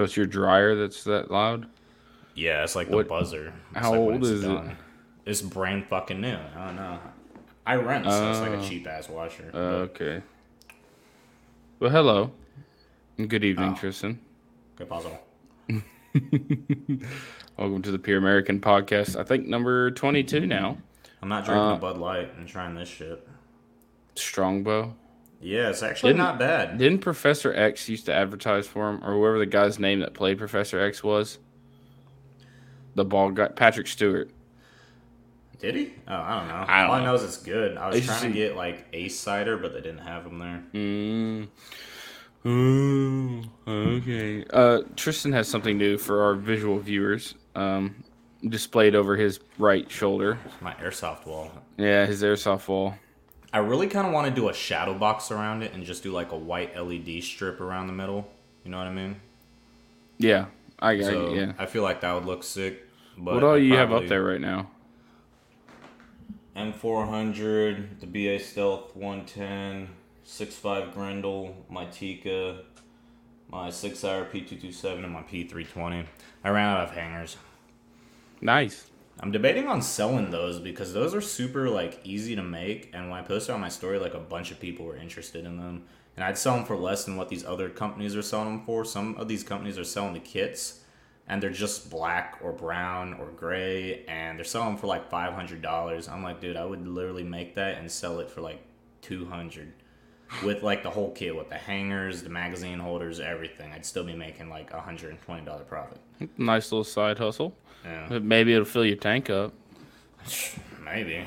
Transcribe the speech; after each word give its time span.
So 0.00 0.04
it's 0.04 0.16
your 0.16 0.24
dryer 0.24 0.74
that's 0.76 1.04
that 1.04 1.30
loud? 1.30 1.66
Yeah, 2.34 2.62
it's 2.64 2.74
like 2.74 2.88
the 2.88 3.04
buzzer. 3.04 3.52
It's 3.72 3.80
how 3.80 3.90
like 3.90 4.00
old 4.00 4.14
it's 4.22 4.28
is 4.28 4.44
it? 4.44 4.60
It's 5.26 5.42
brand 5.42 5.88
fucking 5.88 6.18
new. 6.18 6.38
I 6.56 6.64
don't 6.68 6.76
know. 6.76 6.98
I 7.66 7.74
rent, 7.74 8.06
so 8.06 8.30
it's 8.30 8.40
like 8.40 8.52
Oh. 8.52 8.60
a 8.60 8.64
cheap 8.66 8.86
ass 8.86 9.10
washer. 9.10 9.50
Uh, 9.52 9.58
okay. 9.92 10.22
Well, 11.80 11.90
hello. 11.90 12.32
And 13.18 13.28
good 13.28 13.44
evening, 13.44 13.74
Oh. 13.76 13.78
Tristan. 13.78 14.18
Good 14.76 14.88
puzzle. 14.88 15.20
Welcome 17.58 17.82
to 17.82 17.90
the 17.90 17.98
Pure 17.98 18.16
American 18.16 18.58
Podcast. 18.58 19.20
I 19.20 19.22
think 19.22 19.48
number 19.48 19.90
22 19.90 20.46
now. 20.46 20.78
I'm 21.20 21.28
not 21.28 21.44
drinking 21.44 21.62
Uh, 21.62 21.74
a 21.74 21.76
Bud 21.76 21.98
Light 21.98 22.32
and 22.38 22.48
trying 22.48 22.74
this 22.74 22.88
shit. 22.88 23.28
Strongbow. 24.14 24.96
Yeah, 25.40 25.70
it's 25.70 25.82
actually 25.82 26.10
Didn't- 26.12 26.24
not 26.26 26.38
bad. 26.38 26.76
Didn't 26.78 26.98
Professor 27.00 27.52
X 27.54 27.88
used 27.88 28.06
to 28.06 28.14
advertise 28.14 28.66
for 28.66 28.90
him, 28.90 29.02
or 29.02 29.14
whoever 29.14 29.38
the 29.38 29.46
guy's 29.46 29.78
name 29.78 30.00
that 30.00 30.12
played 30.14 30.36
Professor 30.38 30.78
X 30.80 31.02
was? 31.02 31.38
The 32.94 33.04
bald 33.04 33.36
guy, 33.36 33.48
Patrick 33.48 33.86
Stewart. 33.86 34.30
Did 35.60 35.76
he? 35.76 35.92
Oh, 36.08 36.14
I 36.14 36.38
don't 36.38 36.48
know. 36.48 36.54
I 36.68 36.80
don't 36.80 36.88
All 36.90 36.94
I 36.96 36.98
know. 37.00 37.04
know 37.06 37.14
is 37.14 37.22
it's 37.24 37.36
good. 37.38 37.76
I 37.76 37.88
was 37.88 37.96
It's 37.96 38.06
trying 38.06 38.32
to 38.32 38.38
get 38.38 38.56
like 38.56 38.86
Ace 38.92 39.18
cider, 39.18 39.56
but 39.58 39.72
they 39.74 39.80
didn't 39.80 39.98
have 39.98 40.24
them 40.24 40.38
there. 40.38 40.62
Mm. 40.74 41.48
Mm, 42.44 43.48
okay. 43.68 44.44
Uh, 44.50 44.80
Tristan 44.96 45.32
has 45.32 45.46
something 45.48 45.76
new 45.76 45.98
for 45.98 46.22
our 46.22 46.34
visual 46.34 46.78
viewers. 46.78 47.34
Um, 47.54 48.02
displayed 48.48 48.94
over 48.94 49.16
his 49.16 49.40
right 49.58 49.90
shoulder. 49.90 50.38
My 50.62 50.72
airsoft 50.74 51.26
wall. 51.26 51.50
Yeah, 51.76 52.06
his 52.06 52.22
airsoft 52.22 52.66
wall. 52.68 52.94
I 53.52 53.58
really 53.58 53.88
kind 53.88 54.06
of 54.06 54.12
want 54.12 54.28
to 54.28 54.32
do 54.32 54.48
a 54.48 54.54
shadow 54.54 54.94
box 54.94 55.30
around 55.30 55.62
it 55.62 55.72
and 55.72 55.84
just 55.84 56.02
do 56.02 56.12
like 56.12 56.32
a 56.32 56.36
white 56.36 56.76
LED 56.76 57.22
strip 57.22 57.60
around 57.60 57.88
the 57.88 57.92
middle. 57.92 58.30
You 58.64 58.70
know 58.70 58.78
what 58.78 58.86
I 58.86 58.92
mean? 58.92 59.20
Yeah, 60.18 60.46
I 60.78 60.96
got 60.96 61.06
So 61.06 61.32
it. 61.32 61.36
Yeah. 61.36 61.52
I 61.58 61.66
feel 61.66 61.82
like 61.82 62.00
that 62.02 62.12
would 62.12 62.26
look 62.26 62.44
sick. 62.44 62.86
But 63.18 63.34
What 63.34 63.42
all 63.42 63.58
you 63.58 63.74
have 63.74 63.92
up 63.92 64.06
there 64.06 64.22
right 64.22 64.40
now? 64.40 64.70
M400, 66.56 68.00
the 68.00 68.06
BA 68.06 68.38
Stealth 68.42 68.94
110, 68.94 69.88
6.5 70.26 70.92
Grendel, 70.92 71.56
my 71.68 71.86
Tikka, 71.86 72.62
my 73.50 73.70
SIG 73.70 73.96
Sauer 73.96 74.26
P227, 74.26 75.04
and 75.04 75.12
my 75.12 75.22
P320. 75.22 76.06
I 76.44 76.48
ran 76.50 76.68
out 76.68 76.84
of 76.88 76.94
hangers. 76.94 77.36
Nice. 78.40 78.89
I'm 79.22 79.30
debating 79.30 79.68
on 79.68 79.82
selling 79.82 80.30
those 80.30 80.58
because 80.58 80.94
those 80.94 81.14
are 81.14 81.20
super 81.20 81.68
like 81.68 82.00
easy 82.04 82.34
to 82.36 82.42
make, 82.42 82.90
and 82.94 83.10
when 83.10 83.20
I 83.20 83.22
posted 83.22 83.54
on 83.54 83.60
my 83.60 83.68
story, 83.68 83.98
like 83.98 84.14
a 84.14 84.18
bunch 84.18 84.50
of 84.50 84.58
people 84.58 84.86
were 84.86 84.96
interested 84.96 85.44
in 85.44 85.58
them, 85.58 85.84
and 86.16 86.24
I'd 86.24 86.38
sell 86.38 86.56
them 86.56 86.64
for 86.64 86.74
less 86.74 87.04
than 87.04 87.16
what 87.16 87.28
these 87.28 87.44
other 87.44 87.68
companies 87.68 88.16
are 88.16 88.22
selling 88.22 88.56
them 88.56 88.64
for. 88.64 88.84
Some 88.84 89.16
of 89.16 89.28
these 89.28 89.42
companies 89.44 89.78
are 89.78 89.84
selling 89.84 90.14
the 90.14 90.20
kits, 90.20 90.80
and 91.28 91.42
they're 91.42 91.50
just 91.50 91.90
black 91.90 92.38
or 92.42 92.52
brown 92.52 93.12
or 93.14 93.26
gray, 93.26 94.06
and 94.06 94.38
they're 94.38 94.44
selling 94.44 94.78
for 94.78 94.86
like 94.86 95.10
five 95.10 95.34
hundred 95.34 95.60
dollars. 95.60 96.08
I'm 96.08 96.22
like, 96.22 96.40
dude, 96.40 96.56
I 96.56 96.64
would 96.64 96.88
literally 96.88 97.24
make 97.24 97.54
that 97.56 97.76
and 97.76 97.90
sell 97.90 98.20
it 98.20 98.30
for 98.30 98.40
like 98.40 98.62
two 99.02 99.26
hundred. 99.26 99.72
With 100.44 100.62
like 100.62 100.84
the 100.84 100.90
whole 100.90 101.10
kit, 101.10 101.36
with 101.36 101.48
the 101.48 101.56
hangers, 101.56 102.22
the 102.22 102.30
magazine 102.30 102.78
holders, 102.78 103.18
everything, 103.20 103.72
I'd 103.72 103.84
still 103.84 104.04
be 104.04 104.14
making 104.14 104.48
like 104.48 104.72
a 104.72 104.80
hundred 104.80 105.10
and 105.10 105.20
twenty 105.20 105.44
dollar 105.44 105.64
profit. 105.64 105.98
Nice 106.38 106.70
little 106.72 106.84
side 106.84 107.18
hustle. 107.18 107.54
Yeah, 107.84 108.06
But 108.08 108.22
Maybe 108.22 108.52
it'll 108.52 108.64
fill 108.64 108.84
your 108.84 108.96
tank 108.96 109.30
up. 109.30 109.52
maybe. 110.84 111.24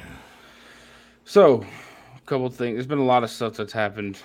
So, 1.25 1.65
a 2.15 2.21
couple 2.25 2.45
of 2.45 2.55
things. 2.55 2.75
There's 2.75 2.87
been 2.87 2.99
a 2.99 3.05
lot 3.05 3.23
of 3.23 3.29
stuff 3.29 3.55
that's 3.55 3.73
happened 3.73 4.17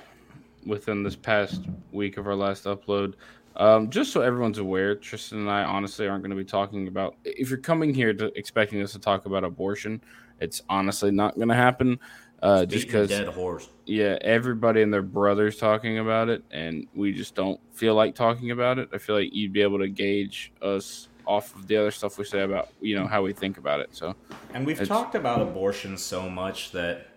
within 0.66 1.02
this 1.02 1.16
past 1.16 1.62
week 1.92 2.16
of 2.16 2.26
our 2.26 2.34
last 2.34 2.64
upload. 2.64 3.14
Um, 3.56 3.90
just 3.90 4.12
so 4.12 4.20
everyone's 4.20 4.58
aware, 4.58 4.94
Tristan 4.94 5.38
and 5.40 5.50
I 5.50 5.64
honestly 5.64 6.06
aren't 6.06 6.22
going 6.22 6.30
to 6.30 6.36
be 6.36 6.44
talking 6.44 6.86
about. 6.86 7.16
If 7.24 7.50
you're 7.50 7.58
coming 7.58 7.92
here 7.92 8.12
to 8.14 8.26
expecting 8.38 8.80
us 8.82 8.92
to 8.92 8.98
talk 8.98 9.26
about 9.26 9.42
abortion, 9.42 10.00
it's 10.40 10.62
honestly 10.68 11.10
not 11.10 11.34
going 11.36 11.48
to 11.48 11.54
happen. 11.54 11.98
Uh, 12.40 12.64
just 12.64 12.86
because, 12.86 13.08
dead 13.08 13.26
horse. 13.26 13.68
yeah, 13.84 14.16
everybody 14.20 14.82
and 14.82 14.94
their 14.94 15.02
brothers 15.02 15.56
talking 15.56 15.98
about 15.98 16.28
it, 16.28 16.44
and 16.52 16.86
we 16.94 17.12
just 17.12 17.34
don't 17.34 17.58
feel 17.72 17.96
like 17.96 18.14
talking 18.14 18.52
about 18.52 18.78
it. 18.78 18.88
I 18.92 18.98
feel 18.98 19.16
like 19.16 19.30
you'd 19.34 19.52
be 19.52 19.60
able 19.62 19.80
to 19.80 19.88
gauge 19.88 20.52
us 20.62 21.08
off 21.28 21.54
of 21.54 21.66
the 21.66 21.76
other 21.76 21.90
stuff 21.90 22.16
we 22.18 22.24
say 22.24 22.40
about, 22.40 22.70
you 22.80 22.96
know, 22.96 23.06
how 23.06 23.20
we 23.22 23.34
think 23.34 23.58
about 23.58 23.80
it. 23.80 23.90
So, 23.92 24.16
And 24.54 24.64
we've 24.66 24.82
talked 24.88 25.14
about 25.14 25.42
abortion 25.42 25.98
so 25.98 26.28
much 26.28 26.72
that 26.72 27.08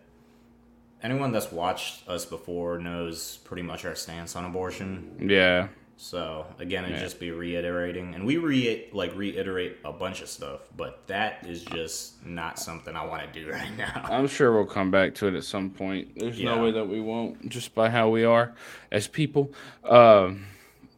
anyone 1.02 1.32
that's 1.32 1.50
watched 1.52 2.08
us 2.10 2.26
before 2.26 2.78
knows 2.78 3.38
pretty 3.46 3.64
much 3.64 3.86
our 3.86 3.96
stance 3.96 4.36
on 4.36 4.44
abortion. 4.44 5.28
yeah, 5.30 5.70
So 5.96 6.46
again, 6.60 6.84
it'd 6.84 6.98
Yeah. 6.98 7.04
just 7.04 7.20
be 7.22 7.32
reiterating, 7.32 8.14
and 8.16 8.26
we 8.26 8.36
re 8.38 8.90
like 8.92 9.16
reiterate 9.16 9.78
a 9.86 9.94
bunch 9.94 10.22
of 10.22 10.28
stuff, 10.30 10.62
but 10.76 11.08
that 11.08 11.46
is 11.48 11.64
just 11.64 12.26
not 12.26 12.60
something 12.60 12.96
I 12.96 13.06
want 13.06 13.32
to 13.32 13.40
do 13.40 13.50
right 13.60 13.76
now. 13.78 14.02
I'm 14.10 14.28
sure 14.28 14.52
we'll 14.52 14.66
come 14.66 14.92
back 14.92 15.16
to 15.16 15.28
it 15.28 15.36
at 15.36 15.44
some 15.46 15.70
point. 15.70 16.18
There's 16.18 16.38
Yeah. 16.40 16.56
no 16.56 16.64
way 16.64 16.72
that 16.72 16.86
we 16.86 17.00
won't, 17.00 17.48
just 17.50 17.74
by 17.76 17.90
how 17.90 18.10
we 18.10 18.24
are 18.26 18.54
as 18.92 19.08
people. 19.08 19.54
Um, 19.86 20.48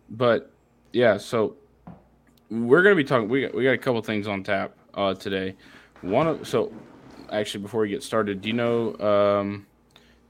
but 0.10 0.52
yeah, 0.94 1.18
so 1.18 1.58
we're 2.62 2.84
gonna 2.84 2.96
be 2.96 3.04
talking. 3.04 3.28
We 3.28 3.42
got, 3.42 3.56
we 3.56 3.64
got 3.64 3.72
a 3.72 3.78
couple 3.78 4.02
things 4.02 4.28
on 4.28 4.44
tap 4.44 4.76
uh, 4.94 5.16
today. 5.16 5.56
One 6.02 6.28
of 6.28 6.48
so 6.48 6.72
actually 7.32 7.62
before 7.62 7.82
we 7.82 7.90
get 7.90 8.04
started, 8.04 8.42
do 8.42 8.50
you 8.50 8.54
know? 8.54 8.96
Um, 8.98 9.66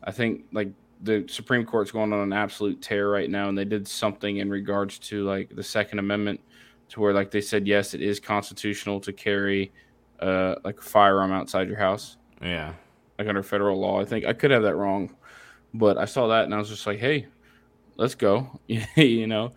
I 0.03 0.11
think 0.11 0.45
like 0.51 0.69
the 1.01 1.25
Supreme 1.27 1.65
Court's 1.65 1.91
going 1.91 2.13
on 2.13 2.19
an 2.19 2.33
absolute 2.33 2.81
tear 2.81 3.09
right 3.09 3.29
now, 3.29 3.49
and 3.49 3.57
they 3.57 3.65
did 3.65 3.87
something 3.87 4.37
in 4.37 4.49
regards 4.49 4.99
to 4.99 5.23
like 5.25 5.53
the 5.53 5.63
Second 5.63 5.99
Amendment, 5.99 6.39
to 6.89 7.01
where 7.01 7.13
like 7.13 7.29
they 7.29 7.41
said 7.41 7.67
yes, 7.67 7.93
it 7.93 8.01
is 8.01 8.19
constitutional 8.19 9.01
to 9.01 9.11
carry 9.11 9.73
uh, 10.19 10.55
like 10.63 10.79
a 10.79 10.83
firearm 10.83 11.33
outside 11.33 11.67
your 11.67 11.77
house 11.77 12.17
Yeah, 12.41 12.73
like 13.19 13.27
under 13.27 13.43
federal 13.43 13.79
law. 13.79 13.99
I 13.99 14.05
think 14.05 14.25
I 14.25 14.31
could 14.31 14.51
have 14.51 14.63
that 14.63 14.75
wrong, 14.75 15.13
but 15.73 15.97
I 15.97 16.05
saw 16.05 16.27
that 16.27 16.45
and 16.45 16.55
I 16.55 16.57
was 16.57 16.69
just 16.69 16.87
like, 16.87 16.99
hey, 16.99 17.27
let's 17.97 18.15
go. 18.15 18.61
you 18.67 19.27
know, 19.27 19.51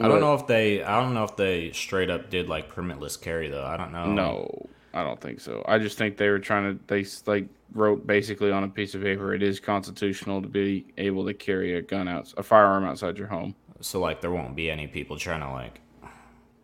I 0.00 0.08
don't 0.08 0.20
know 0.20 0.34
if 0.34 0.46
they, 0.46 0.82
I 0.82 1.00
don't 1.00 1.14
know 1.14 1.24
if 1.24 1.36
they 1.36 1.70
straight 1.72 2.10
up 2.10 2.28
did 2.30 2.48
like 2.48 2.74
permitless 2.74 3.20
carry 3.20 3.48
though. 3.48 3.64
I 3.64 3.76
don't 3.76 3.92
know. 3.92 4.06
No, 4.06 4.66
I 4.92 5.02
don't 5.04 5.20
think 5.20 5.40
so. 5.40 5.64
I 5.66 5.78
just 5.78 5.96
think 5.98 6.16
they 6.16 6.28
were 6.28 6.38
trying 6.40 6.76
to. 6.78 6.84
They 6.86 7.06
like 7.26 7.46
wrote 7.72 8.06
basically 8.06 8.50
on 8.50 8.64
a 8.64 8.68
piece 8.68 8.94
of 8.94 9.02
paper, 9.02 9.34
it 9.34 9.42
is 9.42 9.60
constitutional 9.60 10.42
to 10.42 10.48
be 10.48 10.86
able 10.98 11.24
to 11.26 11.34
carry 11.34 11.76
a 11.76 11.82
gun 11.82 12.08
out, 12.08 12.32
a 12.36 12.42
firearm 12.42 12.84
outside 12.84 13.18
your 13.18 13.28
home. 13.28 13.54
So 13.80 14.00
like, 14.00 14.20
there 14.20 14.30
won't 14.30 14.56
be 14.56 14.70
any 14.70 14.86
people 14.86 15.16
trying 15.18 15.40
to 15.40 15.50
like, 15.50 15.80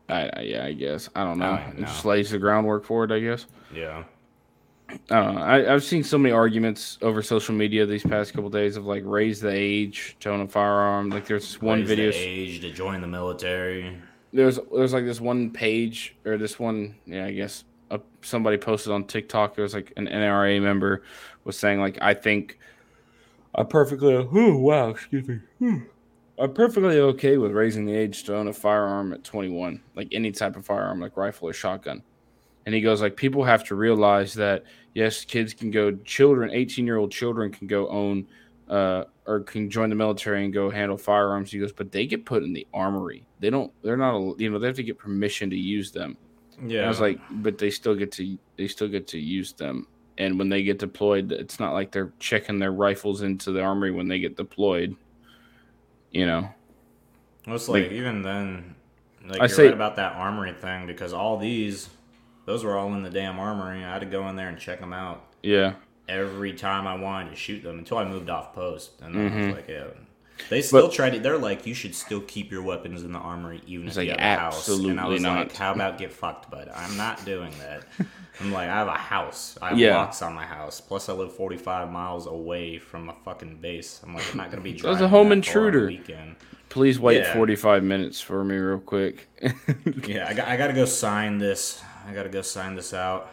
I, 0.09 0.31
I 0.35 0.41
yeah, 0.43 0.65
I 0.65 0.73
guess 0.73 1.09
I 1.15 1.25
don't 1.25 1.39
know. 1.39 1.53
I 1.53 1.69
It 1.71 1.79
know. 1.79 1.87
just 1.87 2.05
lays 2.05 2.31
the 2.31 2.39
groundwork 2.39 2.85
for 2.85 3.05
it, 3.05 3.13
I 3.13 3.21
guess. 3.21 3.47
yeah. 3.75 4.05
I 5.11 5.23
don't 5.23 5.35
know. 5.35 5.41
I, 5.43 5.73
I've 5.75 5.85
seen 5.85 6.03
so 6.05 6.19
many 6.19 6.33
arguments 6.33 6.99
over 7.03 7.23
social 7.23 7.55
media 7.55 7.87
these 7.87 8.03
past 8.03 8.33
couple 8.33 8.51
days 8.51 8.77
of 8.77 8.87
like 8.87 9.03
raise 9.07 9.41
the 9.41 9.51
age 9.53 10.17
to 10.21 10.31
own 10.31 10.41
a 10.41 10.49
firearm. 10.49 11.11
Like 11.11 11.27
there's 11.27 11.61
one 11.61 11.81
Raise 11.81 11.89
the 11.89 11.97
video. 11.97 12.13
age 12.15 12.61
to 12.61 12.71
join 12.73 13.01
the 13.01 13.07
military. 13.07 13.97
there's 14.33 14.59
there's 14.75 14.93
like 14.93 15.05
this 15.05 15.21
one 15.21 15.51
page 15.51 16.17
or 16.25 16.37
this 16.39 16.59
one 16.59 16.95
yeah 17.05 17.27
i 17.27 17.33
guess 17.33 17.65
uh, 17.91 17.99
somebody 18.23 18.57
posted 18.57 18.93
on 18.93 19.03
tiktok 19.05 19.57
there 19.57 19.65
was 19.65 19.75
like 19.75 19.93
an 19.97 20.07
nra 20.07 20.63
member 20.63 21.03
was 21.43 21.59
saying 21.59 21.81
like 21.81 21.99
i 22.01 22.15
think 22.15 22.57
i'm 23.57 23.67
perfectly 23.67 24.15
oh 24.15 24.57
wow 24.57 24.91
excuse 24.91 25.27
me 25.27 25.83
i'm 26.39 26.55
perfectly 26.55 27.01
okay 27.01 27.39
with 27.39 27.51
raising 27.51 27.85
the 27.87 27.93
age 27.93 28.23
to 28.23 28.37
own 28.37 28.47
a 28.47 28.53
firearm 28.53 29.13
at 29.13 29.25
21 29.25 29.81
like 29.97 30.07
any 30.13 30.31
type 30.31 30.55
of 30.55 30.65
firearm 30.65 31.01
like 31.01 31.17
rifle 31.17 31.49
or 31.49 31.53
shotgun 31.53 32.01
and 32.71 32.75
he 32.77 32.81
goes 32.81 33.03
like 33.03 33.17
people 33.17 33.43
have 33.43 33.65
to 33.65 33.75
realize 33.75 34.33
that 34.35 34.63
yes 34.95 35.25
kids 35.25 35.53
can 35.55 35.73
go 35.73 35.91
children 36.05 36.51
18 36.53 36.87
year 36.87 36.99
old 36.99 37.11
children 37.11 37.51
can 37.51 37.67
go 37.67 37.89
own 37.89 38.25
uh, 38.69 39.03
or 39.27 39.41
can 39.41 39.69
join 39.69 39.89
the 39.91 39.97
military 39.97 40.45
and 40.45 40.55
go 40.55 40.71
handle 40.71 40.97
firearms. 40.97 41.51
He 41.51 41.59
goes, 41.59 41.73
but 41.73 41.91
they 41.91 42.07
get 42.07 42.25
put 42.25 42.45
in 42.45 42.53
the 42.53 42.65
armory. 42.73 43.27
They 43.41 43.51
don't. 43.51 43.73
They're 43.83 43.97
not. 43.97 44.15
a- 44.15 44.35
You 44.39 44.49
know, 44.49 44.61
they 44.61 44.69
have 44.69 44.77
to 44.77 44.85
get 44.85 44.97
permission 44.97 45.51
to 45.51 45.57
use 45.57 45.91
them. 45.91 46.17
And 46.57 46.71
Yeah. 46.71 46.83
I 46.85 46.89
was 46.89 47.01
like, 47.01 47.19
but 47.33 47.59
they 47.59 47.71
still 47.71 47.97
get 47.97 48.13
to. 48.13 48.39
They 48.57 48.69
still 48.69 48.87
get 48.87 49.09
to 49.09 49.19
use 49.19 49.53
them. 49.55 49.89
And 50.19 50.39
when 50.39 50.49
they 50.51 50.63
get 50.63 50.79
deployed, 50.79 51.33
it's 51.33 51.59
not 51.59 51.73
like 51.73 51.91
they're 51.91 52.13
checking 52.21 52.61
their 52.61 52.71
rifles 52.71 53.23
into 53.23 53.51
the 53.51 53.61
armory 53.61 53.91
when 53.91 54.07
they 54.07 54.21
get 54.21 54.37
deployed. 54.37 54.95
You 56.13 56.27
know. 56.27 56.49
Well, 57.49 57.57
it's 57.57 57.69
like, 57.69 57.85
Like- 57.85 57.93
even 57.93 58.23
then, 58.23 58.77
like 59.27 59.41
I 59.41 59.45
you're 59.45 59.49
say- 59.49 59.65
right 59.65 59.75
about 59.75 59.97
that 59.97 60.13
armory 60.15 60.53
thing 60.53 60.87
because 60.87 61.13
all 61.13 61.39
these, 61.39 61.89
those 62.47 62.65
were 62.65 62.77
all 62.77 62.93
in 62.95 63.03
the 63.03 63.11
damn 63.11 63.39
armory. 63.39 63.85
I 63.85 63.93
had 63.93 64.01
to 64.01 64.07
go 64.07 64.29
in 64.29 64.37
there 64.37 64.49
and 64.49 64.59
check 64.59 64.81
them 64.81 64.93
out 64.93 65.25
Yeah. 65.43 65.75
every 66.09 66.53
time 66.55 66.87
I 66.87 66.95
wanted 66.97 67.31
to 67.31 67.37
shoot 67.37 67.63
them 67.63 67.79
until 67.79 67.99
I 67.99 68.05
moved 68.05 68.31
off 68.31 68.55
post, 68.55 68.93
and 69.03 69.15
then 69.15 69.21
I 69.21 69.25
was 69.25 69.33
mm-hmm. 69.35 69.55
like, 69.57 69.69
yeah. 69.69 69.85
They 70.49 70.63
still 70.63 70.87
But- 70.87 70.95
tried 70.95 71.11
to. 71.11 71.21
They're 71.21 71.37
like, 71.37 71.67
you 71.67 71.75
should 71.75 71.95
still 71.95 72.23
keep 72.23 72.51
your 72.51 72.63
weapons 72.63 73.05
in 73.05 73.13
the 73.13 73.19
armory, 73.19 73.61
even 73.67 73.89
if 73.89 73.97
you 73.97 74.11
have 74.11 74.19
a 74.19 74.37
house. 74.41 74.69
And 74.69 74.99
I 74.99 75.07
was 75.07 75.23
like, 75.23 75.55
how 75.55 75.73
about 75.75 75.99
get 75.99 76.13
fucked, 76.13 76.51
bud? 76.51 76.71
I'm 76.75 76.97
not 76.97 77.25
doing 77.27 77.53
that. 77.59 77.85
I'm 78.41 78.51
like, 78.51 78.71
I 78.71 78.77
have 78.77 78.89
a 78.89 78.93
house. 78.93 79.59
I 79.61 79.69
have 79.71 79.79
Yeah. 79.79 79.97
locks 79.99 80.23
on 80.23 80.35
my 80.35 80.47
house. 80.47 80.81
Plus, 80.81 81.11
I 81.11 81.13
live 81.13 81.35
45 81.35 81.91
miles 81.91 82.27
away 82.27 82.79
from 82.79 83.11
a 83.11 83.15
fucking 83.23 83.57
base. 83.57 84.01
I'm 84.03 84.15
like, 84.15 84.25
I'm 84.31 84.39
not 84.39 84.51
gonna 84.51 84.63
be 84.63 84.73
That's 84.83 85.01
a 85.03 85.09
home 85.09 85.29
that 85.29 85.45
far 85.45 85.59
on 85.59 85.65
a 85.65 85.69
intruder. 85.69 85.87
weekend. 85.89 86.37
Please 86.71 86.99
wait 86.99 87.19
Yeah. 87.19 87.35
45 87.35 87.83
minutes 87.85 88.21
for 88.21 88.43
me, 88.43 88.57
real 88.57 88.79
quick. 88.79 89.29
Yeah, 90.07 90.27
I 90.29 90.35
got, 90.35 90.49
I 90.49 90.57
got 90.57 90.69
to 90.69 90.73
go 90.73 90.85
sign 90.87 91.39
this. 91.39 91.83
I 92.11 92.15
got 92.15 92.25
to 92.25 92.29
go 92.29 92.43
sign 92.43 92.75
this 92.75 92.93
out. 92.93 93.31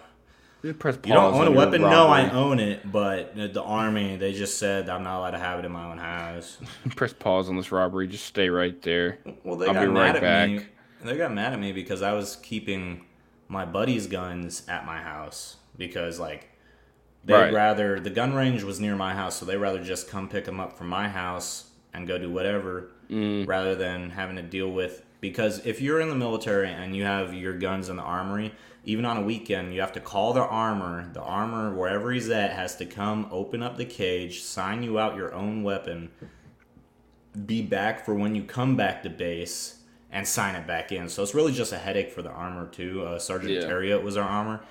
Press 0.79 0.97
You 1.05 1.13
don't 1.13 1.33
own 1.33 1.47
a 1.47 1.51
weapon? 1.51 1.81
No, 1.81 2.07
I 2.07 2.29
own 2.29 2.59
it, 2.59 2.91
but 2.91 3.35
the 3.35 3.47
the 3.47 3.61
army 3.63 4.17
they 4.17 4.33
just 4.33 4.57
said 4.57 4.89
I'm 4.89 5.03
not 5.03 5.19
allowed 5.19 5.31
to 5.31 5.39
have 5.39 5.59
it 5.59 5.65
in 5.65 5.71
my 5.71 5.89
own 5.89 5.97
house. 5.97 6.57
Press 6.95 7.13
pause 7.13 7.47
on 7.47 7.55
this 7.55 7.71
robbery. 7.71 8.07
Just 8.07 8.25
stay 8.25 8.49
right 8.49 8.79
there. 8.81 9.19
Well, 9.43 9.55
they 9.55 9.67
I'll 9.67 9.73
got 9.73 9.81
be 9.85 9.87
mad 9.91 9.99
right 10.01 10.15
at 10.15 10.21
back. 10.21 10.49
me. 10.49 10.65
They 11.03 11.15
got 11.17 11.33
mad 11.33 11.53
at 11.53 11.59
me 11.59 11.71
because 11.71 12.01
I 12.01 12.13
was 12.13 12.35
keeping 12.37 13.05
my 13.47 13.65
buddy's 13.65 14.07
guns 14.07 14.63
at 14.67 14.85
my 14.85 14.97
house 15.01 15.57
because 15.77 16.19
like 16.19 16.49
they'd 17.23 17.33
Right. 17.33 17.53
rather 17.53 17.99
the 17.99 18.09
gun 18.09 18.33
range 18.33 18.63
was 18.63 18.79
near 18.79 18.95
my 18.95 19.13
house, 19.13 19.37
so 19.37 19.45
they'd 19.45 19.57
rather 19.57 19.81
just 19.83 20.09
come 20.09 20.27
pick 20.27 20.45
them 20.45 20.59
up 20.59 20.77
from 20.77 20.89
my 20.89 21.07
house 21.07 21.69
and 21.93 22.07
go 22.07 22.17
do 22.17 22.29
whatever 22.31 22.89
Mm. 23.09 23.47
rather 23.47 23.73
than 23.73 24.09
having 24.09 24.35
to 24.35 24.41
deal 24.41 24.69
with 24.69 25.01
because 25.19 25.65
if 25.65 25.81
you're 25.81 25.99
in 25.99 26.09
the 26.09 26.15
military 26.15 26.69
and 26.69 26.95
you 26.95 27.03
have 27.03 27.33
your 27.33 27.53
guns 27.53 27.89
in 27.89 27.95
the 27.95 28.03
armory, 28.03 28.53
even 28.85 29.03
on 29.05 29.17
a 29.17 29.21
weekend, 29.21 29.73
you 29.73 29.81
have 29.81 29.93
to 29.93 29.99
call 29.99 30.33
the 30.33 30.41
armor. 30.41 31.09
The 31.13 31.21
armor, 31.21 31.73
wherever 31.73 32.11
he's 32.11 32.29
at, 32.29 32.51
has 32.51 32.75
to 32.77 32.85
come 32.85 33.27
open 33.31 33.61
up 33.61 33.77
the 33.77 33.85
cage, 33.85 34.41
sign 34.43 34.83
you 34.83 34.97
out 34.97 35.15
your 35.17 35.33
own 35.33 35.63
weapon, 35.63 36.09
be 37.45 37.61
back 37.61 38.05
for 38.05 38.13
when 38.13 38.35
you 38.35 38.43
come 38.43 38.75
back 38.75 39.03
to 39.03 39.09
base, 39.09 39.81
and 40.11 40.25
sign 40.25 40.55
it 40.55 40.65
back 40.65 40.91
in. 40.91 41.09
So 41.09 41.21
it's 41.21 41.35
really 41.35 41.51
just 41.51 41.73
a 41.73 41.77
headache 41.77 42.11
for 42.11 42.21
the 42.21 42.29
armor 42.31 42.67
too. 42.67 43.03
Uh, 43.03 43.19
Sergeant 43.19 43.51
Yeah. 43.51 43.61
Terriot 43.61 44.03
was 44.03 44.15
our 44.15 44.27
armor, 44.27 44.61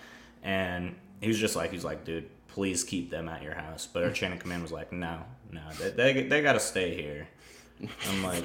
and 0.42 0.96
he 1.20 1.28
was 1.28 1.38
just 1.38 1.54
like, 1.56 1.70
he's 1.70 1.84
like, 1.84 2.04
dude, 2.04 2.30
please 2.48 2.84
keep 2.84 3.10
them 3.10 3.28
at 3.28 3.42
your 3.42 3.54
house. 3.54 3.86
But 3.86 4.02
our 4.04 4.10
chain 4.12 4.32
of 4.32 4.38
command 4.38 4.62
was 4.62 4.72
like, 4.72 4.92
no, 4.92 5.18
no, 5.50 5.60
they 5.78 5.90
they, 5.90 6.22
they 6.22 6.42
got 6.42 6.54
to 6.54 6.60
stay 6.60 6.94
here. 6.94 7.28
I'm 8.08 8.22
like, 8.22 8.44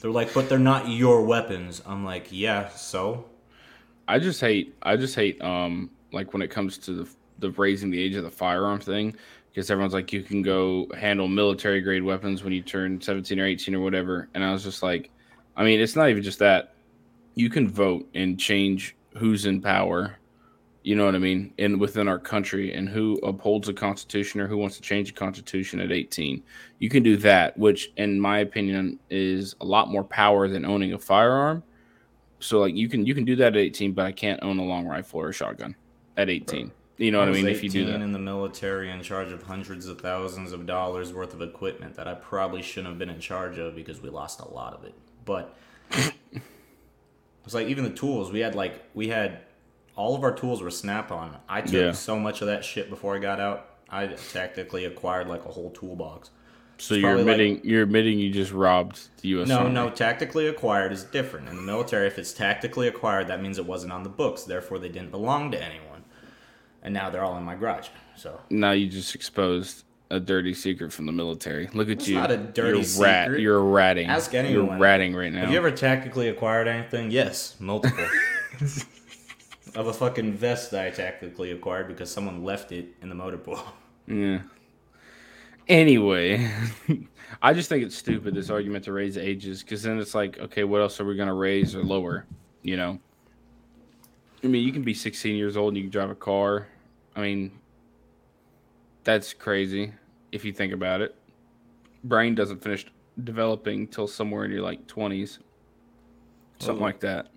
they're 0.00 0.10
like, 0.10 0.34
but 0.34 0.48
they're 0.48 0.58
not 0.58 0.88
your 0.88 1.22
weapons. 1.22 1.82
I'm 1.86 2.04
like, 2.04 2.28
yeah, 2.30 2.68
so? 2.68 3.24
I 4.08 4.18
just 4.18 4.40
hate 4.40 4.74
I 4.82 4.96
just 4.96 5.14
hate 5.14 5.40
um 5.42 5.90
like 6.12 6.32
when 6.32 6.42
it 6.42 6.50
comes 6.50 6.78
to 6.78 6.92
the 6.92 7.10
the 7.38 7.50
raising 7.52 7.90
the 7.90 8.00
age 8.00 8.14
of 8.14 8.24
the 8.24 8.30
firearm 8.30 8.80
thing 8.80 9.16
because 9.48 9.70
everyone's 9.70 9.94
like 9.94 10.12
you 10.12 10.22
can 10.22 10.42
go 10.42 10.86
handle 10.96 11.28
military 11.28 11.80
grade 11.80 12.02
weapons 12.02 12.42
when 12.42 12.52
you 12.52 12.62
turn 12.62 13.00
17 13.00 13.38
or 13.38 13.46
18 13.46 13.74
or 13.74 13.80
whatever. 13.80 14.28
And 14.34 14.44
I 14.44 14.52
was 14.52 14.64
just 14.64 14.82
like 14.82 15.10
I 15.56 15.64
mean 15.64 15.80
it's 15.80 15.96
not 15.96 16.08
even 16.08 16.22
just 16.22 16.38
that. 16.40 16.74
You 17.34 17.48
can 17.48 17.68
vote 17.68 18.06
and 18.14 18.38
change 18.38 18.94
who's 19.16 19.46
in 19.46 19.62
power 19.62 20.18
you 20.82 20.96
know 20.96 21.04
what 21.04 21.14
I 21.14 21.18
mean 21.18 21.52
in 21.58 21.78
within 21.78 22.08
our 22.08 22.18
country 22.18 22.74
and 22.74 22.88
who 22.88 23.14
upholds 23.22 23.66
the 23.68 23.74
constitution 23.74 24.40
or 24.40 24.46
who 24.46 24.56
wants 24.56 24.76
to 24.76 24.82
change 24.82 25.08
the 25.08 25.14
constitution 25.14 25.80
at 25.80 25.92
18 25.92 26.42
you 26.78 26.88
can 26.88 27.02
do 27.02 27.16
that 27.18 27.56
which 27.56 27.92
in 27.96 28.20
my 28.20 28.38
opinion 28.38 28.98
is 29.10 29.54
a 29.60 29.64
lot 29.64 29.88
more 29.88 30.04
power 30.04 30.48
than 30.48 30.64
owning 30.64 30.92
a 30.92 30.98
firearm 30.98 31.62
so 32.42 32.60
like 32.60 32.74
you 32.74 32.88
can 32.88 33.06
you 33.06 33.14
can 33.14 33.24
do 33.24 33.36
that 33.36 33.54
at 33.54 33.56
18, 33.56 33.92
but 33.92 34.04
I 34.04 34.12
can't 34.12 34.42
own 34.42 34.58
a 34.58 34.64
long 34.64 34.86
rifle 34.86 35.20
or 35.20 35.28
a 35.28 35.32
shotgun 35.32 35.76
at 36.16 36.28
18. 36.28 36.72
You 36.98 37.10
know 37.10 37.20
what 37.20 37.28
I 37.28 37.32
mean? 37.32 37.46
If 37.46 37.62
you 37.62 37.70
do 37.70 37.82
18 37.82 37.92
that, 37.92 38.04
in 38.04 38.12
the 38.12 38.18
military 38.18 38.90
in 38.90 39.02
charge 39.02 39.32
of 39.32 39.42
hundreds 39.42 39.86
of 39.86 40.00
thousands 40.00 40.52
of 40.52 40.66
dollars 40.66 41.12
worth 41.12 41.34
of 41.34 41.40
equipment 41.40 41.94
that 41.96 42.06
I 42.06 42.14
probably 42.14 42.62
shouldn't 42.62 42.88
have 42.88 42.98
been 42.98 43.10
in 43.10 43.20
charge 43.20 43.58
of 43.58 43.74
because 43.74 44.00
we 44.00 44.10
lost 44.10 44.40
a 44.40 44.48
lot 44.48 44.74
of 44.74 44.84
it. 44.84 44.94
But 45.24 45.56
it's 45.90 47.54
like 47.54 47.68
even 47.68 47.84
the 47.84 47.90
tools 47.90 48.30
we 48.32 48.40
had 48.40 48.54
like 48.54 48.82
we 48.92 49.08
had 49.08 49.42
all 49.96 50.14
of 50.14 50.22
our 50.24 50.32
tools 50.34 50.62
were 50.62 50.70
snap 50.70 51.10
on. 51.12 51.36
I 51.48 51.60
took 51.60 51.72
Yeah. 51.72 51.92
so 51.92 52.18
much 52.18 52.40
of 52.40 52.46
that 52.48 52.64
shit 52.64 52.88
before 52.90 53.14
I 53.16 53.18
got 53.18 53.40
out. 53.40 53.68
I 53.90 54.06
tactically 54.06 54.84
acquired 54.86 55.28
like 55.28 55.44
a 55.44 55.48
whole 55.50 55.70
toolbox. 55.70 56.30
so 56.78 56.94
it's 56.94 57.02
you're 57.02 57.10
probably 57.12 57.24
like- 57.24 57.32
admitting 57.40 57.60
you're 57.70 57.82
admitting 57.82 58.18
you 58.18 58.30
just 58.30 58.50
robbed 58.52 58.98
the 59.20 59.28
U.S. 59.28 59.48
No, 59.48 59.58
Army. 59.58 59.70
no, 59.72 59.90
tactically 59.90 60.48
acquired 60.48 60.90
is 60.92 61.04
different. 61.04 61.48
In 61.48 61.54
the 61.56 61.62
military, 61.62 62.06
if 62.08 62.18
it's 62.18 62.32
tactically 62.32 62.88
acquired, 62.88 63.28
that 63.28 63.40
means 63.42 63.58
it 63.58 63.66
wasn't 63.66 63.92
on 63.92 64.02
the 64.02 64.08
books. 64.08 64.42
Therefore, 64.44 64.78
they 64.80 64.88
didn't 64.88 65.10
belong 65.12 65.50
to 65.52 65.62
anyone. 65.62 66.02
And 66.82 66.92
now 66.92 67.10
they're 67.10 67.22
all 67.22 67.36
in 67.36 67.44
my 67.44 67.54
garage. 67.54 67.88
So 68.16 68.40
Now 68.50 68.72
you 68.72 68.88
just 68.88 69.14
exposed 69.14 69.84
a 70.10 70.18
dirty 70.18 70.52
secret 70.54 70.92
from 70.92 71.06
the 71.06 71.12
military. 71.12 71.68
Look 71.72 71.86
at 71.88 71.92
It's 71.98 72.08
you. 72.08 72.16
not 72.16 72.30
a 72.32 72.36
dirty 72.36 72.80
you're 72.80 73.02
rat. 73.04 73.38
You're 73.38 73.62
ratting. 73.62 74.08
Ask 74.08 74.34
anyone. 74.34 74.66
You're 74.66 74.78
ratting 74.78 75.14
right 75.14 75.32
now. 75.32 75.40
Have 75.42 75.50
you 75.52 75.56
ever 75.58 75.70
tactically 75.70 76.28
acquired 76.28 76.66
anything? 76.66 77.10
Yes, 77.12 77.54
multiple. 77.60 78.04
of 79.74 79.86
a 79.86 79.92
fucking 79.92 80.34
vest 80.34 80.70
that 80.70 80.86
I 80.86 80.90
tactically 80.90 81.50
acquired 81.50 81.88
because 81.88 82.10
someone 82.10 82.44
left 82.44 82.72
it 82.72 82.94
in 83.00 83.08
the 83.08 83.14
motor 83.14 83.38
pool. 83.38 83.62
Yeah. 84.06 84.42
Anyway, 85.68 86.50
I 87.42 87.52
just 87.52 87.68
think 87.68 87.84
it's 87.84 87.96
stupid 87.96 88.34
this 88.34 88.50
argument 88.50 88.84
to 88.86 88.92
raise 88.92 89.16
ages 89.16 89.62
because 89.62 89.82
then 89.82 89.98
it's 89.98 90.14
like, 90.14 90.38
okay, 90.38 90.64
what 90.64 90.80
else 90.80 91.00
are 91.00 91.04
we 91.04 91.16
gonna 91.16 91.34
raise 91.34 91.74
or 91.74 91.82
lower? 91.82 92.26
You 92.62 92.76
know. 92.76 92.98
I 94.42 94.48
mean, 94.48 94.64
you 94.66 94.72
can 94.72 94.82
be 94.82 94.92
16 94.92 95.36
years 95.36 95.56
old 95.56 95.68
and 95.68 95.76
you 95.76 95.84
can 95.84 95.90
drive 95.90 96.10
a 96.10 96.16
car. 96.16 96.66
I 97.14 97.20
mean, 97.20 97.52
that's 99.04 99.32
crazy 99.32 99.92
if 100.32 100.44
you 100.44 100.52
think 100.52 100.72
about 100.72 101.00
it. 101.00 101.14
Brain 102.02 102.34
doesn't 102.34 102.60
finish 102.62 102.84
developing 103.22 103.86
till 103.86 104.08
somewhere 104.08 104.44
in 104.44 104.50
your 104.50 104.62
like 104.62 104.86
20s, 104.88 105.38
something 106.58 106.80
Well, 106.80 106.88
like 106.88 107.00
that. 107.00 107.28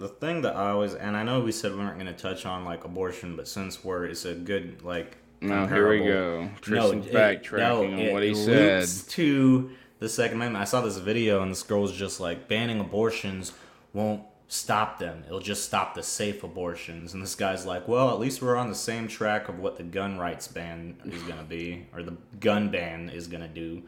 The 0.00 0.08
thing 0.08 0.40
that 0.42 0.56
I 0.56 0.70
always, 0.70 0.94
and 0.94 1.14
I 1.14 1.22
know 1.22 1.40
we 1.40 1.52
said 1.52 1.72
we 1.72 1.78
weren't 1.78 1.98
going 1.98 2.06
to 2.06 2.14
touch 2.20 2.46
on 2.46 2.64
like 2.64 2.84
abortion, 2.84 3.36
but 3.36 3.46
since 3.46 3.84
we're, 3.84 4.06
it's 4.06 4.24
a 4.24 4.34
good 4.34 4.82
like. 4.82 5.18
Now 5.42 5.66
here 5.66 5.88
we 5.90 5.98
go. 5.98 6.48
Tristan's 6.62 7.06
it- 7.06 7.12
backtracking 7.12 7.58
no, 7.58 7.84
on 7.84 7.98
it 7.98 8.12
what 8.12 8.22
he 8.22 8.34
said. 8.34 8.88
to 9.10 9.70
the 9.98 10.08
Second 10.08 10.36
Amendment. 10.38 10.62
I 10.62 10.64
saw 10.64 10.80
this 10.80 10.96
video, 10.96 11.42
and 11.42 11.50
this 11.50 11.62
girl 11.62 11.82
was 11.82 11.92
just 11.92 12.18
like, 12.18 12.48
banning 12.48 12.80
abortions 12.80 13.52
won't 13.92 14.22
stop 14.48 14.98
them. 14.98 15.22
It'll 15.26 15.38
just 15.40 15.64
stop 15.66 15.94
the 15.94 16.02
safe 16.02 16.44
abortions. 16.44 17.12
And 17.12 17.22
this 17.22 17.34
guy's 17.34 17.66
like, 17.66 17.86
well, 17.86 18.08
at 18.10 18.18
least 18.18 18.40
we're 18.40 18.56
on 18.56 18.68
the 18.70 18.74
same 18.74 19.06
track 19.06 19.48
of 19.50 19.58
what 19.58 19.76
the 19.76 19.82
gun 19.82 20.18
rights 20.18 20.48
ban 20.48 20.96
is 21.04 21.22
going 21.24 21.38
to 21.38 21.44
be, 21.44 21.86
or 21.94 22.02
the 22.02 22.16
gun 22.40 22.70
ban 22.70 23.10
is 23.10 23.26
going 23.26 23.42
to 23.42 23.48
do. 23.48 23.82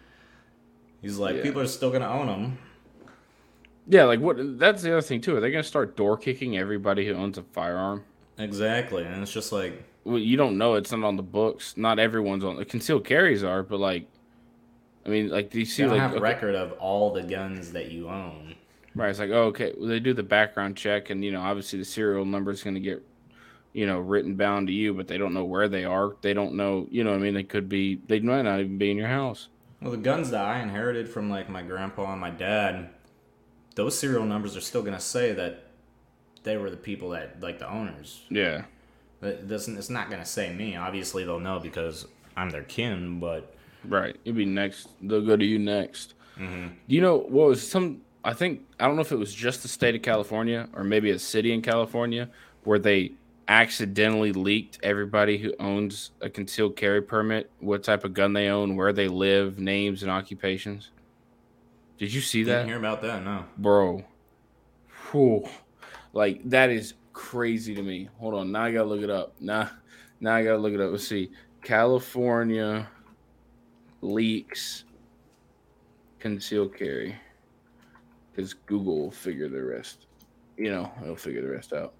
He's 1.00 1.16
like, 1.18 1.36
Yeah. 1.36 1.42
people 1.42 1.62
are 1.62 1.66
still 1.66 1.88
going 1.90 2.02
to 2.02 2.08
own 2.08 2.26
them. 2.26 2.58
Yeah, 3.86 4.04
like 4.04 4.20
what? 4.20 4.58
That's 4.58 4.82
the 4.82 4.92
other 4.92 5.02
thing 5.02 5.20
too. 5.20 5.36
Are 5.36 5.40
they 5.40 5.50
gonna 5.50 5.62
start 5.64 5.96
door 5.96 6.16
kicking 6.16 6.56
everybody 6.56 7.06
who 7.06 7.14
owns 7.14 7.38
a 7.38 7.42
firearm? 7.42 8.04
Exactly. 8.38 9.04
And 9.04 9.22
it's 9.22 9.32
just 9.32 9.52
like, 9.52 9.82
Well, 10.04 10.18
you 10.18 10.36
don't 10.36 10.58
know. 10.58 10.74
It's 10.74 10.92
not 10.92 11.04
on 11.04 11.16
the 11.16 11.22
books. 11.22 11.76
Not 11.76 11.98
everyone's 11.98 12.44
on. 12.44 12.62
Concealed 12.64 13.04
carries 13.04 13.42
are, 13.44 13.62
but 13.62 13.78
like, 13.80 14.08
I 15.06 15.08
mean, 15.08 15.28
like, 15.30 15.50
do 15.50 15.58
you 15.58 15.64
see 15.66 15.82
you 15.82 15.88
don't 15.88 15.98
like 15.98 16.00
have 16.00 16.12
okay, 16.12 16.20
record 16.20 16.54
of 16.54 16.72
all 16.72 17.12
the 17.12 17.22
guns 17.22 17.72
that 17.72 17.90
you 17.90 18.08
own. 18.08 18.54
right? 18.94 19.10
It's 19.10 19.18
like, 19.18 19.30
oh, 19.30 19.44
okay, 19.46 19.72
well, 19.76 19.88
they 19.88 20.00
do 20.00 20.14
the 20.14 20.22
background 20.22 20.76
check, 20.76 21.10
and 21.10 21.24
you 21.24 21.32
know, 21.32 21.40
obviously 21.42 21.78
the 21.78 21.84
serial 21.84 22.24
number 22.24 22.50
is 22.50 22.62
gonna 22.62 22.80
get, 22.80 23.02
you 23.72 23.86
know, 23.86 23.98
written 24.00 24.36
bound 24.36 24.68
to 24.68 24.72
you, 24.72 24.94
but 24.94 25.08
they 25.08 25.18
don't 25.18 25.34
know 25.34 25.44
where 25.44 25.68
they 25.68 25.84
are. 25.84 26.16
They 26.22 26.34
don't 26.34 26.54
know. 26.54 26.86
You 26.90 27.04
know, 27.04 27.10
what 27.10 27.16
I 27.16 27.20
mean, 27.22 27.34
they 27.34 27.42
could 27.44 27.68
be. 27.68 27.96
They 28.06 28.20
might 28.20 28.42
not 28.42 28.60
even 28.60 28.78
be 28.78 28.90
in 28.90 28.96
your 28.96 29.08
house. 29.08 29.48
Well, 29.80 29.90
the 29.92 29.96
guns 29.98 30.30
that 30.30 30.44
I 30.44 30.60
inherited 30.60 31.08
from 31.08 31.28
like 31.30 31.48
my 31.48 31.62
grandpa 31.62 32.12
and 32.12 32.20
my 32.20 32.30
dad, 32.30 32.90
those 33.74 33.98
serial 33.98 34.24
numbers 34.24 34.56
are 34.56 34.60
still 34.60 34.82
gonna 34.82 35.00
say 35.00 35.32
that 35.32 35.64
they 36.42 36.56
were 36.56 36.70
the 36.70 36.76
people 36.76 37.10
that 37.10 37.40
like 37.40 37.58
the 37.58 37.70
owners. 37.70 38.22
Yeah. 38.28 38.64
It 39.22 39.46
doesn't. 39.48 39.76
It's 39.76 39.90
not 39.90 40.10
gonna 40.10 40.24
say 40.24 40.52
me. 40.52 40.76
Obviously, 40.76 41.24
they'll 41.24 41.40
know 41.40 41.60
because 41.60 42.06
I'm 42.36 42.50
their 42.50 42.64
kin. 42.64 43.20
But 43.20 43.54
Right. 43.84 44.16
You'll 44.24 44.36
be 44.36 44.44
next. 44.44 44.88
They'll 45.00 45.26
go 45.26 45.36
to 45.36 45.44
you 45.44 45.58
next. 45.58 46.14
Mm-hmm. 46.38 46.66
Do 46.88 46.94
you 46.94 47.00
know 47.00 47.16
what 47.16 47.48
was 47.48 47.68
some? 47.68 48.02
I 48.24 48.32
think 48.32 48.62
I 48.78 48.86
don't 48.86 48.96
know 48.96 49.02
if 49.02 49.12
it 49.12 49.18
was 49.18 49.34
just 49.34 49.62
the 49.62 49.68
state 49.68 49.94
of 49.94 50.02
California 50.02 50.68
or 50.74 50.84
maybe 50.84 51.10
a 51.10 51.18
city 51.18 51.52
in 51.52 51.62
California 51.62 52.28
where 52.64 52.78
they 52.78 53.12
accidentally 53.48 54.32
leaked 54.32 54.78
everybody 54.82 55.36
who 55.38 55.52
owns 55.58 56.12
a 56.20 56.30
concealed 56.30 56.76
carry 56.76 57.02
permit, 57.02 57.50
what 57.58 57.82
type 57.82 58.04
of 58.04 58.14
gun 58.14 58.32
they 58.32 58.48
own, 58.48 58.76
where 58.76 58.92
they 58.92 59.08
live, 59.08 59.58
names 59.58 60.02
and 60.02 60.10
occupations. 60.10 60.90
Did 62.02 62.12
you 62.12 62.20
see 62.20 62.42
didn't 62.42 62.62
that, 62.62 62.66
hear 62.66 62.78
about 62.78 63.00
that. 63.02 63.22
No. 63.22 63.44
bro? 63.58 64.02
Whew. 65.12 65.48
Like 66.12 66.40
that 66.50 66.68
is 66.68 66.94
crazy 67.12 67.76
to 67.76 67.82
me. 67.84 68.08
Hold 68.18 68.34
on, 68.34 68.50
now 68.50 68.64
I 68.64 68.72
gotta 68.72 68.88
look 68.88 69.02
it 69.02 69.08
up. 69.08 69.36
Now, 69.38 69.70
now 70.18 70.34
I 70.34 70.42
gotta 70.42 70.58
look 70.58 70.72
it 70.72 70.80
up. 70.80 70.90
Let's 70.90 71.06
see. 71.06 71.30
California 71.62 72.88
leaks 74.00 74.82
concealed 76.18 76.74
carry 76.76 77.14
because 78.32 78.52
Google 78.52 78.98
will 78.98 79.10
figure 79.12 79.48
the 79.48 79.62
rest. 79.62 80.06
You 80.56 80.72
know, 80.72 80.90
it'll 81.04 81.14
figure 81.14 81.40
the 81.40 81.52
rest 81.52 81.72
out. 81.72 81.94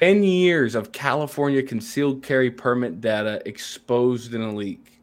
10 0.00 0.24
years 0.24 0.74
of 0.74 0.90
California 0.90 1.62
concealed 1.62 2.24
carry 2.24 2.50
permit 2.50 3.00
data 3.00 3.40
exposed 3.46 4.34
in 4.34 4.40
a 4.42 4.52
leak. 4.52 4.93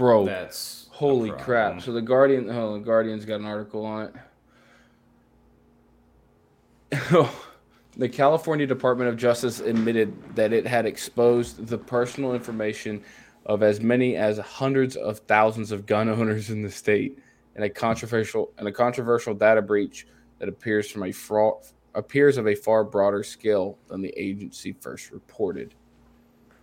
Bro, 0.00 0.24
That's 0.24 0.88
holy 0.92 1.30
crap. 1.30 1.82
So 1.82 1.92
the 1.92 2.00
Guardian, 2.00 2.48
oh, 2.48 2.72
the 2.72 2.78
Guardian's 2.78 3.26
got 3.26 3.40
an 3.40 3.44
article 3.44 3.84
on 3.84 4.10
it. 6.90 7.28
the 7.98 8.08
California 8.08 8.66
Department 8.66 9.10
of 9.10 9.18
Justice 9.18 9.60
admitted 9.60 10.34
that 10.36 10.54
it 10.54 10.66
had 10.66 10.86
exposed 10.86 11.66
the 11.66 11.76
personal 11.76 12.32
information 12.32 13.02
of 13.44 13.62
as 13.62 13.82
many 13.82 14.16
as 14.16 14.38
hundreds 14.38 14.96
of 14.96 15.18
thousands 15.18 15.70
of 15.70 15.84
gun 15.84 16.08
owners 16.18 16.48
in 16.48 16.62
the 16.62 16.70
state, 16.70 17.18
in 17.56 17.64
a 17.64 17.68
controversial 17.68 18.52
and 18.56 18.66
a 18.66 18.72
controversial 18.72 19.34
data 19.34 19.60
breach 19.60 20.06
that 20.38 20.48
appears 20.48 20.90
from 20.90 21.02
a 21.02 21.12
fraud 21.12 21.62
appears 21.94 22.38
of 22.38 22.48
a 22.48 22.54
far 22.54 22.84
broader 22.84 23.22
scale 23.22 23.76
than 23.88 24.00
the 24.00 24.14
agency 24.16 24.72
first 24.72 25.10
reported. 25.10 25.74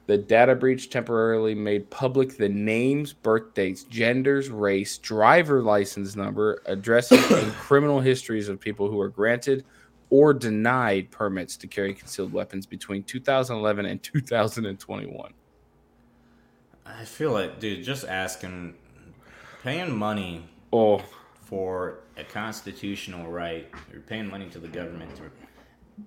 The 0.07 0.17
data 0.17 0.55
breach 0.55 0.89
temporarily 0.89 1.53
made 1.53 1.89
public 1.89 2.37
the 2.37 2.49
names, 2.49 3.13
birth 3.13 3.53
dates, 3.53 3.83
genders, 3.83 4.49
race, 4.49 4.97
driver 4.97 5.61
license 5.61 6.15
number, 6.15 6.61
addresses, 6.65 7.29
and 7.31 7.51
criminal 7.53 7.99
histories 7.99 8.49
of 8.49 8.59
people 8.59 8.89
who 8.89 8.95
were 8.95 9.09
granted 9.09 9.65
or 10.09 10.33
denied 10.33 11.11
permits 11.11 11.57
to 11.57 11.67
carry 11.67 11.93
concealed 11.93 12.31
weapons 12.31 12.65
between 12.65 13.03
2011 13.03 13.85
and 13.85 14.01
2021. 14.01 15.33
I 16.85 17.03
feel 17.03 17.31
like, 17.33 17.59
dude, 17.59 17.83
just 17.83 18.05
asking, 18.05 18.75
paying 19.61 19.93
money 19.93 20.45
Oh, 20.73 21.01
for 21.43 21.99
a 22.17 22.23
constitutional 22.23 23.31
right, 23.31 23.69
you're 23.91 24.01
paying 24.01 24.29
money 24.29 24.49
to 24.49 24.59
the 24.59 24.67
government 24.67 25.15
to 25.15 25.23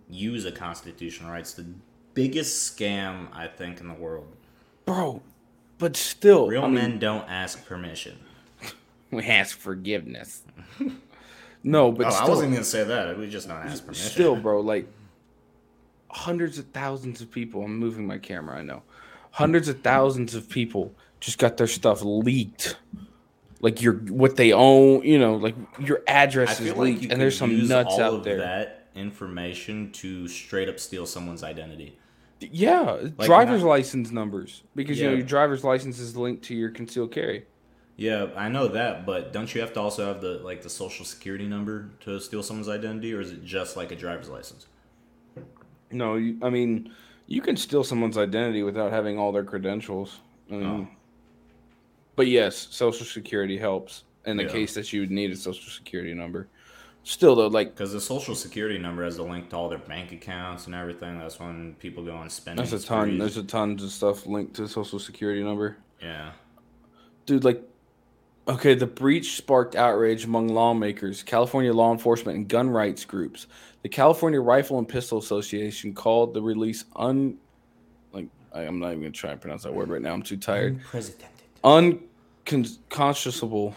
use 0.09 0.45
a 0.45 0.53
constitutional 0.53 1.31
right. 1.31 1.41
It's 1.41 1.55
the 1.55 1.67
biggest 2.23 2.77
scam 2.77 3.29
I 3.33 3.47
think 3.47 3.81
in 3.81 3.89
the 3.89 3.95
world. 3.95 4.29
bro, 4.85 5.23
but 5.79 5.97
still, 5.97 6.49
Real 6.49 6.65
I 6.65 6.67
mean, 6.67 6.75
men 6.75 6.99
don't 6.99 7.29
ask 7.29 7.65
permission. 7.67 8.19
we 9.11 9.25
ask 9.25 9.59
forgiveness. 9.59 10.43
no, 11.63 11.91
but 11.93 12.07
oh, 12.07 12.11
still, 12.11 12.27
I 12.27 12.29
wasn't 12.29 12.53
gonna 12.53 12.65
say 12.65 12.85
that. 12.85 13.19
We 13.19 13.29
just 13.29 13.49
don't 13.49 13.59
ask 13.59 13.85
permission. 13.85 14.11
still, 14.11 14.37
bro, 14.37 14.61
like 14.61 14.87
hundreds 16.11 16.59
of 16.59 16.67
thousands 16.67 17.21
of 17.21 17.31
people. 17.31 17.65
I'm 17.65 17.79
moving 17.79 18.07
my 18.07 18.19
camera. 18.19 18.59
I 18.59 18.63
know, 18.63 18.83
hundreds 19.31 19.69
of 19.69 19.81
thousands 19.81 20.35
of 20.35 20.49
people 20.49 20.95
just 21.21 21.39
got 21.39 21.57
their 21.57 21.67
stuff 21.67 22.03
leaked. 22.03 22.77
Like 23.63 23.83
your 23.83 23.95
what 23.95 24.37
they 24.37 24.53
own, 24.53 25.03
you 25.03 25.19
know, 25.19 25.35
like 25.37 25.55
your 25.79 26.03
address 26.07 26.61
is 26.61 26.67
feel 26.67 26.77
like 26.77 27.01
leaked, 27.01 27.13
and 27.13 27.21
there's 27.21 27.37
some 27.37 27.69
nuts 27.69 27.95
all 27.95 28.01
out 28.01 28.15
of 28.15 28.25
there. 28.25 28.39
that 28.39 28.89
information 28.95 29.93
to 29.93 30.27
straight 30.29 30.69
up 30.69 30.81
steal 30.81 31.07
someone's 31.07 31.43
identity. 31.43 31.99
Yeah, 32.41 32.99
Like, 33.19 33.27
driver's 33.27 33.63
not- 33.63 33.69
license 33.69 34.11
numbers 34.11 34.63
because 34.75 34.99
you 34.99 35.07
know 35.09 35.15
your 35.17 35.27
driver's 35.27 35.63
license 35.65 35.99
is 35.99 36.17
linked 36.17 36.43
to 36.45 36.55
your 36.55 36.71
concealed 36.71 37.13
carry. 37.13 37.45
Yeah, 37.97 38.29
I 38.35 38.49
know 38.49 38.67
that, 38.69 39.05
but 39.05 39.31
don't 39.33 39.55
you 39.55 39.61
have 39.61 39.75
to 39.75 39.81
also 39.81 40.07
have 40.07 40.23
the 40.23 40.39
like 40.43 40.63
the 40.63 40.71
social 40.71 41.05
security 41.05 41.47
number 41.47 41.91
to 42.01 42.19
steal 42.19 42.43
someone's 42.43 42.69
identity, 42.69 43.13
or 43.13 43.21
is 43.21 43.31
it 43.33 43.45
just 43.45 43.77
like 43.77 43.93
a 43.93 43.97
driver's 43.97 44.29
license? 44.31 44.67
No, 45.93 46.15
you, 46.17 46.39
I 46.43 46.49
mean 46.51 46.93
you 47.27 47.41
can 47.43 47.57
steal 47.57 47.85
someone's 47.85 48.17
identity 48.19 48.63
without 48.63 48.91
having 48.91 49.19
all 49.19 49.31
their 49.33 49.45
credentials. 49.45 50.21
I 50.51 50.55
mean, 50.55 50.65
Oh. 50.67 50.89
But 52.17 52.27
yes, 52.27 52.57
social 52.71 53.07
security 53.07 53.57
helps 53.57 54.05
in 54.27 54.37
the 54.37 54.43
Yeah. 54.45 54.49
case 54.51 54.75
that 54.75 54.93
you 54.93 55.01
would 55.01 55.11
need 55.11 55.31
a 55.31 55.37
social 55.37 55.71
security 55.71 56.13
number. 56.13 56.49
Still 57.03 57.35
though, 57.35 57.47
like 57.49 57.75
Because 57.75 57.93
the 57.93 58.01
social 58.01 58.35
security 58.35 58.79
number 58.79 59.05
has 59.05 59.17
the 59.17 59.23
link 59.23 59.51
to 59.51 59.57
all 59.57 59.69
their 59.69 59.79
bank 59.79 60.13
accounts 60.13 60.67
and 60.67 60.75
everything. 60.75 61.19
That's 61.19 61.39
when 61.41 61.75
people 61.79 62.05
go 62.05 62.15
on 62.15 62.29
spending. 62.31 62.65
there's 62.65 62.85
a 62.85 62.87
ton, 62.87 63.19
there's 63.19 63.37
a 63.37 63.43
tons 63.43 63.83
of 63.83 63.91
stuff 63.91 64.27
linked 64.27 64.55
to 64.57 64.69
social 64.69 64.99
security 64.99 65.43
number. 65.43 65.77
yeah. 66.03 66.33
dude 67.27 67.45
like 67.45 67.63
okay 68.49 68.75
the 68.75 68.87
breach 68.87 69.37
sparked 69.37 69.77
outrage 69.77 70.25
among 70.25 70.49
lawmakers 70.49 71.23
california 71.23 71.73
law 71.73 71.93
enforcement 71.93 72.37
and 72.39 72.49
gun 72.49 72.69
rights 72.71 73.05
groups 73.05 73.47
the 73.83 73.89
california 73.89 74.41
rifle 74.41 74.79
and 74.79 74.89
pistol 74.89 75.19
association 75.19 75.93
called 75.95 76.33
the 76.35 76.41
release 76.43 76.85
un 76.97 77.37
like 78.13 78.27
I, 78.55 78.63
i'm 78.63 78.79
not 78.81 78.89
even 78.93 79.01
gonna 79.03 79.11
try 79.13 79.31
and 79.33 79.41
pronounce 79.41 79.63
that 79.65 79.75
word 79.75 79.89
right 79.91 80.01
now 80.03 80.13
i'm 80.15 80.23
too 80.23 80.39
tired 80.39 80.75
Unprecedented. 80.77 81.29
unconscionable 81.65 83.77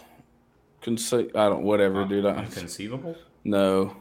conce- 0.84 1.36
i 1.36 1.50
don't 1.50 1.64
whatever 1.64 2.06
dude 2.06 2.26
I, 2.26 2.46
no 3.44 3.96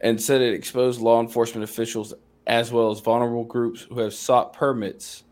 and 0.00 0.20
said 0.20 0.40
it 0.42 0.54
exposed 0.54 1.00
law 1.00 1.20
enforcement 1.20 1.64
officials 1.64 2.14
as 2.46 2.70
well 2.70 2.90
as 2.90 3.00
vulnerable 3.00 3.44
groups 3.44 3.82
who 3.82 4.00
have 4.00 4.14
sought 4.14 4.52
permits 4.52 5.24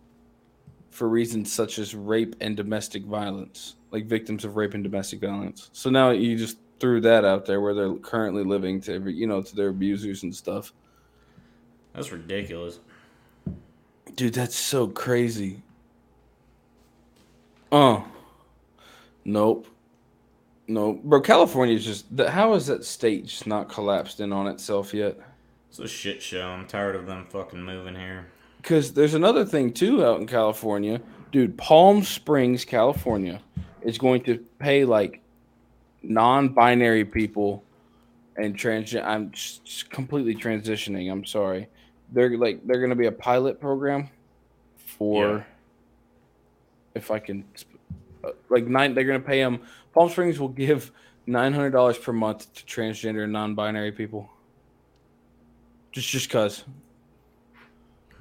for 0.91 1.09
reasons 1.09 1.52
such 1.52 1.79
as 1.79 1.95
rape 1.95 2.37
and 2.41 2.57
domestic 2.57 3.05
violence, 3.05 3.76
like 3.91 4.07
victims 4.07 4.45
of 4.45 4.57
rape 4.57 4.75
and 4.75 4.85
domestic 4.85 5.21
violence. 5.21 5.71
So 5.73 5.91
now 5.91 6.11
you 6.11 6.37
just 6.37 6.59
threw 6.81 7.00
that 7.00 7.25
out 7.25 7.47
there 7.47 7.61
where 7.61 7.75
they're 7.75 7.95
currently 7.95 8.45
living 8.45 8.81
to 8.83 8.95
every, 8.95 9.14
you 9.14 9.26
know, 9.26 9.43
to 9.43 9.57
their 9.57 9.69
abusers 9.69 10.23
and 10.23 10.35
stuff. 10.35 10.73
That's 11.95 12.12
ridiculous. 12.12 12.79
Dude, 14.14 14.35
that's 14.35 14.57
so 14.57 14.87
crazy. 14.87 15.62
Oh. 17.71 18.07
Nope. 19.25 19.67
Nope. 20.69 21.02
Bro, 21.02 21.23
California 21.23 21.75
is 21.75 21.85
just 21.85 22.16
the, 22.16 22.31
how 22.31 22.54
is 22.54 22.66
that 22.66 22.85
state 22.85 23.26
just 23.26 23.47
not 23.47 23.69
collapsed 23.69 24.21
in 24.21 24.33
on 24.33 24.47
itself 24.47 24.95
yet? 24.95 25.19
It's 25.69 25.78
a 25.78 25.88
shit 25.88 26.23
show. 26.23 26.47
I'm 26.47 26.66
tired 26.66 26.95
of 26.95 27.07
them 27.07 27.26
fucking 27.31 27.62
moving 27.62 27.95
here. 27.95 28.26
Because 28.59 28.92
there's 28.92 29.14
another 29.14 29.45
thing 29.45 29.73
too 29.73 30.04
out 30.04 30.21
in 30.21 30.26
California, 30.26 31.00
dude. 31.33 31.59
Palm 31.59 32.02
Springs, 32.02 32.64
California, 32.64 33.40
is 33.83 33.99
going 33.99 34.23
to 34.25 34.38
pay 34.59 34.85
like 34.85 35.21
non-binary 36.02 37.07
people 37.07 37.64
and 38.37 38.57
trans. 38.57 38.95
I'm 38.95 39.33
completely 39.90 40.35
transitioning. 40.35 41.11
I'm 41.11 41.25
sorry. 41.25 41.69
They're 42.12 42.37
like 42.37 42.64
they're 42.66 42.78
going 42.78 42.90
to 42.90 42.97
be 42.97 43.07
a 43.07 43.12
pilot 43.12 43.61
program 43.61 44.11
for. 44.76 45.38
Yeah. 45.38 45.42
If 46.95 47.11
I 47.11 47.19
can, 47.21 47.42
uh, 48.23 48.33
like 48.50 48.66
nine, 48.66 48.95
they're 48.95 49.04
going 49.04 49.21
to 49.21 49.26
pay 49.26 49.42
them. 49.42 49.61
Palm 49.93 50.09
Springs 50.09 50.41
will 50.41 50.49
give 50.49 50.93
nine 51.27 51.53
hundred 51.53 51.71
dollars 51.71 51.99
per 51.99 52.13
month 52.13 52.53
to 52.55 52.65
transgender 52.65 53.25
and 53.25 53.33
non-binary 53.33 53.93
people. 53.93 54.31
Just, 55.93 56.09
just 56.09 56.31
cause. 56.31 56.65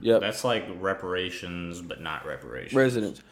Yep. 0.01 0.21
That's 0.21 0.43
like 0.43 0.67
reparations, 0.79 1.81
but 1.81 2.01
not 2.01 2.25
reparations. 2.25 2.73
residents. 2.73 3.23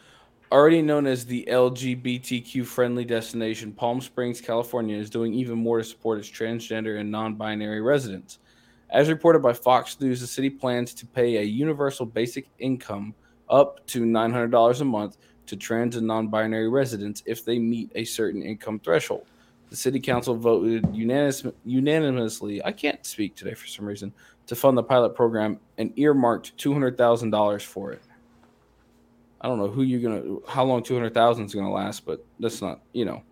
Already 0.52 0.82
known 0.82 1.06
as 1.06 1.26
the 1.26 1.46
LGBTQ 1.48 2.64
friendly 2.66 3.04
destination, 3.04 3.72
Palm 3.72 4.00
Springs, 4.00 4.40
California 4.40 4.96
is 4.96 5.10
doing 5.10 5.32
even 5.34 5.58
more 5.58 5.78
to 5.78 5.84
support 5.84 6.18
its 6.18 6.28
transgender 6.28 7.00
and 7.00 7.10
non 7.10 7.34
binary 7.34 7.80
residents. 7.80 8.38
As 8.88 9.08
reported 9.08 9.40
by 9.40 9.52
Fox 9.52 10.00
News, 10.00 10.20
the 10.20 10.26
city 10.26 10.50
plans 10.50 10.94
to 10.94 11.06
pay 11.06 11.36
a 11.36 11.42
universal 11.42 12.04
basic 12.04 12.48
income 12.58 13.14
up 13.48 13.86
to 13.88 14.02
$900 14.02 14.80
a 14.80 14.84
month 14.84 15.18
to 15.50 15.56
trans 15.56 15.96
and 15.96 16.06
non 16.06 16.28
binary 16.28 16.68
residents 16.68 17.22
if 17.26 17.44
they 17.44 17.58
meet 17.58 17.90
a 17.94 18.04
certain 18.04 18.42
income 18.42 18.80
threshold. 18.80 19.26
The 19.68 19.76
city 19.76 20.00
council 20.00 20.34
voted 20.34 20.84
unanimous, 20.92 21.44
unanimously, 21.64 22.64
I 22.64 22.72
can't 22.72 23.04
speak 23.06 23.36
today 23.36 23.54
for 23.54 23.66
some 23.68 23.84
reason, 23.84 24.12
to 24.46 24.56
fund 24.56 24.76
the 24.76 24.82
pilot 24.82 25.14
program 25.14 25.60
and 25.78 25.92
earmarked 25.96 26.56
$200,000 26.56 27.62
for 27.62 27.92
it. 27.92 28.02
I 29.40 29.48
don't 29.48 29.58
know 29.58 29.68
who 29.68 29.82
you're 29.82 30.00
gonna, 30.00 30.38
how 30.48 30.64
long 30.64 30.82
two 30.82 30.94
hundred 30.94 31.14
thousand 31.14 31.46
is 31.46 31.54
gonna 31.54 31.72
last, 31.72 32.04
but 32.04 32.24
that's 32.38 32.60
not, 32.60 32.80
you 32.92 33.04
know, 33.04 33.22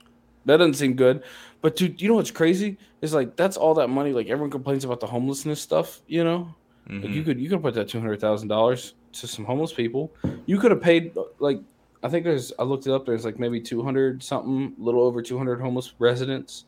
that 0.47 0.57
doesn't 0.57 0.75
seem 0.75 0.95
good. 0.95 1.23
But 1.61 1.77
dude, 1.77 2.01
you 2.01 2.09
know 2.09 2.15
what's 2.15 2.31
crazy? 2.31 2.79
Is 3.03 3.13
like 3.13 3.37
that's 3.37 3.57
all 3.59 3.75
that 3.75 3.89
money. 3.89 4.13
Like 4.13 4.29
everyone 4.29 4.51
complains 4.51 4.85
about 4.85 5.01
the 5.01 5.07
homelessness 5.07 5.61
stuff, 5.61 6.01
you 6.07 6.25
know. 6.25 6.55
Like 6.89 7.11
Mhm. 7.11 7.15
you 7.15 7.23
could 7.25 7.39
you 7.41 7.51
could 7.51 7.61
put 7.63 7.75
that 7.75 7.89
two 7.89 8.01
hundred 8.01 8.21
thousand 8.21 8.49
dollars 8.49 8.95
to 9.13 9.27
some 9.27 9.45
homeless 9.45 9.75
people. 9.75 10.15
You 10.47 10.59
could 10.59 10.71
have 10.71 10.81
paid 10.81 11.13
like 11.41 11.61
I 12.03 12.09
think 12.09 12.25
there's 12.25 12.53
I 12.59 12.63
looked 12.63 12.87
it 12.87 12.93
up. 12.93 13.07
There's 13.07 13.25
like 13.25 13.39
maybe 13.39 13.61
two 13.61 13.83
hundred 13.83 14.23
something, 14.23 14.75
a 14.79 14.83
little 14.83 15.03
over 15.03 15.21
two 15.23 15.37
hundred 15.39 15.61
homeless 15.61 15.95
residents 15.99 16.65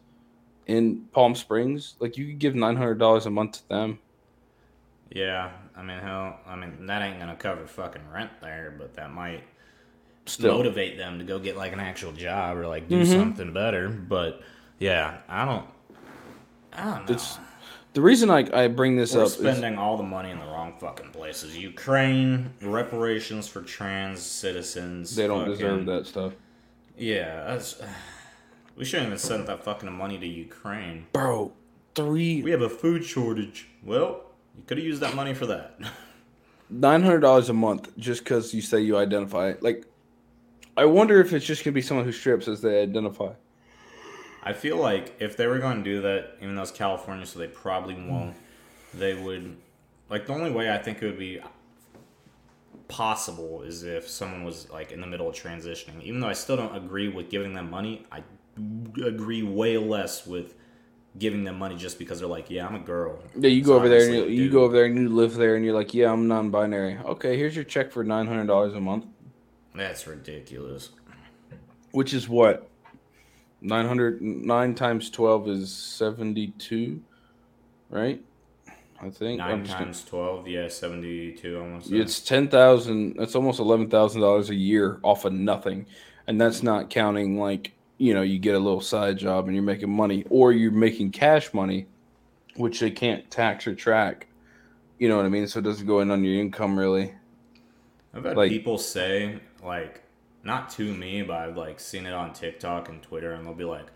in 0.67 1.03
Palm 1.13 1.35
Springs. 1.35 1.95
Like 2.01 2.17
you 2.17 2.27
could 2.27 2.39
give 2.39 2.55
nine 2.55 2.77
hundred 2.77 2.99
dollars 2.99 3.27
a 3.27 3.31
month 3.31 3.63
to 3.63 3.69
them. 3.69 3.99
Yeah, 5.13 5.51
I 5.77 5.83
mean, 5.83 5.99
hell, 5.99 6.39
I 6.47 6.57
mean 6.57 6.87
that 6.87 7.03
ain't 7.03 7.19
gonna 7.19 7.37
cover 7.37 7.67
fucking 7.67 8.03
rent 8.13 8.31
there, 8.41 8.75
but 8.79 8.95
that 8.95 9.13
might 9.13 9.43
Still, 10.27 10.57
motivate 10.57 10.97
them 10.99 11.19
to 11.19 11.25
go 11.25 11.39
get 11.39 11.57
like 11.57 11.73
an 11.73 11.81
actual 11.81 12.13
job 12.13 12.57
or 12.57 12.67
like 12.67 12.89
do 12.89 13.03
Mhm. 13.03 13.07
something 13.07 13.53
better. 13.53 13.89
But 13.89 14.43
yeah, 14.79 15.19
I 15.29 15.45
don't. 15.45 15.67
I 16.73 16.85
don't 16.85 17.07
know. 17.09 17.15
it's 17.15 17.39
the 17.93 18.01
reason 18.01 18.31
I 18.31 18.47
I 18.53 18.69
bring 18.69 18.97
this 18.97 19.15
We're 19.15 19.23
up. 19.23 19.27
Is, 19.29 19.35
spending 19.35 19.77
all 19.79 19.97
the 19.97 20.03
money 20.03 20.31
in 20.31 20.39
the 20.39 20.45
wrong 20.47 20.75
fucking 20.79 21.11
places. 21.11 21.57
Ukraine 21.57 22.53
reparations 22.63 23.49
for 23.49 23.63
trans 23.63 24.21
citizens. 24.23 25.15
they 25.17 25.27
don't 25.27 25.41
fucking- 25.41 25.53
deserve 25.53 25.87
that 25.87 26.07
stuff, 26.07 26.33
Yeah, 26.97 27.45
that's. 27.47 27.81
We 28.77 28.87
shouldn't 28.87 29.09
even 29.09 29.19
send 29.19 29.47
that 29.49 29.63
fucking 29.63 29.93
money 29.93 30.17
to 30.19 30.27
Ukraine. 30.27 31.07
bro. 31.13 31.53
Three 31.95 32.41
We 32.43 32.51
have 32.53 32.63
a 32.63 32.69
food 32.71 33.05
shortage. 33.05 33.69
Well, 33.85 34.23
you 34.57 34.63
could 34.67 34.79
have 34.79 34.87
used 34.87 35.03
that 35.03 35.15
money 35.15 35.35
for 35.35 35.45
that. 35.47 35.79
nine 36.71 37.03
hundred 37.03 37.21
dollars 37.21 37.51
a 37.51 37.53
month 37.53 37.95
just 37.99 38.25
because 38.25 38.55
you 38.55 38.63
say 38.63 38.81
you 38.81 38.97
identify. 38.97 39.53
Like, 39.61 39.85
I 40.79 40.87
wonder 40.87 41.21
if 41.21 41.33
it's 41.35 41.45
just 41.45 41.63
gonna 41.63 41.75
be 41.75 41.83
someone 41.83 42.07
who 42.07 42.13
strips 42.13 42.49
as 42.49 42.63
they 42.63 42.81
identify. 42.81 43.33
I 44.43 44.53
feel 44.53 44.77
like 44.77 45.15
if 45.21 45.37
they 45.37 45.47
were 45.47 45.59
going 45.59 45.79
to 45.79 45.85
do 45.85 46.01
that, 46.03 46.37
even 46.41 46.55
though 46.55 46.63
it's 46.63 46.71
California, 46.71 47.27
so 47.27 47.39
they 47.39 47.49
probably 47.49 47.95
mm. 47.95 48.09
won't, 48.09 48.37
they 48.95 49.15
would. 49.15 49.57
Like, 50.09 50.27
the 50.27 50.33
only 50.33 50.51
way 50.51 50.73
I 50.73 50.79
think 50.79 51.03
it 51.03 51.07
would 51.07 51.19
be 51.19 51.41
possible 52.89 53.63
is 53.63 53.85
if 53.85 54.09
someone 54.09 54.45
was 54.45 54.69
like 54.71 54.91
in 54.93 55.01
the 55.01 55.07
middle 55.07 55.29
of 55.29 55.35
transitioning. 55.35 56.03
Even 56.03 56.21
though 56.21 56.29
I 56.29 56.33
still 56.33 56.57
don't 56.57 56.75
agree 56.77 57.09
with 57.09 57.31
giving 57.31 57.55
them 57.55 57.71
money, 57.71 58.05
I 58.11 58.23
agree 59.07 59.43
way 59.43 59.79
less 59.79 60.27
with 60.27 60.55
giving 61.19 61.45
them 61.45 61.59
money 61.59 61.77
just 61.77 61.99
because 61.99 62.21
they're 62.21 62.29
like, 62.29 62.51
yeah, 62.51 62.67
I'm 62.67 62.75
a 62.75 62.81
girl. 62.81 63.21
Yeah, 63.37 63.49
you 63.49 63.63
So 63.63 63.71
go 63.71 63.77
over 63.77 63.89
there 63.89 64.05
and 64.05 64.15
you, 64.15 64.45
you 64.45 64.51
go 64.51 64.65
over 64.65 64.73
there 64.73 64.85
and 64.87 64.99
you 64.99 65.09
live 65.09 65.35
there 65.35 65.55
and 65.55 65.65
you're 65.65 65.75
like, 65.75 65.95
yeah, 65.95 66.13
I'm 66.13 66.29
non-binary. 66.29 66.99
Okay, 66.99 67.37
here's 67.37 67.55
your 67.55 67.65
check 67.65 67.93
for 67.93 68.05
nine 68.05 68.27
hundred 68.27 68.47
dollars 68.47 68.75
a 68.75 68.81
month, 68.81 69.07
That's 69.75 70.07
ridiculous. 70.07 70.91
which 71.93 72.13
is 72.13 72.29
what 72.29 72.70
nine 73.61 73.87
hundred 73.87 74.21
nine 74.23 74.75
times 74.75 75.11
twelve 75.11 75.49
is 75.49 75.73
seventy-two, 75.73 77.01
right? 77.91 78.23
I 79.03 79.09
think 79.09 79.41
I'm 79.41 79.49
Nine 79.49 79.63
gonna- 79.65 79.79
times 79.85 80.05
twelve, 80.05 80.47
yeah, 80.47 80.69
seventy-two 80.69 81.59
almost. 81.59 81.91
It's 81.91 82.21
ten 82.21 82.49
thousand. 82.49 83.17
It's 83.19 83.35
almost 83.35 83.59
eleven 83.61 83.89
thousand 83.89 84.21
dollars 84.21 84.51
a 84.51 84.55
year 84.55 85.01
off 85.03 85.25
of 85.25 85.33
nothing, 85.33 85.87
and 86.27 86.41
that's 86.41 86.63
not 86.63 86.91
counting 86.91 87.39
like 87.39 87.73
you 87.99 88.13
know 88.15 88.23
you 88.23 88.39
get 88.39 88.55
a 88.55 88.59
little 88.59 88.81
side 88.83 89.17
job 89.19 89.47
and 89.47 89.55
you're 89.55 89.63
making 89.65 89.91
money, 89.91 90.25
or 90.29 90.53
you're 90.53 90.71
making 90.73 91.13
cash 91.13 91.55
money, 91.55 91.87
which 92.57 92.81
they 92.81 92.91
can't 92.91 93.31
tax 93.31 93.67
or 93.67 93.75
track. 93.75 94.27
You 94.99 95.09
know 95.09 95.17
what 95.17 95.25
I 95.25 95.31
mean? 95.31 95.47
So 95.47 95.61
it 95.61 95.63
doesn't 95.63 95.87
go 95.87 96.01
in 96.01 96.11
on 96.11 96.23
your 96.23 96.39
income 96.39 96.79
really. 96.79 97.15
I've 98.13 98.25
had 98.25 98.37
like- 98.37 98.51
people 98.51 98.77
say 98.77 99.39
like, 99.65 100.03
not 100.45 100.71
to 100.71 100.93
me, 100.95 101.23
but 101.23 101.37
I've 101.37 101.57
like 101.57 101.81
seen 101.81 102.07
it 102.07 102.13
on 102.13 102.33
TikTok 102.33 102.89
and 102.89 103.03
Twitter, 103.03 103.33
and 103.33 103.45
they'll 103.47 103.55
be 103.55 103.65
like, 103.65 103.87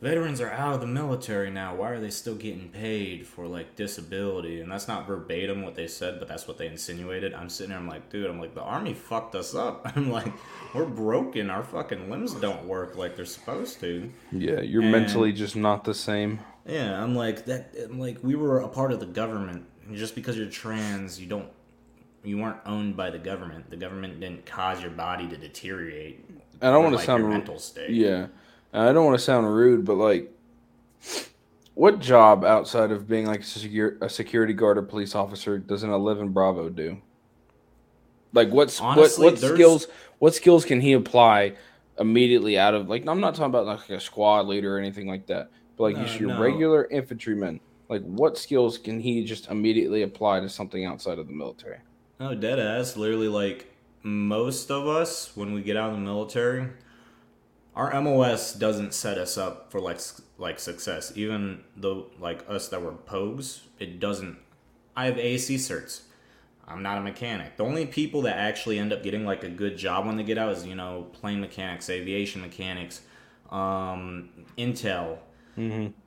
"Veterans 0.00 0.40
are 0.40 0.50
out 0.50 0.74
of 0.74 0.80
the 0.80 0.86
military 0.86 1.50
now. 1.50 1.74
Why 1.76 1.90
are 1.90 2.00
they 2.00 2.10
still 2.10 2.34
getting 2.34 2.68
paid 2.70 3.26
for 3.26 3.46
like 3.46 3.76
disability?" 3.76 4.60
And 4.60 4.70
that's 4.70 4.88
not 4.88 5.06
verbatim 5.06 5.62
what 5.62 5.74
they 5.74 5.86
said, 5.86 6.18
but 6.18 6.28
that's 6.28 6.46
what 6.48 6.58
they 6.58 6.66
insinuated. 6.66 7.32
I'm 7.34 7.48
sitting 7.48 7.70
there, 7.70 7.78
I'm 7.78 7.88
like, 7.88 8.10
dude, 8.10 8.28
I'm 8.28 8.40
like, 8.40 8.54
the 8.54 8.62
army 8.62 8.94
fucked 8.94 9.34
us 9.34 9.54
up. 9.54 9.90
I'm 9.96 10.10
like, 10.10 10.32
we're 10.74 10.84
broken. 10.86 11.50
Our 11.50 11.62
fucking 11.62 12.10
limbs 12.10 12.34
don't 12.34 12.64
work 12.66 12.96
like 12.96 13.16
they're 13.16 13.24
supposed 13.24 13.80
to. 13.80 14.10
Yeah, 14.32 14.60
you're 14.60 14.82
And- 14.82 14.92
mentally 14.92 15.32
just 15.32 15.56
not 15.56 15.84
the 15.84 15.94
same. 15.94 16.40
Yeah, 16.68 17.00
I'm 17.02 17.14
like 17.14 17.44
that. 17.46 17.74
I'm 17.84 18.00
like 18.00 18.18
we 18.24 18.34
were 18.34 18.58
a 18.60 18.68
part 18.68 18.92
of 18.92 18.98
the 19.00 19.06
government. 19.06 19.66
And 19.86 19.96
just 19.96 20.16
because 20.16 20.36
you're 20.36 20.48
trans, 20.50 21.20
you 21.20 21.28
don't, 21.28 21.48
you 22.26 22.38
weren't 22.38 22.58
owned 22.66 22.96
by 22.96 23.08
the 23.10 23.18
government. 23.18 23.70
The 23.70 23.76
government 23.76 24.18
didn't 24.20 24.44
cause 24.44 24.82
your 24.82 24.90
body 24.90 25.28
to 25.28 25.36
deteriorate. 25.36 26.24
I 26.60 26.70
don't 26.70 26.82
want 26.82 26.92
to 26.94 26.96
like, 26.98 27.06
sound 27.06 27.28
mental 27.28 27.58
state. 27.58 27.90
Yeah, 27.90 28.26
I 28.72 28.92
don't 28.92 29.04
want 29.04 29.16
to 29.16 29.24
sound 29.24 29.46
rude, 29.54 29.84
but 29.84 29.94
like, 29.94 30.32
what 31.74 32.00
job 32.00 32.44
outside 32.44 32.90
of 32.90 33.06
being 33.06 33.26
like 33.26 33.40
a, 33.40 33.44
secure, 33.44 33.96
a 34.00 34.08
security 34.08 34.54
guard 34.54 34.78
or 34.78 34.82
police 34.82 35.14
officer 35.14 35.58
does 35.58 35.82
an 35.82 35.90
Eleven 35.90 36.30
Bravo 36.30 36.68
do? 36.68 37.00
Like, 38.32 38.50
what's 38.50 38.80
Honestly, 38.80 39.24
what 39.24 39.32
what 39.34 39.40
there's- 39.40 39.54
skills? 39.54 39.86
What 40.18 40.34
skills 40.34 40.64
can 40.64 40.80
he 40.80 40.94
apply 40.94 41.54
immediately 41.98 42.58
out 42.58 42.74
of 42.74 42.88
like? 42.88 43.06
I'm 43.06 43.20
not 43.20 43.34
talking 43.34 43.50
about 43.54 43.66
like 43.66 43.90
a 43.90 44.00
squad 44.00 44.46
leader 44.46 44.76
or 44.76 44.78
anything 44.80 45.06
like 45.06 45.26
that, 45.26 45.50
but 45.76 45.84
like 45.84 45.96
No, 45.96 46.04
just 46.04 46.18
your 46.18 46.30
no. 46.30 46.40
regular 46.40 46.86
infantryman. 46.86 47.60
Like, 47.88 48.02
what 48.02 48.36
skills 48.36 48.78
can 48.78 48.98
he 48.98 49.24
just 49.24 49.48
immediately 49.48 50.02
apply 50.02 50.40
to 50.40 50.48
something 50.48 50.84
outside 50.86 51.18
of 51.20 51.28
the 51.28 51.32
military? 51.32 51.78
No, 52.18 52.34
dead 52.34 52.58
ass. 52.58 52.96
Literally, 52.96 53.28
like 53.28 53.74
most 54.02 54.70
of 54.70 54.86
us, 54.86 55.36
when 55.36 55.52
we 55.52 55.62
get 55.62 55.76
out 55.76 55.90
of 55.90 55.96
the 55.96 56.02
military, 56.02 56.68
our 57.74 58.00
MOS 58.00 58.54
doesn't 58.54 58.94
set 58.94 59.18
us 59.18 59.36
up 59.36 59.70
for 59.70 59.80
like 59.80 60.00
like 60.38 60.58
success. 60.58 61.12
Even 61.14 61.62
though 61.76 62.06
like 62.18 62.44
us 62.48 62.68
that 62.68 62.82
were 62.82 62.92
pogues, 62.92 63.60
it 63.78 64.00
doesn't. 64.00 64.38
I 64.96 65.06
have 65.06 65.18
AC 65.18 65.56
certs. 65.56 66.02
I'm 66.66 66.82
not 66.82 66.98
a 66.98 67.00
mechanic. 67.00 67.56
The 67.58 67.64
only 67.64 67.86
people 67.86 68.22
that 68.22 68.36
actually 68.38 68.78
end 68.78 68.92
up 68.92 69.02
getting 69.02 69.24
like 69.24 69.44
a 69.44 69.48
good 69.48 69.76
job 69.76 70.06
when 70.06 70.16
they 70.16 70.24
get 70.24 70.38
out 70.38 70.52
is 70.52 70.66
you 70.66 70.74
know 70.74 71.06
plane 71.12 71.40
mechanics, 71.40 71.90
aviation 71.90 72.40
mechanics, 72.40 73.02
um, 73.50 74.30
intel, 74.56 75.18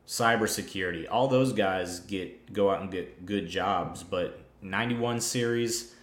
cybersecurity. 0.08 1.06
All 1.10 1.28
those 1.28 1.54
guys 1.54 2.00
get 2.00 2.52
go 2.52 2.72
out 2.72 2.82
and 2.82 2.92
get 2.92 3.28
good 3.28 3.48
jobs. 3.48 4.04
But 4.04 4.40
91 4.62 5.22
series 5.22 5.94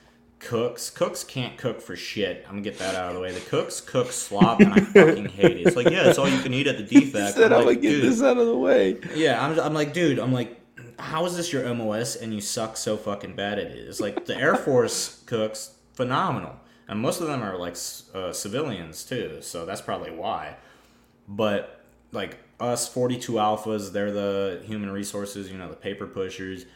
cooks, 0.46 0.90
cooks 0.90 1.24
can't 1.24 1.58
cook 1.58 1.80
for 1.80 1.96
shit. 1.96 2.44
I'm 2.46 2.52
gonna 2.52 2.62
get 2.62 2.78
that 2.78 2.94
out 2.94 3.08
of 3.08 3.14
the 3.14 3.20
way. 3.20 3.32
The 3.32 3.40
cooks 3.40 3.80
cook 3.80 4.12
slop, 4.12 4.60
and 4.60 4.72
I 4.72 4.80
fucking 4.80 5.26
hate 5.26 5.56
it. 5.58 5.66
It's 5.66 5.76
like 5.76 5.90
yeah, 5.90 6.08
it's 6.08 6.18
all 6.18 6.28
you 6.28 6.40
can 6.40 6.54
eat 6.54 6.68
at 6.68 6.78
the 6.78 6.84
DFAC. 7.00 7.52
I'm 7.52 7.66
like, 7.66 7.80
dude, 7.80 8.22
out 8.22 8.38
of 8.38 8.46
the 8.46 8.56
way. 8.56 8.98
yeah, 9.14 9.44
I'm, 9.44 9.58
I'm 9.58 9.74
like, 9.74 9.92
dude, 9.92 10.18
I'm 10.20 10.32
like, 10.32 10.60
how 10.98 11.26
is 11.26 11.36
this 11.36 11.52
your 11.52 11.72
MOS 11.74 12.16
and 12.16 12.32
you 12.32 12.40
suck 12.40 12.76
so 12.76 12.96
fucking 12.96 13.34
bad 13.34 13.58
at 13.58 13.66
it? 13.66 13.88
It's 13.88 14.00
like 14.00 14.26
the 14.26 14.36
Air 14.36 14.54
Force 14.54 15.22
cooks 15.26 15.74
phenomenal, 15.94 16.60
and 16.86 17.00
most 17.00 17.20
of 17.20 17.26
them 17.26 17.42
are 17.42 17.58
like 17.58 17.76
uh, 18.14 18.32
civilians 18.32 19.04
too, 19.04 19.38
so 19.40 19.66
that's 19.66 19.80
probably 19.80 20.12
why. 20.12 20.56
But 21.26 21.84
like 22.12 22.38
us 22.60 22.88
42 22.88 23.32
alphas, 23.32 23.92
they're 23.92 24.12
the 24.12 24.62
human 24.64 24.90
resources, 24.90 25.50
you 25.50 25.58
know, 25.58 25.68
the 25.68 25.76
paper 25.76 26.06
pushers. 26.06 26.66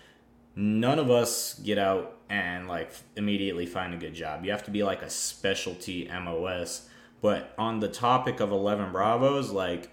None 0.56 0.98
of 0.98 1.10
us 1.10 1.54
get 1.60 1.78
out 1.78 2.16
and 2.30 2.66
like 2.68 2.92
immediately 3.16 3.66
find 3.66 3.92
a 3.92 3.96
good 3.98 4.14
job. 4.14 4.44
You 4.44 4.52
have 4.52 4.64
to 4.64 4.70
be 4.70 4.82
like 4.82 5.02
a 5.02 5.10
specialty 5.10 6.08
MOS. 6.08 6.88
But 7.20 7.52
on 7.58 7.80
the 7.80 7.88
topic 7.88 8.40
of 8.40 8.50
11 8.50 8.92
Bravos, 8.92 9.50
like 9.50 9.90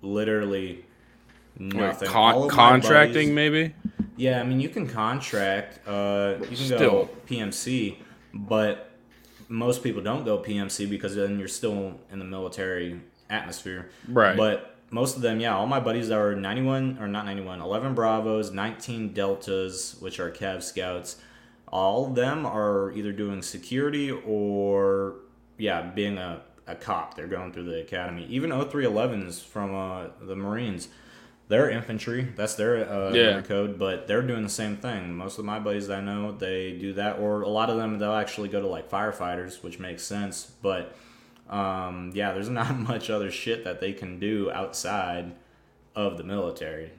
literally 0.00 0.84
Like 1.58 1.74
nothing. 1.74 2.08
con- 2.08 2.34
All 2.34 2.44
of 2.44 2.50
my 2.50 2.54
contracting, 2.54 3.34
buddies- 3.34 3.34
maybe. 3.34 3.74
yeah, 4.16 4.40
I 4.40 4.44
mean 4.44 4.60
you 4.60 4.68
can 4.68 4.86
contract. 4.86 5.86
Uh, 5.86 6.36
you 6.42 6.46
can 6.46 6.56
Still. 6.56 6.78
go 6.78 7.10
PMC, 7.28 7.96
but 8.32 8.90
most 9.48 9.82
people 9.82 10.02
don't 10.02 10.24
go 10.24 10.38
PMC 10.38 10.88
because 10.88 11.14
then 11.16 11.38
you're 11.38 11.48
still 11.48 11.98
in 12.10 12.18
the 12.18 12.24
military 12.24 13.00
atmosphere. 13.28 13.90
Right. 14.08 14.36
But 14.36 14.76
most 14.90 15.16
of 15.16 15.22
them, 15.22 15.40
yeah, 15.40 15.54
all 15.56 15.66
my 15.66 15.80
buddies 15.80 16.10
are 16.10 16.34
91 16.34 16.98
or 17.00 17.08
not 17.08 17.26
91, 17.26 17.60
11 17.60 17.94
Bravos, 17.94 18.52
19 18.52 19.12
Deltas, 19.12 19.96
which 20.00 20.18
are 20.20 20.30
Cav 20.30 20.62
Scouts. 20.62 21.16
All 21.68 22.06
of 22.06 22.14
them 22.14 22.46
are 22.46 22.92
either 22.92 23.12
doing 23.12 23.42
security 23.42 24.10
or 24.10 25.16
yeah, 25.58 25.82
being 25.82 26.18
a, 26.18 26.42
a 26.66 26.74
cop. 26.74 27.14
They're 27.14 27.26
going 27.26 27.52
through 27.52 27.64
the 27.64 27.80
academy. 27.80 28.26
Even 28.26 28.50
0311s 28.50 29.42
from 29.42 29.74
uh, 29.74 30.06
the 30.20 30.36
Marines. 30.36 30.88
They're 31.48 31.68
infantry. 31.68 32.32
That's 32.36 32.54
their 32.54 32.88
uh, 32.90 33.12
Yeah. 33.12 33.40
code, 33.42 33.78
but 33.78 34.06
they're 34.06 34.22
doing 34.22 34.42
the 34.42 34.48
same 34.48 34.76
thing. 34.76 35.14
Most 35.14 35.38
of 35.38 35.44
my 35.44 35.58
buddies 35.58 35.90
I 35.90 36.00
know, 36.00 36.32
they 36.32 36.72
do 36.72 36.94
that, 36.94 37.18
or 37.18 37.42
a 37.42 37.48
lot 37.48 37.68
of 37.70 37.76
them 37.76 37.98
they'll 37.98 38.14
actually 38.14 38.48
go 38.48 38.60
to 38.60 38.66
like 38.66 38.90
firefighters, 38.90 39.62
which 39.62 39.78
makes 39.78 40.02
sense. 40.02 40.50
But 40.62 40.96
um, 41.50 42.12
yeah, 42.14 42.32
there's 42.32 42.48
not 42.60 42.74
much 42.78 43.10
other 43.10 43.30
shit 43.30 43.64
that 43.64 43.80
they 43.80 43.92
can 43.92 44.18
do 44.18 44.50
outside 44.50 45.34
of 45.94 46.16
the 46.16 46.24
military. 46.24 46.92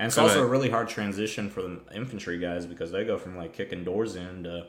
And 0.00 0.06
it's 0.06 0.16
also 0.16 0.42
a 0.42 0.46
really 0.46 0.70
hard 0.70 0.88
transition 0.88 1.50
for 1.50 1.60
the 1.60 1.78
infantry 1.94 2.38
guys 2.38 2.64
because 2.64 2.90
they 2.90 3.04
go 3.04 3.18
from 3.18 3.36
like 3.36 3.52
kicking 3.52 3.84
doors 3.84 4.16
in 4.16 4.44
to 4.44 4.66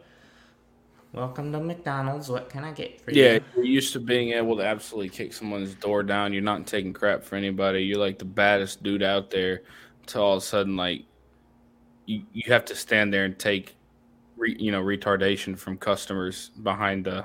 welcome 1.13 1.54
to 1.54 1.60
McDonald's. 1.62 2.28
What 2.28 2.50
can 2.50 2.65
I 2.65 2.74
get 2.74 3.00
for 3.00 3.12
you? 3.12 3.24
Yeah, 3.24 3.34
you? 3.36 3.41
you're 3.56 3.63
used 3.63 3.94
to 3.94 4.02
being 4.02 4.32
able 4.34 4.58
to 4.58 4.65
absolutely 4.65 5.08
kick 5.08 5.32
someone's 5.32 5.74
door 5.74 6.04
down. 6.04 6.34
You're 6.34 6.41
not 6.41 6.67
taking 6.67 6.91
crap 6.91 7.24
for 7.24 7.38
anybody. 7.38 7.80
You're 7.86 7.98
like 7.98 8.20
the 8.20 8.26
baddest 8.26 8.84
dude 8.84 9.04
out 9.04 9.30
there. 9.30 9.62
Until 10.02 10.22
all 10.22 10.34
of 10.34 10.44
a 10.44 10.46
sudden, 10.46 10.76
like 10.76 11.06
you, 12.08 12.24
you 12.34 12.52
have 12.52 12.65
to 12.65 12.76
stand 12.76 13.13
there 13.13 13.24
and 13.24 13.39
take, 13.39 13.78
re, 14.36 14.54
you 14.60 14.74
know, 14.74 14.84
retardation 14.84 15.58
from 15.58 15.78
customers 15.78 16.50
behind 16.62 17.06
the 17.06 17.24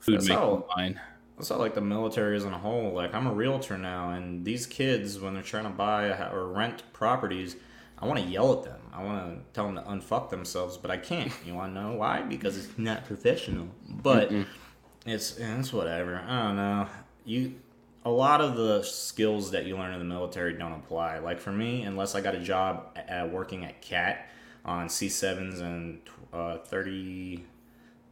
food 0.00 0.22
making 0.24 0.62
line. 0.76 1.00
That's 1.36 1.50
not 1.50 1.58
like 1.58 1.74
the 1.74 1.80
military 1.80 2.36
as 2.36 2.44
a 2.44 2.50
whole. 2.50 2.92
Like 2.92 3.14
I'm 3.14 3.26
a 3.26 3.32
realtor 3.32 3.76
now, 3.76 4.10
and 4.10 4.44
these 4.44 4.66
kids, 4.66 5.18
when 5.20 5.34
they're 5.34 5.42
trying 5.42 5.64
to 5.64 5.70
buy 5.70 6.08
or 6.30 6.46
rent 6.46 6.82
properties, 6.92 7.56
I 7.98 8.06
want 8.06 8.20
to 8.20 8.26
yell 8.26 8.52
at 8.58 8.64
them. 8.64 8.80
I 8.92 9.02
want 9.02 9.36
to 9.36 9.52
tell 9.52 9.66
them 9.66 9.76
to 9.76 9.82
unfuck 9.82 10.30
themselves, 10.30 10.76
but 10.76 10.90
I 10.90 10.96
can't. 10.96 11.32
You 11.44 11.54
want 11.54 11.74
to 11.74 11.80
know 11.80 11.92
why? 11.92 12.22
Because 12.22 12.56
it's 12.56 12.78
not 12.78 13.04
professional. 13.04 13.68
But 13.88 14.30
it's 15.04 15.36
it's 15.38 15.72
whatever. 15.72 16.16
I 16.26 16.42
don't 16.42 16.56
know. 16.56 16.88
You 17.24 17.54
a 18.06 18.10
lot 18.10 18.40
of 18.40 18.56
the 18.56 18.82
skills 18.82 19.50
that 19.50 19.66
you 19.66 19.76
learn 19.76 19.92
in 19.92 19.98
the 19.98 20.04
military 20.04 20.54
don't 20.54 20.72
apply. 20.72 21.18
Like 21.18 21.40
for 21.40 21.50
me, 21.50 21.82
unless 21.82 22.14
I 22.14 22.20
got 22.20 22.36
a 22.36 22.40
job 22.40 22.96
at, 22.96 23.32
working 23.32 23.64
at 23.64 23.82
CAT 23.82 24.30
on 24.64 24.86
C7s 24.86 25.60
and 25.60 26.00
uh, 26.32 26.58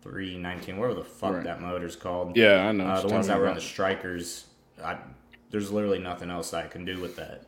3319, 0.05 0.77
whatever 0.77 1.01
the 1.01 1.05
fuck 1.05 1.35
Right. 1.35 1.45
that 1.45 1.61
motor's 1.61 1.97
called. 1.97 2.37
Yeah, 2.37 2.69
I 2.69 2.73
know. 2.73 2.87
Uh, 2.87 3.01
the 3.01 3.09
ones 3.09 3.27
that 3.27 3.39
were 3.39 3.49
on 3.49 3.55
the 3.55 3.61
Strykers, 3.61 4.45
I, 4.83 4.99
there's 5.51 5.73
literally 5.73 5.99
nothing 5.99 6.31
else 6.31 6.53
I 6.53 6.67
can 6.67 6.85
do 6.85 7.01
with 7.01 7.17
that. 7.17 7.45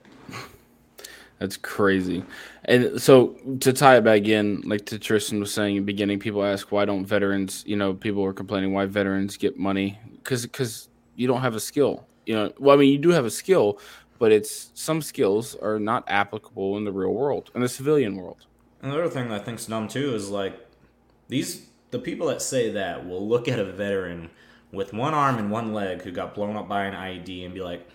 That's 1.39 1.59
crazy. 1.59 2.25
And 2.65 3.01
so 3.01 3.37
to 3.61 3.73
tie 3.75 3.99
it 3.99 4.05
back 4.05 4.27
in, 4.27 4.63
like 4.63 4.87
to 4.87 4.99
Tristan 4.99 5.39
was 5.39 5.53
saying 5.53 5.77
in 5.77 5.83
the 5.83 5.87
beginning, 5.87 6.19
people 6.19 6.43
ask 6.43 6.73
why 6.73 6.87
don't 6.87 7.05
veterans, 7.05 7.63
you 7.67 7.77
know, 7.77 7.93
people 7.93 8.23
were 8.23 8.33
complaining 8.33 8.73
why 8.73 8.87
veterans 8.87 9.37
get 9.37 9.59
money 9.59 9.99
because 10.15 10.43
because 10.47 10.89
you 11.15 11.27
don't 11.27 11.43
have 11.43 11.55
a 11.55 11.61
skill. 11.61 12.07
You 12.25 12.35
know, 12.37 12.53
well, 12.59 12.75
I 12.75 12.81
mean, 12.81 12.91
you 12.91 12.99
do 12.99 13.11
have 13.11 13.27
a 13.27 13.31
skill, 13.31 13.79
but 14.19 14.33
it's 14.33 14.71
some 14.73 15.03
skills 15.03 15.55
are 15.57 15.79
not 15.79 16.05
applicable 16.09 16.79
in 16.79 16.85
the 16.85 16.93
real 16.93 17.13
world, 17.13 17.51
in 17.55 17.61
the 17.61 17.69
civilian 17.69 18.17
world. 18.17 18.47
Another 18.81 19.09
thing 19.09 19.29
that 19.29 19.43
I 19.43 19.45
think's 19.45 19.67
dumb 19.67 19.89
too 19.89 20.15
is 20.15 20.31
like 20.31 20.59
these 21.29 21.67
the 21.91 21.99
people 21.99 22.27
that 22.29 22.43
say 22.43 22.71
that 22.73 23.07
will 23.09 23.27
look 23.27 23.49
at 23.49 23.59
a 23.59 23.65
veteran 23.65 24.31
with 24.73 24.93
one 24.93 25.15
arm 25.15 25.39
and 25.39 25.51
one 25.51 25.73
leg 25.73 26.03
who 26.03 26.11
got 26.11 26.35
blown 26.35 26.57
up 26.57 26.69
by 26.69 26.85
an 26.85 26.95
IED 26.95 27.45
and 27.45 27.55
be 27.55 27.61
like, 27.63 27.87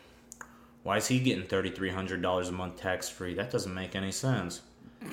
why 0.83 0.97
is 0.97 1.07
he 1.07 1.19
getting 1.19 1.45
$3,300 1.45 2.47
a 2.47 2.51
month 2.51 2.77
tax 2.77 3.07
free? 3.09 3.33
That 3.35 3.51
doesn't 3.51 3.73
make 3.73 3.95
any 3.95 4.11
sense. 4.11 4.61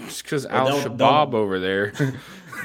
It's 0.04 0.22
because 0.22 0.46
Al 0.46 0.66
they'll- 0.66 0.90
Shabaab 0.96 1.34
over 1.34 1.58
there 1.58 1.90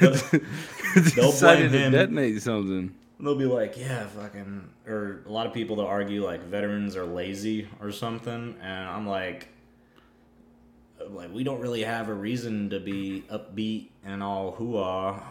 decided 0.94 1.72
to 1.72 1.78
him. 1.78 1.92
detonate 1.92 2.40
something. 2.42 2.94
They'll 3.20 3.36
be 3.36 3.46
like, 3.46 3.76
yeah, 3.78 4.06
fucking, 4.08 4.68
or 4.86 5.22
a 5.26 5.30
lot 5.32 5.46
of 5.46 5.52
people 5.54 5.76
that 5.76 5.84
argue 5.84 6.24
like 6.24 6.42
veterans 6.44 6.96
are 6.96 7.06
lazy 7.06 7.68
or 7.80 7.92
something, 7.92 8.56
and 8.60 8.88
I'm 8.88 9.06
like, 9.06 9.48
like 11.08 11.32
we 11.32 11.44
don't 11.44 11.60
really 11.60 11.82
have 11.84 12.08
a 12.08 12.14
reason 12.14 12.70
to 12.70 12.80
be 12.80 13.24
upbeat 13.30 13.88
and 14.04 14.22
all 14.22 14.52
hoo-ah. 14.52 15.22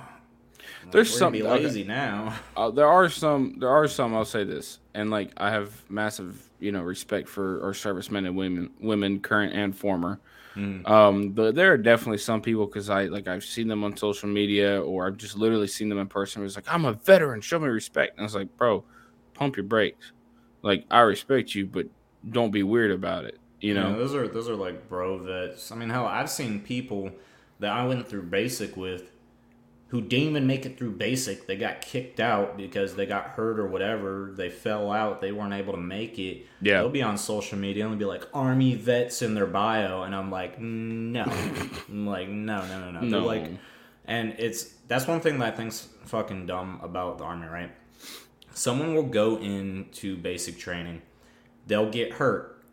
Like, 0.84 0.92
There's 0.92 1.18
some- 1.18 1.32
be 1.34 1.44
okay. 1.44 1.64
lazy 1.64 1.84
now. 1.84 2.34
Uh, 2.58 2.70
there 2.72 2.88
are 2.88 3.10
some. 3.10 3.56
There 3.60 3.70
are 3.70 3.88
some. 3.88 4.14
I'll 4.16 4.26
say 4.26 4.44
this, 4.44 4.80
and 4.94 5.10
like 5.10 5.32
I 5.38 5.50
have 5.52 5.84
massive, 5.90 6.50
you 6.60 6.72
know, 6.72 6.82
respect 6.82 7.28
for 7.28 7.64
our 7.64 7.74
servicemen 7.74 8.26
and 8.26 8.36
women, 8.36 8.70
women, 8.80 9.20
current 9.20 9.54
and 9.54 9.76
former. 9.76 10.20
Um, 10.56 11.30
but 11.32 11.56
there 11.56 11.74
are 11.74 11.78
definitely 11.78 12.20
some 12.20 12.40
people 12.42 12.68
because 12.68 12.90
I 12.92 13.06
like 13.06 13.28
I've 13.28 13.44
seen 13.44 13.68
them 13.68 13.84
on 13.84 13.98
social 13.98 14.30
media 14.30 14.80
or 14.84 15.08
I've 15.08 15.18
just 15.18 15.36
literally 15.36 15.66
seen 15.68 15.90
them 15.90 15.98
in 15.98 16.06
person. 16.08 16.42
It 16.42 16.46
was 16.46 16.56
like 16.56 16.72
I'm 16.72 16.86
a 16.86 16.94
veteran, 16.94 17.42
show 17.42 17.58
me 17.58 17.68
respect. 17.68 18.14
And 18.18 18.22
I 18.22 18.24
was 18.26 18.36
like, 18.36 18.56
bro, 18.56 18.84
pump 19.34 19.56
your 19.58 19.64
brakes. 19.66 20.12
Like 20.62 20.86
I 20.92 21.00
respect 21.00 21.56
you, 21.56 21.66
but 21.66 21.88
don't 22.30 22.52
be 22.52 22.62
weird 22.62 22.92
about 22.92 23.26
it. 23.26 23.40
You 23.62 23.74
Yeah, 23.74 23.82
know, 23.84 23.98
those 23.98 24.14
are 24.14 24.28
those 24.28 24.48
are 24.48 24.56
like 24.56 24.88
bro 24.88 25.18
vets. 25.18 25.72
I 25.72 25.76
mean, 25.76 25.90
hell, 25.90 26.06
I've 26.06 26.30
seen 26.30 26.60
people 26.60 27.10
that 27.60 27.72
I 27.72 27.88
went 27.88 28.08
through 28.08 28.24
basic 28.24 28.78
with 28.78 29.10
who 29.94 30.02
didn't 30.02 30.30
even 30.30 30.48
make 30.48 30.66
it 30.66 30.76
through 30.76 30.90
basic. 30.90 31.46
They 31.46 31.56
got 31.56 31.80
kicked 31.82 32.20
out 32.20 32.58
because 32.58 32.96
they 32.96 33.06
got 33.06 33.26
hurt 33.26 33.60
or 33.60 33.68
whatever. 33.68 34.34
They 34.36 34.50
fell 34.50 34.92
out. 34.92 35.22
They 35.22 35.32
weren't 35.32 35.54
able 35.54 35.74
to 35.74 35.80
make 35.80 36.18
it. 36.18 36.48
Yeah. 36.64 36.80
They'll 36.80 36.90
be 36.90 37.04
on 37.04 37.16
social 37.16 37.60
media 37.60 37.84
and 37.86 37.94
they'll 37.94 38.00
be 38.00 38.06
like 38.06 38.28
army 38.34 38.74
vets 38.74 39.22
in 39.22 39.36
their 39.36 39.46
bio, 39.46 40.02
and 40.02 40.16
I'm 40.16 40.32
like, 40.32 40.60
no, 40.60 41.22
I'm 41.90 42.08
like 42.08 42.28
no, 42.28 42.66
no, 42.66 42.80
no, 42.80 42.90
no. 42.90 43.00
They're 43.02 43.10
No. 43.22 43.24
like, 43.24 43.52
and 44.06 44.34
it's 44.40 44.64
that's 44.88 45.06
one 45.06 45.22
thing 45.22 45.38
that 45.38 45.54
I 45.54 45.56
think's 45.56 45.90
fucking 46.06 46.48
dumb 46.48 46.80
about 46.82 47.20
the 47.20 47.26
army, 47.26 47.46
right? 47.46 47.72
Someone 48.56 48.96
will 48.96 49.04
go 49.04 49.38
into 49.38 50.18
basic 50.18 50.58
training, 50.58 51.04
they'll 51.68 51.92
get 51.92 52.14
hurt, 52.14 52.64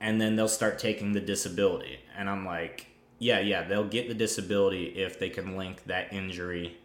and 0.00 0.20
then 0.20 0.34
they'll 0.34 0.48
start 0.48 0.80
taking 0.80 1.12
the 1.12 1.20
disability. 1.20 2.00
And 2.16 2.28
I'm 2.28 2.44
like, 2.44 2.87
yeah, 3.18 3.40
yeah, 3.40 3.62
they'll 3.62 3.88
get 3.88 4.08
the 4.08 4.14
disability 4.14 4.86
if 4.86 5.18
they 5.18 5.28
can 5.30 5.56
link 5.56 5.84
that 5.86 6.12
injury 6.12 6.76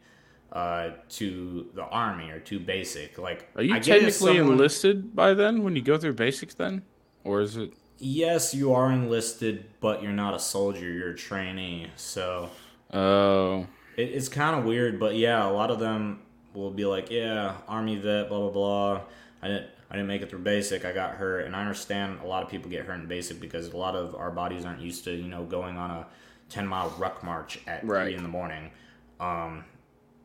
uh, 0.51 0.91
to 1.09 1.67
the 1.73 1.83
army 1.83 2.29
or 2.29 2.39
to 2.39 2.59
basic. 2.59 3.17
Like, 3.17 3.49
are 3.55 3.63
you 3.63 3.75
I 3.75 3.79
technically 3.79 4.11
someone- 4.11 4.53
enlisted 4.53 5.15
by 5.15 5.33
then 5.33 5.63
when 5.63 5.75
you 5.75 5.81
go 5.81 5.97
through 5.97 6.13
basics 6.13 6.53
then, 6.53 6.83
or 7.23 7.41
is 7.41 7.57
it? 7.57 7.73
Yes, 7.99 8.53
you 8.53 8.73
are 8.73 8.91
enlisted, 8.91 9.65
but 9.79 10.03
you're 10.03 10.11
not 10.11 10.33
a 10.33 10.39
soldier. 10.39 10.91
You're 10.91 11.11
a 11.11 11.15
trainee. 11.17 11.87
So 11.95 12.49
Oh, 12.91 13.65
it, 13.95 14.09
it's 14.09 14.27
kind 14.29 14.59
of 14.59 14.65
weird. 14.65 14.99
But 14.99 15.15
yeah, 15.15 15.47
a 15.47 15.51
lot 15.51 15.71
of 15.71 15.79
them 15.79 16.21
will 16.53 16.71
be 16.71 16.85
like, 16.85 17.09
"Yeah, 17.09 17.55
army 17.67 17.95
vet, 17.95 18.29
blah 18.29 18.39
blah 18.39 18.49
blah." 18.49 19.01
I 19.41 19.47
didn't. 19.47 19.67
I 19.93 19.97
didn't 19.97 20.07
make 20.07 20.23
it 20.23 20.29
through 20.31 20.39
basic. 20.39 20.85
I 20.85 20.91
got 20.91 21.11
hurt, 21.11 21.45
and 21.45 21.55
I 21.55 21.61
understand 21.61 22.17
a 22.23 22.27
lot 22.27 22.41
of 22.41 22.49
people 22.49 22.67
get 22.71 22.83
hurt 22.85 22.95
in 22.99 23.05
basic 23.05 23.39
because 23.39 23.67
a 23.67 23.77
lot 23.77 23.95
of 23.95 24.15
our 24.15 24.31
bodies 24.31 24.65
aren't 24.65 24.81
used 24.81 25.03
to, 25.03 25.11
you 25.13 25.27
know, 25.27 25.43
going 25.43 25.77
on 25.77 25.91
a 25.91 26.07
ten 26.49 26.65
mile 26.67 26.89
ruck 26.97 27.23
march 27.23 27.59
at 27.67 27.85
Right. 27.85 28.05
three 28.05 28.15
in 28.15 28.23
the 28.23 28.29
morning. 28.29 28.71
Um, 29.19 29.63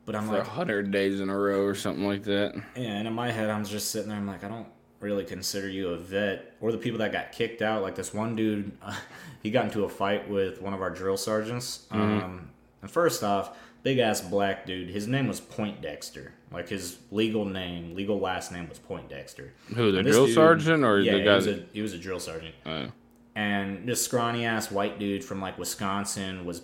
but 0.07 0.17
I'm 0.17 0.27
for 0.27 0.39
like, 0.39 0.47
a 0.47 0.51
hundred 0.51 0.91
days 0.91 1.21
in 1.21 1.29
a 1.29 1.39
row 1.39 1.65
or 1.65 1.75
something 1.75 2.07
like 2.07 2.23
that. 2.25 2.55
Yeah, 2.77 2.97
and 2.97 3.07
in 3.07 3.13
my 3.13 3.31
head, 3.31 3.51
I'm 3.51 3.63
just 3.63 3.91
sitting 3.91 4.09
there. 4.09 4.17
I'm 4.17 4.27
like, 4.27 4.43
I 4.43 4.49
don't 4.49 4.69
really 5.01 5.25
consider 5.27 5.69
you 5.69 5.91
a 5.91 5.99
vet, 5.99 6.55
or 6.63 6.73
the 6.73 6.79
people 6.79 6.99
that 7.01 7.13
got 7.13 7.33
kicked 7.33 7.61
out. 7.61 7.83
Like 7.83 7.95
this 7.95 8.15
one 8.15 8.35
dude, 8.37 8.73
he 9.43 9.51
got 9.51 9.67
into 9.67 9.85
a 9.85 9.89
fight 9.91 10.31
with 10.31 10.63
one 10.63 10.73
of 10.73 10.81
our 10.81 10.89
drill 10.91 11.19
sergeants. 11.19 11.87
Um, 11.91 12.49
and 12.81 12.91
first 12.91 13.23
off, 13.23 13.55
big 13.83 13.99
ass 13.99 14.21
black 14.21 14.67
dude. 14.67 14.91
His 14.91 15.07
name 15.07 15.29
was 15.29 15.41
Poindexter. 15.41 16.33
Like 16.51 16.69
his 16.69 16.99
legal 17.11 17.45
name, 17.45 17.95
legal 17.95 18.19
last 18.19 18.53
name 18.53 18.69
was 18.69 18.79
Poindexter. 18.79 19.53
Who 19.75 19.93
the 19.93 20.03
drill 20.03 20.27
dude- 20.27 20.35
sergeant 20.35 20.85
or 20.85 21.01
yeah, 21.01 21.12
the 21.12 21.19
he 21.19 21.25
guy? 21.25 21.37
was, 21.37 21.47
a, 21.47 21.64
he 21.73 21.83
was 21.83 21.93
a 21.93 21.99
drill 21.99 22.21
sergeant 22.21 22.55
oh. 22.64 22.87
and 23.35 23.88
this 23.88 24.03
scrawny 24.05 24.45
ass 24.47 24.71
white 24.71 24.99
dude 24.99 25.25
from 25.25 25.41
like 25.41 25.59
Wisconsin 25.59 26.45
was 26.45 26.62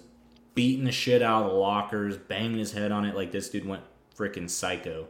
beating 0.54 0.84
the 0.84 0.92
shit 0.92 1.20
out 1.20 1.44
of 1.44 1.50
the 1.50 1.56
lockers, 1.56 2.16
banging 2.16 2.58
his 2.58 2.72
head 2.72 2.92
on 2.92 3.04
it 3.04 3.14
like 3.14 3.32
this 3.32 3.48
dude 3.50 3.66
went 3.66 3.82
freaking 4.16 4.48
psycho. 4.48 5.08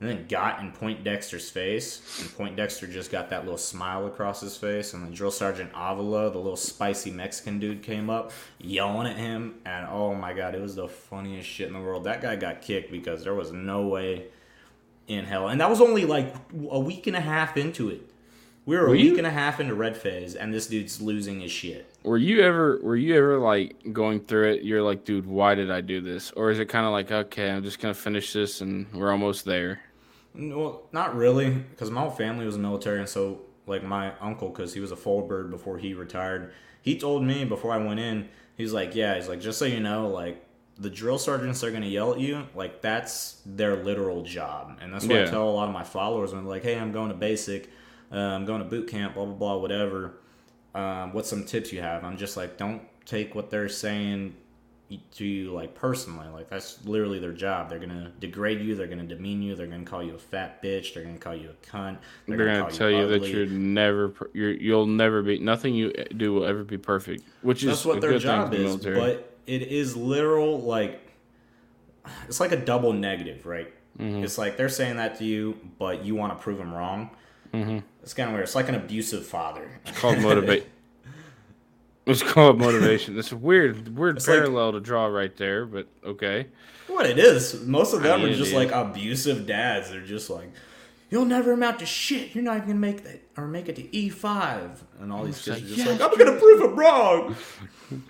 And 0.00 0.08
then 0.08 0.26
got 0.26 0.60
in 0.60 0.72
Poindexter's 0.72 1.48
face, 1.48 2.20
and 2.20 2.28
Poindexter 2.36 2.86
just 2.88 3.12
got 3.12 3.30
that 3.30 3.44
little 3.44 3.56
smile 3.56 4.06
across 4.06 4.40
his 4.40 4.56
face. 4.56 4.92
And 4.92 5.04
then 5.04 5.12
Drill 5.12 5.30
Sergeant 5.30 5.70
Avila, 5.74 6.30
the 6.30 6.38
little 6.38 6.56
spicy 6.56 7.10
Mexican 7.10 7.58
dude, 7.60 7.82
came 7.82 8.10
up 8.10 8.32
yelling 8.58 9.06
at 9.06 9.16
him. 9.16 9.54
And 9.64 9.86
oh 9.88 10.14
my 10.14 10.32
god, 10.34 10.54
it 10.54 10.60
was 10.60 10.74
the 10.74 10.88
funniest 10.88 11.48
shit 11.48 11.68
in 11.68 11.74
the 11.74 11.80
world. 11.80 12.04
That 12.04 12.20
guy 12.20 12.36
got 12.36 12.60
kicked 12.60 12.90
because 12.90 13.22
there 13.22 13.34
was 13.34 13.52
no 13.52 13.86
way 13.86 14.26
in 15.06 15.24
hell. 15.24 15.48
And 15.48 15.60
that 15.60 15.70
was 15.70 15.80
only 15.80 16.04
like 16.04 16.34
a 16.70 16.80
week 16.80 17.06
and 17.06 17.16
a 17.16 17.20
half 17.20 17.56
into 17.56 17.88
it. 17.88 18.02
We 18.66 18.76
were 18.76 18.88
a 18.88 18.90
week 18.90 19.04
you- 19.04 19.18
and 19.18 19.26
a 19.26 19.30
half 19.30 19.60
into 19.60 19.74
Red 19.74 19.96
Phase, 19.96 20.34
and 20.34 20.52
this 20.52 20.66
dude's 20.66 21.00
losing 21.00 21.40
his 21.40 21.52
shit. 21.52 21.93
Were 22.04 22.18
you 22.18 22.42
ever 22.42 22.78
were 22.82 22.96
you 22.96 23.16
ever 23.16 23.38
like 23.38 23.76
going 23.92 24.20
through 24.20 24.52
it? 24.52 24.62
You're 24.62 24.82
like, 24.82 25.04
dude, 25.04 25.26
why 25.26 25.54
did 25.54 25.70
I 25.70 25.80
do 25.80 26.02
this? 26.02 26.30
Or 26.32 26.50
is 26.50 26.58
it 26.58 26.66
kind 26.66 26.84
of 26.84 26.92
like, 26.92 27.10
okay, 27.10 27.50
I'm 27.50 27.62
just 27.62 27.80
gonna 27.80 27.94
finish 27.94 28.32
this 28.32 28.60
and 28.60 28.92
we're 28.92 29.10
almost 29.10 29.46
there? 29.46 29.80
Well, 30.34 30.82
not 30.92 31.16
really, 31.16 31.50
because 31.50 31.90
my 31.90 32.02
whole 32.02 32.10
family 32.10 32.44
was 32.44 32.58
military, 32.58 32.98
and 32.98 33.08
so 33.08 33.40
like 33.66 33.82
my 33.82 34.12
uncle, 34.18 34.50
because 34.50 34.74
he 34.74 34.80
was 34.80 34.90
a 34.92 34.96
full 34.96 35.22
bird 35.26 35.50
before 35.50 35.78
he 35.78 35.94
retired, 35.94 36.52
he 36.82 36.98
told 36.98 37.24
me 37.24 37.44
before 37.44 37.72
I 37.72 37.78
went 37.78 38.00
in, 38.00 38.28
he's 38.56 38.72
like, 38.72 38.94
yeah, 38.94 39.14
he's 39.14 39.28
like, 39.28 39.40
just 39.40 39.58
so 39.58 39.64
you 39.64 39.80
know, 39.80 40.08
like 40.08 40.44
the 40.76 40.90
drill 40.90 41.18
sergeants 41.18 41.64
are 41.64 41.70
gonna 41.70 41.86
yell 41.86 42.12
at 42.12 42.20
you, 42.20 42.46
like 42.54 42.82
that's 42.82 43.40
their 43.46 43.82
literal 43.82 44.22
job, 44.22 44.76
and 44.82 44.92
that's 44.92 45.06
what 45.06 45.16
I 45.16 45.24
tell 45.24 45.48
a 45.48 45.50
lot 45.50 45.68
of 45.68 45.74
my 45.74 45.84
followers 45.84 46.34
when 46.34 46.44
they're 46.44 46.50
like, 46.52 46.64
hey, 46.64 46.78
I'm 46.78 46.92
going 46.92 47.08
to 47.08 47.14
basic, 47.14 47.70
uh, 48.12 48.16
I'm 48.16 48.44
going 48.44 48.62
to 48.62 48.68
boot 48.68 48.88
camp, 48.88 49.14
blah 49.14 49.24
blah 49.24 49.34
blah, 49.34 49.56
whatever. 49.56 50.16
Um, 50.74 51.12
what's 51.12 51.28
some 51.28 51.44
tips 51.44 51.72
you 51.72 51.80
have? 51.80 52.04
I'm 52.04 52.16
just 52.16 52.36
like, 52.36 52.56
don't 52.56 52.82
take 53.06 53.34
what 53.34 53.50
they're 53.50 53.68
saying 53.68 54.34
to 55.12 55.24
you 55.24 55.52
like 55.52 55.74
personally. 55.74 56.28
Like 56.28 56.50
that's 56.50 56.84
literally 56.84 57.18
their 57.18 57.32
job. 57.32 57.68
They're 57.68 57.78
gonna 57.78 58.12
degrade 58.20 58.60
you. 58.60 58.74
They're 58.74 58.86
gonna 58.86 59.04
demean 59.04 59.42
you. 59.42 59.54
They're 59.54 59.66
gonna 59.66 59.84
call 59.84 60.02
you 60.02 60.14
a 60.14 60.18
fat 60.18 60.62
bitch. 60.62 60.94
They're 60.94 61.04
gonna 61.04 61.18
call 61.18 61.34
you 61.34 61.50
a 61.50 61.66
cunt. 61.66 61.98
They're, 62.26 62.36
gonna, 62.36 62.60
call 62.60 62.70
tell 62.70 62.90
you, 62.90 63.06
that 63.08 63.26
you're 63.26 63.46
never, 63.46 64.12
you're, 64.32 64.52
you'll 64.52 64.86
never 64.86 65.22
be. 65.22 65.38
Nothing 65.38 65.74
you 65.74 65.92
do 66.16 66.34
will 66.34 66.44
ever 66.44 66.64
be 66.64 66.78
perfect. 66.78 67.24
Which 67.42 67.62
is 67.62 67.70
That's 67.70 67.84
what 67.84 68.00
their 68.00 68.18
job 68.18 68.50
the 68.50 68.58
is. 68.58 68.62
military. 68.62 69.00
But 69.00 69.38
it 69.46 69.62
is 69.62 69.96
literal 69.96 70.60
like 70.60 71.00
it's 72.28 72.40
like 72.40 72.52
a 72.52 72.56
double 72.56 72.92
negative, 72.92 73.46
right? 73.46 73.72
Mm-hmm. 73.98 74.24
It's 74.24 74.38
like 74.38 74.56
they're 74.56 74.68
saying 74.68 74.96
that 74.96 75.18
to 75.18 75.24
you, 75.24 75.58
but 75.78 76.04
you 76.04 76.14
want 76.14 76.36
to 76.36 76.42
prove 76.42 76.58
them 76.58 76.72
wrong. 76.72 77.10
Mm-hmm. 77.54 77.78
It's 78.02 78.14
kind 78.14 78.28
of 78.28 78.34
weird. 78.34 78.44
It's 78.44 78.54
like 78.54 78.68
an 78.68 78.74
abusive 78.74 79.24
father. 79.26 79.80
It's 79.86 79.98
called 79.98 80.18
motivate. 80.20 80.66
It's 82.06 82.22
called 82.22 82.58
motivation. 82.58 83.18
It's 83.18 83.32
a 83.32 83.36
weird, 83.36 83.96
weird 83.96 84.18
It's 84.18 84.28
like- 84.28 84.36
parallel 84.40 84.72
to 84.72 84.80
draw 84.80 85.06
right 85.06 85.34
there, 85.38 85.64
but 85.64 85.86
okay. 86.04 86.48
What 86.86 87.06
it 87.06 87.18
is. 87.18 87.62
Most 87.66 87.94
of 87.94 88.02
them 88.02 88.20
I 88.20 88.24
are 88.24 88.34
just 88.34 88.52
like 88.52 88.70
abusive 88.72 89.46
dads. 89.46 89.88
They're 89.90 90.02
just 90.02 90.28
like, 90.28 90.50
you'll 91.08 91.24
never 91.24 91.52
amount 91.52 91.78
to 91.78 91.86
shit. 91.86 92.34
You're 92.34 92.44
not 92.44 92.56
even 92.58 92.68
gonna 92.68 92.78
make 92.78 93.04
that 93.04 93.22
or 93.38 93.46
make 93.46 93.70
it 93.70 93.76
to 93.76 93.96
E 93.96 94.10
five. 94.10 94.84
And 95.00 95.10
all 95.10 95.24
these 95.24 95.36
kids 95.42 95.48
like, 95.48 95.62
are 95.62 95.66
just 95.66 95.78
"Yes, 95.78 95.98
like, 95.98 96.12
I'm 96.12 96.18
gonna 96.18 96.38
prove 96.38 96.60
it 96.60 96.74
wrong. 96.74 97.36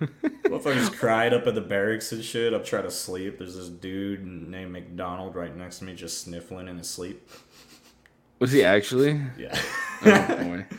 Motherfuckers 0.00 0.92
cried 0.98 1.32
up 1.32 1.46
at 1.46 1.54
the 1.54 1.60
barracks 1.60 2.10
and 2.12 2.22
shit. 2.24 2.52
I'm 2.52 2.64
trying 2.64 2.82
to 2.82 2.90
sleep. 2.90 3.38
There's 3.38 3.54
this 3.56 3.68
dude 3.68 4.26
named 4.26 4.72
McDonald 4.72 5.34
right 5.36 5.56
next 5.56 5.78
to 5.78 5.84
me, 5.84 5.94
just 5.94 6.20
sniffling 6.22 6.66
in 6.68 6.78
his 6.78 6.90
sleep. 6.90 7.30
Was 8.38 8.52
he 8.52 8.62
actually? 8.64 9.20
Yeah. 9.38 9.58
Oh, 10.04 10.36
boy. 10.44 10.66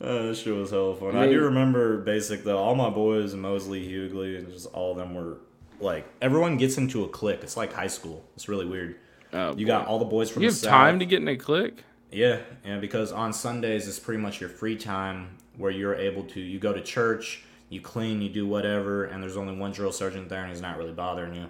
Uh, 0.00 0.26
that 0.26 0.36
shit 0.36 0.54
was 0.54 0.70
hella 0.70 0.94
fun. 0.96 1.10
I 1.16 1.20
Man. 1.20 1.30
do 1.30 1.40
remember 1.44 1.96
basic 1.98 2.44
though. 2.44 2.58
All 2.58 2.74
my 2.74 2.90
boys, 2.90 3.32
Mosley, 3.34 3.88
Hughley, 3.88 4.36
and 4.36 4.52
just 4.52 4.66
all 4.74 4.90
of 4.90 4.98
them 4.98 5.14
were 5.14 5.38
like 5.80 6.06
everyone 6.20 6.58
gets 6.58 6.76
into 6.76 7.04
a 7.04 7.08
clique. 7.08 7.38
It's 7.42 7.56
like 7.56 7.72
high 7.72 7.86
school. 7.86 8.22
It's 8.36 8.46
really 8.46 8.66
weird. 8.66 8.96
Oh, 9.32 9.50
You 9.56 9.64
boy. 9.64 9.68
got 9.68 9.86
all 9.86 9.98
the 9.98 10.04
boys 10.04 10.28
from 10.30 10.42
You 10.42 10.50
the 10.50 10.54
have 10.54 10.58
south. 10.60 10.70
time 10.70 10.98
to 10.98 11.06
get 11.06 11.22
in 11.22 11.28
a 11.28 11.36
click. 11.36 11.84
Yeah, 12.12 12.40
yeah, 12.66 12.78
because 12.80 13.12
on 13.12 13.32
Sundays 13.32 13.88
it's 13.88 13.98
pretty 13.98 14.20
much 14.20 14.40
your 14.40 14.50
free 14.50 14.76
time 14.76 15.38
where 15.56 15.70
you're 15.70 15.94
able 15.94 16.24
to 16.24 16.40
you 16.40 16.58
go 16.58 16.74
to 16.74 16.82
church, 16.82 17.42
you 17.70 17.80
clean, 17.80 18.20
you 18.20 18.28
do 18.28 18.46
whatever, 18.46 19.04
and 19.04 19.22
there's 19.22 19.38
only 19.38 19.56
one 19.56 19.72
drill 19.72 19.92
sergeant 19.92 20.28
there 20.28 20.42
and 20.42 20.50
he's 20.50 20.60
not 20.60 20.76
really 20.76 20.92
bothering 20.92 21.34
you. 21.34 21.46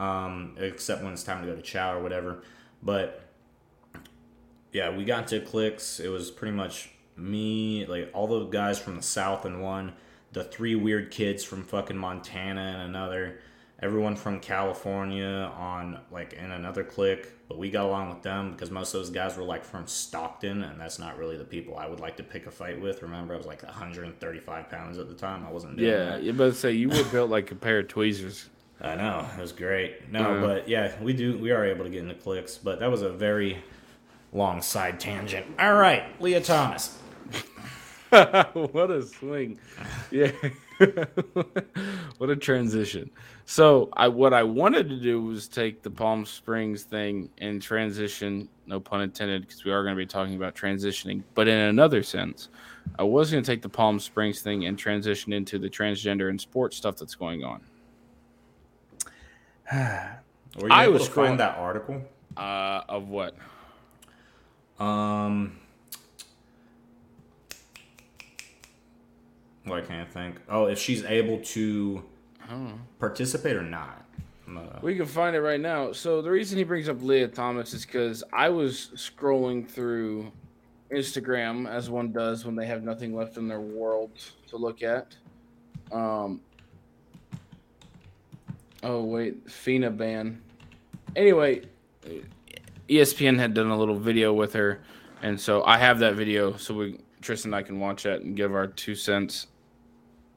Um, 0.00 0.54
except 0.60 1.02
when 1.02 1.12
it's 1.12 1.24
time 1.24 1.40
to 1.40 1.48
go 1.48 1.56
to 1.56 1.62
chow 1.62 1.96
or 1.98 2.02
whatever. 2.02 2.44
But 2.84 3.22
yeah, 4.72 4.94
we 4.96 5.04
got 5.04 5.32
into 5.32 5.44
clicks. 5.46 6.00
It 6.00 6.08
was 6.08 6.30
pretty 6.30 6.54
much 6.56 6.90
me, 7.16 7.86
like 7.86 8.10
all 8.12 8.26
the 8.26 8.44
guys 8.46 8.78
from 8.78 8.96
the 8.96 9.02
south 9.02 9.44
and 9.44 9.62
one, 9.62 9.92
the 10.32 10.44
three 10.44 10.74
weird 10.74 11.10
kids 11.10 11.42
from 11.44 11.62
fucking 11.62 11.96
Montana 11.96 12.60
and 12.60 12.82
another, 12.82 13.40
everyone 13.82 14.16
from 14.16 14.40
California 14.40 15.50
on 15.56 15.98
like 16.10 16.32
in 16.34 16.50
another 16.50 16.84
click. 16.84 17.32
but 17.48 17.58
we 17.58 17.70
got 17.70 17.84
along 17.86 18.08
with 18.10 18.22
them 18.22 18.50
because 18.52 18.70
most 18.70 18.92
of 18.92 19.00
those 19.00 19.10
guys 19.10 19.36
were 19.36 19.44
like 19.44 19.64
from 19.64 19.86
Stockton, 19.86 20.62
and 20.64 20.80
that's 20.80 20.98
not 20.98 21.16
really 21.16 21.36
the 21.36 21.44
people 21.44 21.76
I 21.78 21.86
would 21.86 22.00
like 22.00 22.16
to 22.18 22.22
pick 22.22 22.46
a 22.46 22.50
fight 22.50 22.80
with. 22.80 23.02
Remember, 23.02 23.34
I 23.34 23.36
was 23.38 23.46
like 23.46 23.62
135 23.62 24.68
pounds 24.68 24.98
at 24.98 25.08
the 25.08 25.14
time. 25.14 25.46
I 25.46 25.50
wasn't. 25.52 25.76
Doing 25.78 25.90
Yeah, 25.90 26.16
you 26.18 26.32
better 26.32 26.52
say 26.52 26.72
you 26.72 26.88
were 26.88 27.04
built 27.12 27.30
like 27.30 27.50
a 27.50 27.54
pair 27.54 27.78
of 27.78 27.88
tweezers. 27.88 28.48
I 28.80 28.94
know 28.94 29.26
it 29.34 29.40
was 29.40 29.52
great. 29.52 30.10
No, 30.12 30.34
Yeah. 30.34 30.40
but 30.40 30.68
yeah, 30.68 31.02
we 31.02 31.12
do. 31.14 31.38
We 31.38 31.50
are 31.50 31.64
able 31.64 31.84
to 31.84 31.90
get 31.90 32.02
into 32.02 32.14
clicks, 32.14 32.58
but 32.58 32.80
that 32.80 32.90
was 32.90 33.00
a 33.02 33.10
very 33.10 33.56
long 34.32 34.62
side 34.62 35.00
tangent. 35.00 35.46
All 35.58 35.74
right, 35.74 36.04
Lia 36.20 36.40
Thomas. 36.40 36.98
what 38.10 38.90
a 38.90 39.02
swing. 39.02 39.58
Yeah. 40.10 40.30
what 42.18 42.30
a 42.30 42.36
transition. 42.36 43.10
So 43.46 43.88
I 43.94 44.08
what 44.08 44.34
I 44.34 44.42
wanted 44.42 44.88
to 44.90 44.96
do 44.96 45.22
was 45.22 45.48
take 45.48 45.82
the 45.82 45.90
Palm 45.90 46.26
Springs 46.26 46.82
thing 46.84 47.30
and 47.38 47.60
transition, 47.60 48.48
no 48.66 48.78
pun 48.80 49.00
intended, 49.00 49.46
because 49.46 49.64
we 49.64 49.72
are 49.72 49.82
going 49.82 49.94
to 49.94 49.98
be 49.98 50.06
talking 50.06 50.36
about 50.36 50.54
transitioning, 50.54 51.22
but 51.34 51.48
in 51.48 51.58
another 51.58 52.02
sense. 52.02 52.48
I 52.98 53.02
was 53.02 53.32
going 53.32 53.42
to 53.42 53.50
take 53.50 53.62
the 53.62 53.68
Palm 53.68 53.98
Springs 53.98 54.42
thing 54.42 54.66
and 54.66 54.78
transition 54.78 55.32
into 55.32 55.58
the 55.58 55.68
transgender 55.68 56.30
and 56.30 56.40
sports 56.40 56.76
stuff 56.76 56.96
that's 56.96 57.16
going 57.16 57.42
on. 57.42 57.60
Were 59.72 60.68
you 60.68 60.70
I 60.70 60.84
able 60.84 60.94
was 60.94 61.08
scrolling- 61.08 61.14
find 61.14 61.40
that 61.40 61.58
article? 61.58 62.02
Uh, 62.36 62.82
of 62.88 63.08
what? 63.08 63.34
Um, 64.78 65.58
what 69.64 69.82
I 69.82 69.86
can't 69.86 70.10
think. 70.12 70.36
Oh, 70.48 70.66
if 70.66 70.78
she's 70.78 71.04
able 71.04 71.38
to 71.38 72.02
participate 72.98 73.56
or 73.56 73.62
not. 73.62 74.04
Uh, 74.48 74.60
We 74.80 74.94
can 74.94 75.06
find 75.06 75.34
it 75.34 75.40
right 75.40 75.60
now. 75.60 75.92
So 75.92 76.22
the 76.22 76.30
reason 76.30 76.56
he 76.58 76.64
brings 76.64 76.88
up 76.88 77.02
Lia 77.02 77.26
Thomas 77.28 77.74
is 77.74 77.84
because 77.84 78.22
I 78.32 78.48
was 78.48 78.90
scrolling 78.94 79.68
through 79.68 80.30
Instagram 80.92 81.68
as 81.68 81.90
one 81.90 82.12
does 82.12 82.44
when 82.44 82.54
they 82.54 82.66
have 82.66 82.84
nothing 82.84 83.14
left 83.14 83.38
in 83.38 83.48
their 83.48 83.60
world 83.60 84.10
to 84.48 84.56
look 84.56 84.82
at. 84.82 85.16
Um. 85.90 86.40
Oh 88.82 89.02
wait, 89.02 89.50
FINA 89.50 89.90
ban. 89.90 90.40
Anyway, 91.16 91.62
ESPN 92.88 93.38
had 93.38 93.54
done 93.54 93.68
a 93.68 93.78
little 93.78 93.98
video 93.98 94.32
with 94.32 94.52
her, 94.52 94.80
and 95.22 95.40
so 95.40 95.64
I 95.64 95.78
have 95.78 95.98
that 96.00 96.14
video. 96.14 96.56
So 96.56 96.74
we 96.74 97.00
Tristan 97.20 97.48
and 97.52 97.56
I 97.56 97.62
can 97.62 97.80
watch 97.80 98.04
that 98.04 98.20
and 98.20 98.36
give 98.36 98.54
our 98.54 98.66
two 98.66 98.94
cents. 98.94 99.48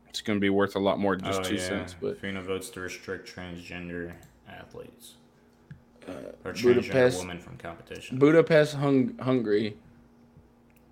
It's 0.10 0.22
going 0.22 0.38
to 0.38 0.42
be 0.42 0.50
worth 0.50 0.76
a 0.76 0.80
lot 0.80 1.00
more 1.00 1.16
than 1.16 1.26
just 1.26 1.42
oh, 1.42 1.44
two 1.44 1.56
yeah. 1.56 1.68
cents, 1.68 1.96
but 2.00 2.20
FINA 2.20 2.42
votes 2.42 2.70
to 2.72 2.80
restrict 2.80 3.32
transgender 3.34 4.14
athletes 4.48 5.16
uh, 6.08 6.14
or 6.44 6.54
transgender 6.54 6.76
Budapest- 6.76 7.20
women 7.20 7.40
from 7.40 7.58
competition. 7.58 8.18
Budapest, 8.18 8.74
Hung- 8.76 9.16
Hungary, 9.20 9.78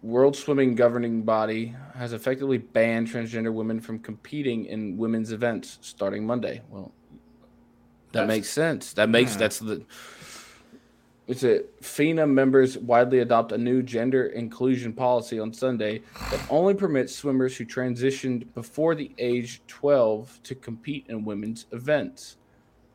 World 0.04 0.36
Swimming 0.36 0.76
Governing 0.76 1.24
Body 1.24 1.76
has 1.96 2.13
effectively 2.13 2.60
banned 2.60 3.08
transgender 3.08 3.52
women 3.52 3.80
from 3.80 3.98
competing 3.98 4.65
in 4.65 4.98
women's 4.98 5.32
events 5.32 5.80
starting 5.82 6.24
Monday. 6.26 6.62
Well, 6.70 6.91
that 8.12 8.22
That's- 8.22 8.28
makes 8.28 8.50
sense. 8.50 8.93
That 8.93 9.10
makes 9.10 9.32
Yeah. 9.32 9.38
that's 9.39 9.60
the. 9.60 9.84
It's 11.27 11.43
a 11.43 11.63
FINA 11.81 12.25
members 12.25 12.77
widely 12.77 13.19
adopt 13.19 13.51
a 13.51 13.57
new 13.57 13.83
gender 13.83 14.27
inclusion 14.27 14.93
policy 14.93 15.39
on 15.39 15.51
Sunday 15.51 16.01
that 16.31 16.39
only 16.49 16.73
permits 16.73 17.13
swimmers 17.13 17.57
who 17.57 17.65
transitioned 17.65 18.53
before 18.53 18.95
the 18.95 19.11
age 19.17 19.61
12 19.67 20.39
to 20.43 20.55
compete 20.55 21.05
in 21.09 21.25
women's 21.25 21.65
events. 21.73 22.37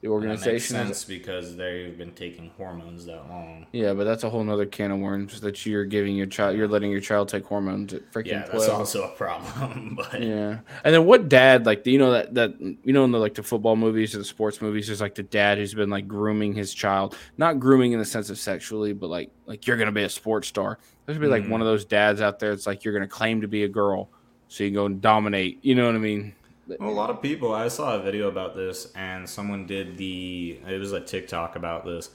The 0.03 0.13
And 0.13 0.31
that 0.33 0.45
makes 0.45 0.65
sense 0.67 1.05
because 1.05 1.55
they've 1.57 1.97
been 1.97 2.11
taking 2.11 2.51
hormones 2.57 3.07
that 3.07 3.29
long. 3.31 3.67
Yeah, 3.71 3.95
but 3.95 4.03
that's 4.03 4.25
a 4.25 4.31
whole 4.31 4.49
other 4.51 4.67
can 4.67 4.91
of 4.91 4.99
worms 4.99 5.41
that 5.43 5.65
you're 5.65 5.85
giving 5.85 6.17
your 6.17 6.27
child. 6.27 6.57
You're 6.57 6.67
letting 6.67 6.91
your 6.91 7.01
child 7.01 7.29
take 7.29 7.45
hormones 7.45 7.95
at 7.95 8.11
freaking 8.11 8.27
Yeah, 8.27 8.39
that's 8.41 8.51
twelve. 8.67 8.81
also 8.81 9.05
a 9.05 9.09
problem. 9.11 9.95
But 9.97 10.21
Yeah, 10.21 10.59
and 10.85 10.93
then 10.95 11.05
what 11.07 11.29
dad 11.29 11.67
like? 11.67 11.87
You 11.87 11.99
know 11.99 12.11
that 12.11 12.35
that 12.35 12.61
you 12.61 12.93
know 12.93 13.05
in 13.05 13.13
the 13.13 13.19
like 13.19 13.35
the 13.35 13.45
football 13.45 13.77
movies 13.77 14.13
or 14.17 14.19
the 14.19 14.25
sports 14.25 14.61
movies, 14.61 14.89
there's 14.89 15.01
like 15.01 15.15
the 15.15 15.23
dad 15.23 15.59
who's 15.59 15.73
been 15.73 15.91
like 15.91 16.09
grooming 16.09 16.53
his 16.55 16.75
child, 16.75 17.17
not 17.39 17.61
grooming 17.61 17.93
in 17.93 18.01
the 18.01 18.05
sense 18.05 18.29
of 18.29 18.39
sexually, 18.39 18.93
but 18.93 19.09
like 19.09 19.31
like 19.47 19.69
you're 19.69 19.77
gonna 19.77 19.93
be 19.93 20.03
a 20.03 20.09
sports 20.09 20.49
star. 20.49 20.81
There's 21.07 21.17
gonna 21.17 21.29
be 21.29 21.31
like 21.31 21.45
Mhm. 21.45 21.51
one 21.51 21.61
of 21.61 21.69
those 21.69 21.85
dads 21.85 22.21
out 22.21 22.41
there. 22.41 22.51
It's 22.51 22.67
like 22.67 22.83
you're 22.83 22.95
gonna 22.95 23.07
claim 23.07 23.41
to 23.43 23.49
be 23.49 23.63
a 23.63 23.69
girl, 23.69 24.09
so 24.49 24.65
you 24.65 24.71
can 24.71 24.75
go 24.75 24.87
and 24.87 25.01
dominate. 25.01 25.61
You 25.63 25.77
know 25.77 25.87
what 25.87 25.95
I 25.95 25.99
mean? 25.99 26.35
Well, 26.67 26.89
a 26.89 26.91
lot 26.91 27.11
of 27.11 27.21
people. 27.21 27.53
I 27.53 27.69
saw 27.69 27.97
a 27.97 28.03
video 28.03 28.29
about 28.29 28.55
this, 28.55 28.93
and 28.95 29.29
someone 29.29 29.67
did 29.67 29.97
the. 29.97 30.59
It 30.67 30.79
was 30.79 30.93
a 30.93 31.01
TikTok 31.01 31.57
about 31.57 31.85
this, 31.85 32.11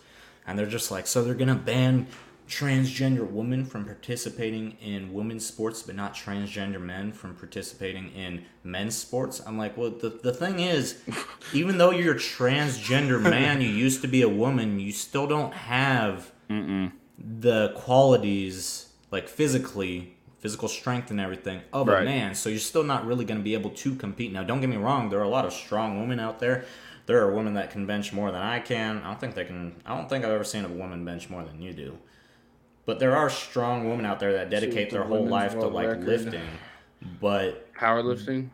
and 0.45 0.57
they're 0.57 0.65
just 0.65 0.91
like, 0.91 1.07
so 1.07 1.23
they're 1.23 1.35
gonna 1.35 1.55
ban 1.55 2.07
transgender 2.47 3.29
women 3.29 3.65
from 3.65 3.83
participating 3.83 4.77
in 4.81 5.13
women's 5.13 5.45
sports, 5.45 5.83
but 5.83 5.95
not 5.95 6.13
transgender 6.13 6.79
men 6.79 7.11
from 7.11 7.35
participating 7.35 8.09
in 8.13 8.45
men's 8.63 8.95
sports. 8.95 9.41
I'm 9.45 9.57
like, 9.57 9.75
well, 9.77 9.91
the 9.91 10.09
the 10.09 10.33
thing 10.33 10.59
is, 10.59 11.01
even 11.53 11.77
though 11.77 11.91
you're 11.91 12.15
a 12.15 12.19
transgender 12.19 13.21
man, 13.21 13.61
you 13.61 13.67
used 13.69 14.01
to 14.01 14.07
be 14.07 14.21
a 14.21 14.29
woman, 14.29 14.79
you 14.79 14.91
still 14.91 15.27
don't 15.27 15.53
have 15.53 16.31
the 17.17 17.73
qualities 17.75 18.89
like 19.11 19.27
physically 19.27 20.16
physical 20.47 20.69
strength 20.69 21.11
and 21.11 21.19
everything 21.19 21.59
of 21.73 21.89
a 21.89 22.03
man. 22.05 22.33
So 22.33 22.47
you're 22.47 22.59
still 22.59 22.85
not 22.85 23.05
really 23.05 23.25
going 23.25 23.37
to 23.37 23.43
be 23.43 23.53
able 23.53 23.71
to 23.71 23.95
compete. 23.95 24.31
Now 24.31 24.43
don't 24.43 24.61
get 24.61 24.69
me 24.69 24.77
wrong 24.77 25.09
there 25.09 25.19
are 25.19 25.23
a 25.23 25.27
lot 25.29 25.43
of 25.43 25.51
strong 25.51 25.99
women 25.99 26.21
out 26.21 26.39
there. 26.39 26.63
There 27.05 27.21
are 27.21 27.33
women 27.33 27.55
that 27.55 27.69
can 27.69 27.85
bench 27.85 28.13
more 28.13 28.31
than 28.31 28.41
i 28.41 28.61
can. 28.61 28.99
I 28.99 29.07
don't 29.07 29.19
think 29.19 29.35
they 29.35 29.43
can 29.43 29.75
i 29.85 29.93
don't 29.93 30.07
think 30.07 30.23
i've 30.23 30.31
ever 30.31 30.45
seen 30.45 30.63
a 30.63 30.69
woman 30.69 31.03
bench 31.03 31.29
more 31.29 31.43
than 31.43 31.61
you 31.61 31.73
do. 31.73 31.97
But 32.85 32.99
there 32.99 33.13
are 33.13 33.29
strong 33.29 33.89
women 33.89 34.05
out 34.05 34.21
there 34.21 34.31
that 34.31 34.49
dedicate 34.49 34.89
the 34.89 34.99
their 34.99 35.05
whole 35.05 35.27
life 35.27 35.51
to 35.51 35.67
like 35.67 35.89
record. 35.89 36.05
lifting. 36.05 36.47
But 37.19 37.73
Powerlifting? 37.73 38.47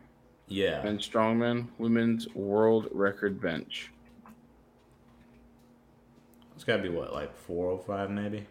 Yeah. 0.48 0.84
And 0.84 0.98
strongman 0.98 1.68
women's 1.78 2.26
world 2.34 2.88
record 2.90 3.40
bench. 3.40 3.92
it's 6.56 6.64
got 6.64 6.78
to 6.78 6.82
be 6.82 6.88
what 6.88 7.12
like 7.12 7.36
405 7.36 8.10
maybe 8.10 8.48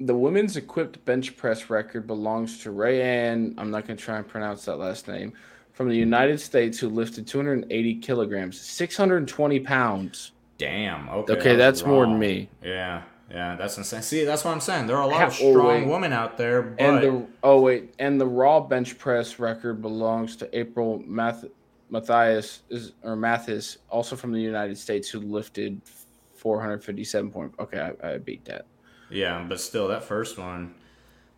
The 0.00 0.14
women's 0.14 0.56
equipped 0.56 1.04
bench 1.04 1.36
press 1.36 1.70
record 1.70 2.06
belongs 2.06 2.62
to 2.62 2.70
Rayanne. 2.70 3.54
I'm 3.58 3.70
not 3.70 3.86
going 3.86 3.96
to 3.96 4.02
try 4.02 4.16
and 4.18 4.26
pronounce 4.28 4.64
that 4.66 4.76
last 4.76 5.08
name. 5.08 5.32
From 5.72 5.88
the 5.88 5.96
United 5.96 6.40
States, 6.40 6.78
who 6.78 6.88
lifted 6.88 7.26
280 7.26 7.96
kilograms, 7.96 8.60
620 8.60 9.60
pounds. 9.60 10.32
damn 10.56 11.08
okay 11.08 11.32
Okay, 11.34 11.50
was 11.50 11.58
that's 11.58 11.84
more 11.86 12.04
than 12.06 12.18
me. 12.18 12.48
yeah 12.62 13.02
yeah 13.30 13.54
that's 13.56 13.76
insane 13.76 14.00
see 14.02 14.24
that's 14.24 14.42
what 14.42 14.52
i'm 14.52 14.60
saying 14.60 14.86
there 14.86 14.96
are 14.96 15.02
a 15.02 15.06
lot 15.06 15.22
of 15.28 15.38
oh, 15.42 15.52
strong 15.52 15.86
women 15.88 16.12
out 16.14 16.38
there 16.38 16.62
but 16.62 16.80
And 16.80 17.02
the 17.02 17.26
oh 17.42 17.60
wait, 17.60 17.94
and 17.98 18.18
the 18.20 18.26
raw 18.26 18.58
bench 18.58 18.98
press 18.98 19.38
record 19.38 19.82
belongs 19.82 20.34
to 20.36 20.58
April 20.58 21.02
Math, 21.06 21.44
Matthias 21.90 22.62
is 22.70 22.94
or 23.04 23.14
Mathis, 23.16 23.78
also 23.90 24.16
from 24.16 24.32
the 24.32 24.40
United 24.40 24.78
States, 24.78 25.08
who 25.10 25.20
lifted 25.20 25.80
457 26.36 27.30
point. 27.30 27.52
Okay, 27.60 27.92
I, 28.02 28.14
I 28.14 28.18
beat 28.18 28.44
that. 28.46 28.64
Yeah, 29.10 29.44
but 29.48 29.60
still, 29.60 29.88
that 29.88 30.04
first 30.04 30.38
one, 30.38 30.74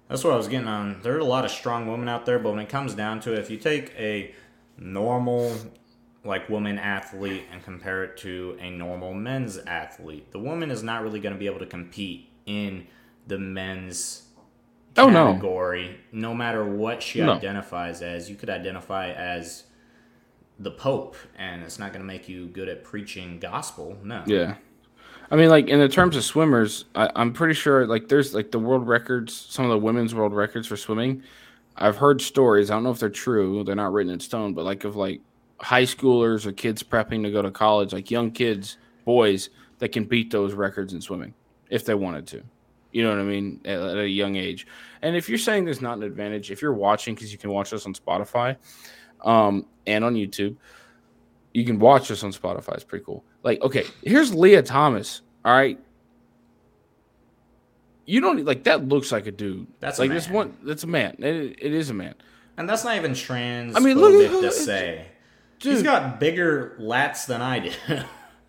that's 0.09 0.25
what 0.25 0.33
I 0.33 0.37
was 0.37 0.49
getting 0.49 0.69
on. 0.69 1.01
There 1.03 1.15
are 1.15 1.19
a 1.21 1.25
lot 1.25 1.45
of 1.45 1.51
strong 1.51 1.87
women 1.87 2.09
out 2.09 2.27
there, 2.27 2.39
but 2.39 2.51
when 2.51 2.59
it 2.61 2.69
comes 2.69 2.95
down 2.95 3.21
to 3.21 3.33
it, 3.33 3.39
if 3.39 3.51
you 3.51 3.57
take 3.57 3.93
a 3.97 4.35
normal, 4.77 5.55
like, 6.25 6.49
woman 6.49 6.79
athlete 6.79 7.45
and 7.53 7.63
compare 7.63 8.03
it 8.05 8.17
to 8.19 8.57
a 8.61 8.71
normal 8.71 9.15
men's 9.15 9.59
athlete, 9.59 10.33
the 10.33 10.39
woman 10.39 10.71
is 10.71 10.83
not 10.83 11.03
really 11.03 11.21
going 11.21 11.35
to 11.35 11.39
be 11.39 11.47
able 11.47 11.61
to 11.61 11.67
compete 11.67 12.29
in 12.47 12.87
the 13.27 13.39
men's 13.39 14.27
Oh, 14.97 15.09
no. 15.09 15.27
category, 15.27 16.01
no 16.11 16.35
matter 16.35 16.65
what 16.65 17.03
she 17.03 17.21
No. 17.21 17.35
identifies 17.35 18.03
as. 18.03 18.29
You 18.29 18.35
could 18.35 18.51
identify 18.51 19.13
as 19.13 19.65
the 20.59 20.73
Pope, 20.73 21.15
and 21.39 21.63
it's 21.63 21.79
not 21.79 21.93
going 21.93 22.03
to 22.03 22.07
make 22.07 22.29
you 22.29 22.47
good 22.49 22.69
at 22.69 22.83
preaching 22.83 23.39
gospel. 23.39 23.97
No. 24.03 24.25
Yeah. 24.27 24.57
I 25.31 25.37
mean, 25.37 25.49
like 25.49 25.69
in 25.69 25.79
the 25.79 25.89
terms 25.89 26.17
of 26.17 26.25
swimmers, 26.25 26.87
I, 26.95 27.11
I'm 27.15 27.33
pretty 27.33 27.55
sure 27.55 27.87
like 27.87 28.09
there's 28.09 28.35
like 28.35 28.51
the 28.51 28.59
world 28.59 28.89
records, 28.89 29.35
some 29.35 29.65
of 29.65 29.71
the 29.71 29.79
women's 29.79 30.15
world 30.15 30.35
records 30.35 30.67
for 30.67 30.77
swimming. 30.77 31.23
I've 31.77 31.97
heard 31.97 32.21
stories. 32.21 32.71
I 32.71 32.75
don't 32.75 32.83
know 32.83 32.91
if 32.91 32.99
they're 32.99 33.09
true. 33.09 33.63
They're 33.63 33.77
not 33.77 33.93
written 33.93 34.13
in 34.13 34.21
stone, 34.21 34.55
but 34.55 34.65
like 34.65 34.85
of 34.85 34.97
like 34.97 35.21
high 35.61 35.85
schoolers 35.85 36.47
or 36.47 36.53
kids 36.53 36.83
prepping 36.83 37.23
to 37.23 37.31
go 37.31 37.43
to 37.43 37.51
college, 37.51 37.93
like 37.93 38.11
young 38.11 38.33
kids, 38.33 38.77
boys 39.05 39.51
that 39.79 39.91
can 39.91 40.05
beat 40.05 40.31
those 40.31 40.53
records 40.53 40.93
in 40.93 41.01
swimming 41.01 41.33
if 41.71 41.85
they 41.85 41.95
wanted 41.95 42.27
to. 42.29 42.43
You 42.93 43.05
know 43.05 43.11
what 43.11 43.21
I 43.21 43.25
mean? 43.25 43.61
At, 43.65 43.81
at 43.81 43.99
a 43.99 44.09
young 44.09 44.35
age. 44.35 44.67
And 45.03 45.15
if 45.15 45.29
you're 45.29 45.39
saying 45.39 45.65
there's 45.65 45.81
not 45.81 45.97
an 45.97 46.03
advantage, 46.03 46.51
if 46.51 46.61
you're 46.61 46.75
watching 46.75 47.15
because 47.15 47.31
you 47.31 47.39
can 47.39 47.51
watch 47.51 47.73
us 47.73 47.87
on 47.87 47.95
Spotify, 47.95 48.57
um, 49.25 49.67
and 49.87 50.05
on 50.05 50.15
YouTube, 50.15 50.57
you 51.55 51.65
can 51.65 51.79
watch 51.79 52.09
this 52.09 52.25
on 52.25 52.33
Spotify. 52.33 52.75
It's 52.75 52.85
pretty 52.85 53.05
cool. 53.05 53.25
Like, 53.43 53.61
okay, 53.63 53.85
here's 54.03 54.35
Lia 54.35 54.63
Thomas. 54.63 55.23
All 55.45 55.53
right. 55.53 55.79
You 58.07 58.21
don't 58.21 58.45
like 58.45 58.65
that 58.65 58.89
looks 58.89 59.13
like 59.13 59.27
a 59.27 59.31
dude. 59.31 59.67
That's 59.79 59.99
a 59.99 60.03
like 60.03 60.11
this 60.11 60.29
one 60.29 60.57
that's 60.63 60.83
a 60.83 60.89
man. 60.89 61.17
It, 61.19 61.57
it 61.61 61.73
is 61.73 61.91
a 61.91 61.95
man. 61.95 62.15
And 62.57 62.69
that's 62.69 62.85
not 62.85 62.97
even 62.97 63.15
trans. 63.15 63.77
I 63.77 63.79
mean, 63.81 63.99
look 63.99 64.15
at- 64.15 64.41
to 64.43 64.51
say. 64.53 65.07
Dude, 65.61 65.75
He's 65.75 65.83
got 65.83 66.19
bigger 66.19 66.75
lats 66.81 67.27
than 67.27 67.43
I 67.43 67.59
do. 67.59 67.73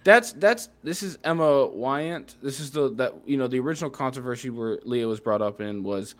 That's 0.03 0.31
that's 0.33 0.67
this 0.81 1.03
is 1.03 1.19
Emma 1.23 1.43
Weyant. 1.67 2.33
This 2.41 2.59
is 2.59 2.71
the 2.71 2.89
that 2.95 3.13
you 3.27 3.37
know 3.37 3.47
the 3.47 3.59
original 3.59 3.91
controversy 3.91 4.49
where 4.49 4.79
Lia 4.83 5.07
was 5.07 5.19
brought 5.19 5.43
up 5.43 5.61
in 5.61 5.83
was 5.83 6.15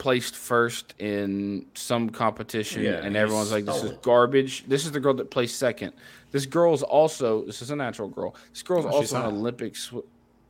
placed 0.00 0.34
first 0.34 0.94
in 0.98 1.66
some 1.74 2.10
competition, 2.10 2.82
Yeah, 2.82 3.04
and 3.04 3.14
everyone's 3.16 3.52
like, 3.52 3.66
"This 3.66 3.84
is 3.84 3.92
garbage." 4.02 4.64
This 4.66 4.84
is 4.86 4.90
the 4.92 4.98
girl 4.98 5.14
that 5.14 5.30
placed 5.30 5.58
second. 5.58 5.92
This 6.32 6.46
girl's 6.46 6.82
also 6.82 7.44
this 7.44 7.60
is 7.62 7.70
a 7.70 7.76
natural 7.76 8.08
girl. 8.08 8.34
This 8.52 8.62
girl's 8.64 8.86
Oh, 8.86 8.90
also 8.90 9.16
an 9.16 9.22
hot. 9.22 9.32
Olympic 9.32 9.76
sw- 9.76 10.06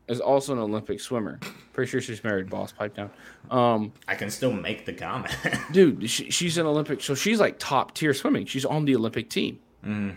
is 0.08 0.20
also 0.20 0.52
an 0.52 0.60
Olympic 0.60 1.00
swimmer. 1.00 1.40
Pretty 1.72 1.90
sure 1.90 2.00
she's 2.00 2.22
married. 2.24 2.48
Boss, 2.48 2.72
pipe 2.72 2.94
down. 2.94 3.10
Um, 3.50 3.92
I 4.08 4.14
can 4.14 4.30
still 4.30 4.52
make 4.52 4.86
the 4.86 4.92
comment. 4.92 5.36
dude, 5.72 6.08
she, 6.08 6.30
she's 6.30 6.56
an 6.56 6.66
Olympic, 6.66 7.00
so 7.02 7.14
she's 7.14 7.40
like 7.40 7.58
top 7.58 7.92
tier 7.94 8.14
swimming. 8.14 8.46
She's 8.46 8.64
on 8.64 8.84
the 8.84 8.94
Olympic 8.96 9.28
team. 9.30 9.58
Mm. 9.84 10.14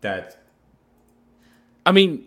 that 0.00 0.38
I 1.86 1.92
mean, 1.92 2.24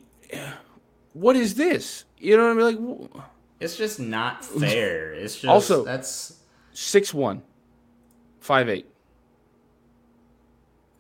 what 1.13 1.36
is 1.36 1.56
this? 1.56 2.06
You 2.18 2.38
know 2.38 2.54
what 2.54 2.63
I 2.66 2.72
mean? 2.72 3.12
Like 3.12 3.24
it's 3.60 3.76
just 3.78 4.00
not 4.00 4.43
fair. 4.46 5.13
It's 5.13 5.36
just 5.36 5.46
Also- 5.46 5.84
that's 5.84 6.38
six 6.74 7.13
one, 7.13 7.41
five 8.39 8.70
eight. 8.70 8.88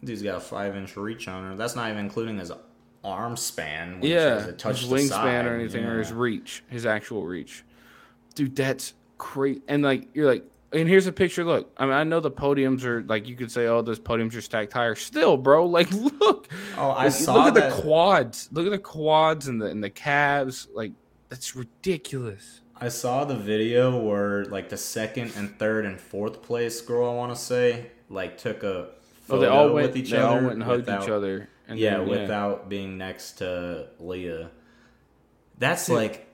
dude's 0.03 0.21
got 0.21 0.37
a 0.37 0.39
five 0.39 0.75
inch 0.75 0.95
reach 0.95 1.27
on 1.27 1.43
her. 1.51 1.55
That's 1.55 1.75
not 1.75 1.89
even 1.89 2.05
including 2.05 2.37
his 2.39 2.51
arm 3.03 3.35
span. 3.37 3.99
Which 3.99 4.11
Yeah, 4.11 4.35
has 4.39 4.47
a 4.47 4.53
touch 4.53 4.81
his 4.81 4.89
the 4.89 4.95
wingspan 4.95 5.07
side. 5.09 5.45
or 5.45 5.55
anything, 5.55 5.85
or 5.85 5.99
his 5.99 6.11
reach, 6.13 6.63
his 6.69 6.85
actual 6.85 7.25
reach. 7.25 7.63
Dude, 8.35 8.55
that's 8.55 8.93
crazy. 9.17 9.61
And 9.67 9.83
like 9.83 10.07
you're 10.13 10.27
like, 10.31 10.43
and 10.73 10.87
here's 10.87 11.07
a 11.07 11.11
picture. 11.11 11.43
Look, 11.43 11.71
I 11.77 11.85
mean, 11.85 11.93
I 11.93 12.03
know 12.03 12.19
the 12.19 12.29
podiums 12.31 12.83
are 12.83 13.01
like 13.03 13.27
you 13.27 13.35
could 13.35 13.51
say, 13.51 13.67
oh, 13.67 13.81
those 13.81 13.99
podiums 13.99 14.35
are 14.35 14.41
stacked 14.41 14.73
higher. 14.73 14.95
Still, 14.95 15.37
bro, 15.37 15.65
like 15.67 15.91
look. 15.91 16.47
Oh, 16.77 16.89
I 16.89 17.05
Like, 17.05 17.13
saw 17.13 17.33
look 17.33 17.47
at 17.47 17.53
that. 17.55 17.75
the 17.75 17.81
quads. 17.81 18.49
Look 18.51 18.65
at 18.65 18.71
the 18.71 18.77
quads 18.79 19.47
and 19.47 19.61
the 19.61 19.67
and 19.67 19.83
the 19.83 19.89
calves. 19.89 20.67
Like 20.73 20.91
that's 21.29 21.55
ridiculous. 21.55 22.61
I 22.79 22.89
saw 22.89 23.25
the 23.25 23.35
video 23.35 23.97
where 23.99 24.45
like 24.45 24.69
the 24.69 24.77
second 24.77 25.33
and 25.35 25.57
third 25.57 25.85
and 25.85 25.99
fourth 25.99 26.41
place 26.41 26.79
girl, 26.81 27.09
I 27.09 27.13
want 27.15 27.33
to 27.35 27.41
say, 27.41 27.91
like 28.09 28.37
took 28.37 28.63
a 28.63 28.89
Oh, 29.29 29.35
photo 29.35 29.41
they 29.41 29.47
all 29.47 29.73
went. 29.73 29.87
with 29.87 29.97
each 29.97 30.11
they 30.11 30.17
other. 30.17 30.27
all 30.37 30.41
went 30.41 30.53
and 30.53 30.63
hugged 30.63 30.85
without- 30.85 31.03
each 31.03 31.09
other. 31.09 31.49
And 31.69 31.77
yeah, 31.77 31.97
then, 31.97 32.07
without 32.07 32.69
being 32.69 32.97
next 32.97 33.39
to 33.39 33.87
Lia. 33.99 34.51
That's 35.57 35.87
Dude. 35.87 35.95
like, 35.97 36.27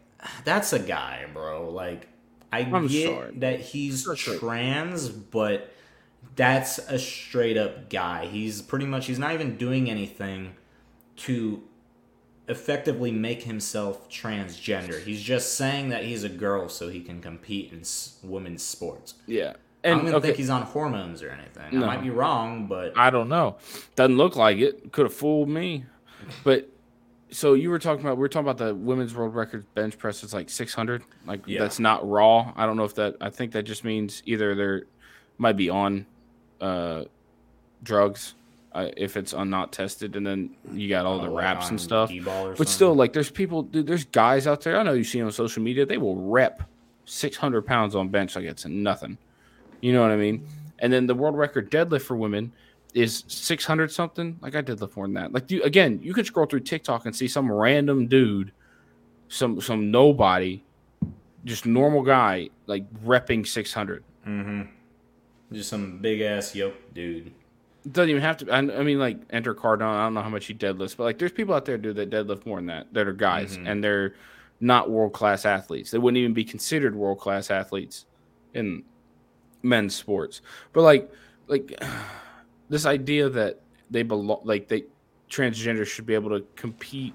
that's 0.45 0.73
a 0.73 0.79
guy, 0.79 1.25
bro. 1.33 1.71
Like, 1.71 2.07
I 2.51 2.59
I'm 2.59 2.85
get 2.85 3.07
sorry. 3.09 3.33
that 3.37 3.59
he's 3.61 4.05
That's 4.05 4.21
trans, 4.21 5.09
but 5.09 5.73
that's 6.35 6.77
a 6.77 6.99
straight 6.99 7.57
up 7.57 7.89
guy. 7.89 8.27
He's 8.27 8.61
pretty 8.61 8.85
much, 8.85 9.07
he's 9.07 9.17
not 9.17 9.33
even 9.33 9.57
doing 9.57 9.89
anything 9.89 10.53
to 11.17 11.63
effectively 12.47 13.11
make 13.11 13.43
himself 13.43 14.09
transgender. 14.09 15.01
He's 15.03 15.21
just 15.21 15.55
saying 15.55 15.89
that 15.89 16.03
he's 16.03 16.23
a 16.23 16.29
girl 16.29 16.67
so 16.69 16.89
he 16.89 16.99
can 17.01 17.21
compete 17.21 17.71
in 17.71 17.81
s- 17.81 18.17
women's 18.23 18.63
sports. 18.63 19.15
yeah. 19.27 19.53
I 19.85 19.89
And 19.89 19.97
don't 19.99 20.01
even 20.07 20.15
okay, 20.15 20.27
think 20.27 20.37
he's 20.37 20.49
on 20.49 20.61
hormones 20.61 21.21
or 21.21 21.29
anything. 21.29 21.77
No. 21.79 21.83
I 21.85 21.95
might 21.97 22.03
be 22.03 22.09
wrong, 22.09 22.67
but 22.67 22.93
I 22.97 23.09
don't 23.09 23.27
know. 23.27 23.57
Doesn't 23.97 24.15
look 24.15 24.37
like 24.37 24.57
it. 24.57 24.93
Could 24.93 25.05
have 25.07 25.13
fooled 25.13 25.49
me. 25.49 25.83
But 26.45 26.69
so 27.31 27.53
you 27.53 27.69
were 27.69 27.79
talking 27.79 28.05
about 28.05 28.15
we 28.15 28.21
were 28.21 28.29
talking 28.29 28.47
about 28.49 28.65
the 28.65 28.73
women's 28.73 29.13
world 29.13 29.35
record 29.35 29.65
bench 29.73 29.97
press 29.97 30.23
is 30.23 30.33
like 30.33 30.49
600. 30.49 31.03
Like 31.25 31.41
Yeah. 31.45 31.59
that's 31.59 31.79
not 31.79 32.07
raw. 32.09 32.53
I 32.55 32.65
don't 32.65 32.77
know 32.77 32.85
if 32.85 32.95
that. 32.95 33.17
I 33.19 33.29
think 33.29 33.51
that 33.53 33.63
just 33.63 33.83
means 33.83 34.23
either 34.25 34.55
they're 34.55 34.83
might 35.37 35.57
be 35.57 35.69
on 35.69 36.05
uh, 36.61 37.03
drugs 37.81 38.35
uh, 38.73 38.89
if 38.97 39.17
it's 39.17 39.33
on 39.33 39.49
not 39.49 39.71
tested, 39.71 40.15
and 40.15 40.25
then 40.25 40.55
you 40.71 40.89
got 40.89 41.05
all 41.05 41.19
the 41.19 41.29
wraps 41.29 41.69
and 41.69 41.79
stuff. 41.79 42.11
But 42.23 42.33
something. 42.33 42.65
still, 42.65 42.95
like 42.95 43.13
there's 43.13 43.29
people, 43.29 43.63
dude, 43.63 43.85
there's 43.85 44.05
guys 44.05 44.47
out 44.47 44.61
there. 44.61 44.77
I 44.77 44.83
know 44.83 44.93
you 44.93 45.03
see 45.03 45.21
on 45.21 45.31
social 45.31 45.61
media. 45.61 45.85
They 45.85 45.97
will 45.97 46.15
rep 46.15 46.63
600 47.05 47.61
pounds 47.65 47.95
on 47.95 48.09
bench 48.09 48.35
like 48.35 48.45
it's 48.45 48.65
nothing. 48.65 49.17
You 49.81 49.93
know 49.93 50.01
what 50.01 50.11
I 50.11 50.17
mean? 50.17 50.47
And 50.79 50.91
then 50.91 51.07
the 51.07 51.15
world 51.15 51.37
record 51.37 51.69
deadlift 51.71 52.01
for 52.01 52.17
women 52.17 52.51
is 52.93 53.23
600 53.27 53.91
something. 53.91 54.37
Like 54.41 54.55
I 54.55 54.61
deadlift 54.61 54.95
more 54.95 55.05
than 55.05 55.13
that. 55.15 55.33
Like 55.33 55.51
you, 55.51 55.61
again, 55.63 55.99
you 56.01 56.13
can 56.13 56.25
scroll 56.25 56.45
through 56.45 56.61
TikTok 56.61 57.05
and 57.05 57.15
see 57.15 57.27
some 57.27 57.51
random 57.51 58.07
dude, 58.07 58.51
some 59.27 59.61
some 59.61 59.91
nobody, 59.91 60.63
just 61.45 61.65
normal 61.65 62.01
guy, 62.01 62.49
like 62.65 62.91
repping 63.03 63.45
600. 63.45 64.03
Mm-hmm. 64.27 64.61
Just 65.51 65.69
some 65.69 65.99
big 65.99 66.21
ass 66.21 66.55
yoke 66.55 66.93
dude. 66.93 67.33
Doesn't 67.91 68.09
even 68.09 68.21
have 68.21 68.37
to. 68.37 68.49
I, 68.51 68.59
I 68.59 68.83
mean, 68.83 68.97
like 68.99 69.19
enter 69.29 69.53
Cardone. 69.53 69.81
I 69.83 70.03
don't 70.03 70.13
know 70.13 70.21
how 70.21 70.29
much 70.29 70.45
he 70.45 70.53
deadlifts, 70.53 70.95
but 70.95 71.03
like 71.03 71.17
there's 71.17 71.33
people 71.33 71.53
out 71.53 71.65
there 71.65 71.77
dude 71.77 71.97
that 71.97 72.09
deadlift 72.09 72.45
more 72.45 72.57
than 72.57 72.67
that. 72.67 72.93
That 72.93 73.07
are 73.07 73.13
guys, 73.13 73.57
Mhm. 73.57 73.67
and 73.69 73.83
they're 73.83 74.15
not 74.61 74.89
world 74.89 75.11
class 75.11 75.45
athletes. 75.45 75.91
They 75.91 75.97
wouldn't 75.97 76.17
even 76.17 76.33
be 76.33 76.45
considered 76.45 76.95
world 76.95 77.19
class 77.19 77.51
athletes 77.51 78.05
in 78.53 78.83
men's 79.63 79.95
sports. 79.95 80.41
But 80.71 80.83
like, 80.83 81.11
like 81.47 81.77
this 82.69 82.85
idea 82.85 83.27
that 83.29 83.59
they 83.91 84.03
belong, 84.03 84.41
like 84.45 84.69
they 84.69 84.85
transgender 85.29 85.85
should 85.85 86.05
be 86.05 86.13
able 86.13 86.29
to 86.29 86.45
compete 86.55 87.13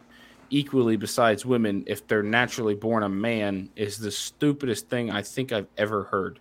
equally 0.51 0.97
besides 0.97 1.47
women 1.47 1.85
if 1.87 2.07
they're 2.07 2.23
naturally 2.23 2.75
born 2.75 3.03
a 3.03 3.09
man 3.09 3.71
is 3.77 3.97
the 3.99 4.11
stupidest 4.11 4.89
thing 4.91 5.11
I 5.11 5.23
think 5.23 5.51
I've 5.53 5.69
ever 5.79 6.05
heard. 6.05 6.41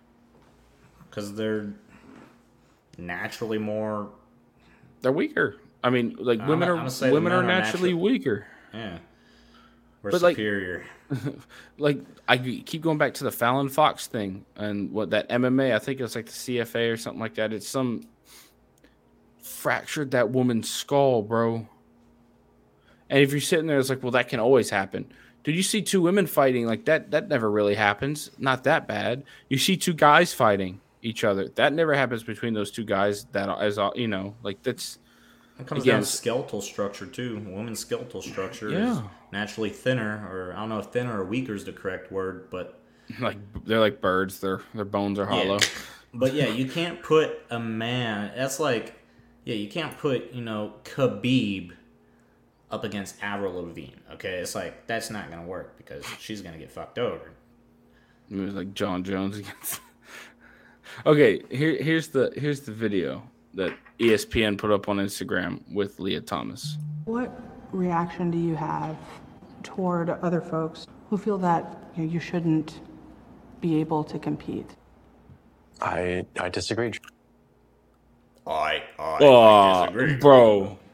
Because 1.08 1.34
they're 1.34 1.72
naturally 2.98 3.58
more. 3.58 4.10
They're 5.00 5.12
weaker. 5.12 5.56
I 5.82 5.90
mean, 5.90 6.16
like 6.18 6.40
I'm 6.40 6.48
women 6.48 6.68
are 6.68 6.90
say 6.90 7.10
women 7.10 7.32
are 7.32 7.42
naturally 7.42 7.92
naturally- 7.92 7.94
weaker. 7.94 8.46
Yeah. 8.74 8.98
We're 10.02 10.10
But, 10.12 10.22
like- 10.22 10.36
superior. 10.36 10.84
like 11.78 12.00
I 12.28 12.36
keep 12.36 12.82
going 12.82 12.98
back 12.98 13.14
to 13.14 13.24
the 13.24 13.30
Fallon 13.30 13.68
Fox 13.68 14.06
thing 14.06 14.44
and 14.56 14.92
what 14.92 15.10
that 15.10 15.28
MMA. 15.30 15.74
I 15.74 15.78
think 15.78 16.00
it's 16.00 16.14
like 16.14 16.26
the 16.26 16.32
CFA 16.32 16.92
or 16.92 16.96
something 16.96 17.20
like 17.20 17.34
that. 17.34 17.52
It's 17.52 17.66
some 17.68 18.02
fractured 19.42 20.10
that 20.12 20.30
woman's 20.30 20.68
skull, 20.70 21.22
bro. 21.22 21.66
And 23.10 23.20
if 23.20 23.32
you're 23.32 23.40
sitting 23.40 23.66
there, 23.66 23.78
it's 23.78 23.88
like, 23.88 24.02
well, 24.02 24.12
that 24.12 24.28
can 24.28 24.38
always 24.40 24.68
happen. 24.70 25.10
Did 25.44 25.54
you 25.56 25.62
see 25.62 25.80
two 25.80 26.02
women 26.02 26.26
fighting 26.26 26.66
like 26.66 26.84
that? 26.84 27.10
That 27.12 27.28
never 27.28 27.50
really 27.50 27.74
happens. 27.74 28.30
Not 28.38 28.64
that 28.64 28.86
bad. 28.86 29.24
You 29.48 29.56
see 29.56 29.76
two 29.78 29.94
guys 29.94 30.34
fighting 30.34 30.80
each 31.08 31.24
other. 31.24 31.48
That 31.48 31.72
never 31.72 31.94
happens 31.94 32.22
between 32.22 32.54
those 32.54 32.70
two 32.70 32.84
guys. 32.84 33.24
That 33.32 33.48
as 33.60 33.78
all 33.78 33.92
you 33.96 34.08
know, 34.08 34.34
like 34.42 34.62
that's 34.62 34.98
It 35.58 35.66
comes 35.66 35.82
again, 35.82 35.94
down 35.96 36.02
to 36.02 36.06
skeletal 36.08 36.60
structure 36.62 37.06
too. 37.06 37.36
Women's 37.46 37.80
skeletal 37.80 38.22
structure 38.22 38.68
is 38.68 38.74
Yeah. 38.74 39.02
naturally 39.32 39.70
thinner, 39.70 40.28
or 40.30 40.52
I 40.54 40.60
don't 40.60 40.68
know 40.68 40.78
if 40.78 40.86
thinner 40.86 41.20
or 41.20 41.24
weaker 41.24 41.54
is 41.54 41.64
the 41.64 41.72
correct 41.72 42.12
word, 42.12 42.48
but 42.50 42.80
like 43.20 43.38
they're 43.66 43.80
like 43.80 44.00
birds. 44.00 44.40
Their 44.40 44.60
their 44.74 44.84
bones 44.84 45.18
are 45.18 45.26
hollow. 45.26 45.58
Yeah. 45.60 45.68
But 46.14 46.32
yeah, 46.34 46.48
you 46.48 46.68
can't 46.68 47.02
put 47.02 47.38
a 47.50 47.58
man. 47.58 48.32
That's 48.34 48.58
like, 48.58 48.94
yeah, 49.44 49.54
you 49.56 49.68
can't 49.68 49.96
put 49.98 50.32
you 50.32 50.42
know 50.42 50.74
Khabib 50.84 51.72
up 52.70 52.84
against 52.84 53.22
Avril 53.22 53.54
Lavigne. 53.54 53.94
Okay, 54.14 54.34
it's 54.38 54.54
like 54.54 54.86
that's 54.86 55.10
not 55.10 55.30
gonna 55.30 55.46
work 55.46 55.76
because 55.78 56.04
she's 56.18 56.40
gonna 56.42 56.58
get 56.58 56.70
fucked 56.70 56.98
over. 56.98 57.30
It 58.30 58.36
was 58.36 58.54
like 58.54 58.74
Jon 58.74 59.04
Jones 59.04 59.38
against. 59.38 59.80
Okay, 61.06 61.42
here 61.50 61.76
here's 61.82 62.08
the 62.08 62.32
here's 62.36 62.60
the 62.60 62.72
video 62.72 63.22
that 63.54 63.72
ESPN 63.98 64.56
put 64.58 64.70
up 64.70 64.88
on 64.88 64.96
Instagram 64.98 65.60
with 65.72 65.98
Lia 66.00 66.20
Thomas. 66.20 66.76
What 67.04 67.40
reaction 67.72 68.30
do 68.30 68.38
you 68.38 68.54
have 68.54 68.96
toward 69.62 70.10
other 70.10 70.40
folks 70.40 70.86
who 71.10 71.16
feel 71.18 71.38
that 71.38 71.90
you, 71.96 72.04
know, 72.04 72.12
you 72.12 72.20
shouldn't 72.20 72.80
be 73.60 73.80
able 73.80 74.04
to 74.04 74.18
compete? 74.18 74.76
I 75.80 76.24
I 76.38 76.48
disagree. 76.48 76.92
I, 78.46 78.82
I 78.98 79.18
Oh, 79.20 79.82
disagree. 79.86 80.16
bro. 80.16 80.78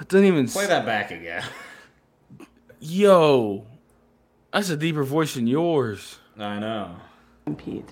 It 0.00 0.08
doesn't 0.08 0.26
even. 0.26 0.48
Play 0.48 0.66
that 0.66 0.84
back 0.86 1.10
again. 1.10 1.42
Yo, 2.80 3.66
that's 4.56 4.70
a 4.70 4.76
deeper 4.76 5.04
voice 5.04 5.34
than 5.34 5.46
yours. 5.46 6.18
I 6.38 6.58
know. 6.58 6.96
Compete. 7.44 7.88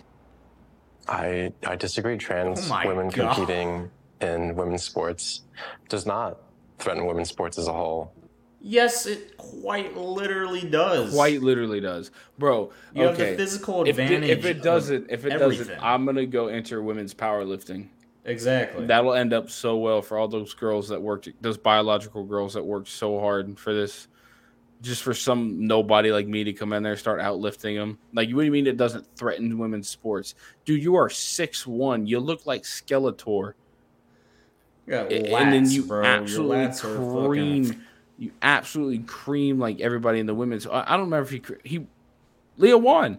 I 1.09 1.53
I 1.67 1.77
disagree. 1.77 2.17
Trans 2.17 2.71
Oh 2.71 2.81
women 2.87 3.09
God. 3.11 3.35
competing 3.37 3.91
in 4.21 4.55
women's 4.57 4.83
sports 4.83 5.43
does 5.89 6.07
not 6.07 6.39
threaten 6.79 7.07
women's 7.07 7.29
sports 7.29 7.59
as 7.59 7.67
a 7.69 7.73
whole. 7.73 8.13
Yes, 8.67 9.05
it 9.05 9.37
quite 9.37 9.95
literally 9.97 10.63
does. 10.63 11.13
Quite 11.13 11.43
literally 11.43 11.81
does, 11.81 12.11
bro. 12.39 12.73
You 12.95 13.03
have 13.05 13.19
the 13.19 13.25
okay. 13.25 13.37
physical 13.37 13.85
If, 13.87 13.97
the- 13.97 14.03
advantage. 14.05 14.31
if 14.31 14.45
it 14.47 14.63
doesn't, 14.63 15.11
if 15.11 15.27
it 15.27 15.31
doesn't. 15.39 15.71
I'm 15.83 16.07
gonna 16.07 16.25
go 16.25 16.47
enter 16.49 16.83
women's 16.83 17.13
powerlifting. 17.13 17.89
exactly. 18.25 18.87
That'll 18.87 19.13
end 19.13 19.35
up 19.35 19.51
so 19.51 19.77
well 19.77 20.01
for 20.01 20.17
all 20.17 20.29
those 20.29 20.55
girls 20.55 20.89
that 20.89 21.03
worked, 21.03 21.29
those 21.43 21.59
biological 21.59 22.25
girls 22.25 22.55
that 22.55 22.65
worked 22.65 22.89
so 22.89 23.21
hard 23.21 23.59
for 23.59 23.75
this. 23.75 24.09
Just 24.85 25.03
for 25.03 25.15
some 25.15 25.67
nobody 25.67 26.13
like 26.13 26.27
me 26.27 26.45
to 26.45 26.53
come 26.53 26.75
in 26.75 26.83
there 26.83 26.93
and 26.93 27.01
start 27.01 27.19
outlifting 27.21 27.77
them. 27.79 27.99
Like, 28.13 28.29
what 28.31 28.43
do 28.43 28.45
you 28.45 28.51
mean 28.53 28.67
it 28.67 28.77
doesn't 28.77 29.07
threaten 29.17 29.57
women's 29.59 29.89
sports, 29.89 30.35
dude? 30.67 30.83
You 30.83 30.97
are 30.97 31.09
six 31.09 31.67
one. 31.67 32.07
You 32.07 32.21
look 32.21 32.45
like 32.45 32.65
Skeletor, 32.65 33.55
Yeah, 34.87 35.05
and 35.05 35.53
then 35.53 35.71
you 35.71 35.85
bro. 35.85 36.05
Absolutely 36.05 36.59
are 36.59 36.73
fucking- 36.73 37.25
cream. 37.25 37.83
You 38.19 38.31
absolutely 38.43 38.99
cream 39.01 39.59
like 39.59 39.81
everybody 39.81 40.21
in 40.21 40.27
the 40.27 40.35
women's. 40.35 40.67
I, 40.67 40.85
I 40.87 40.91
don't 40.97 41.07
remember 41.11 41.23
if 41.23 41.31
he 41.31 41.43
he 41.65 41.87
Lia 42.59 42.77
won 42.77 43.19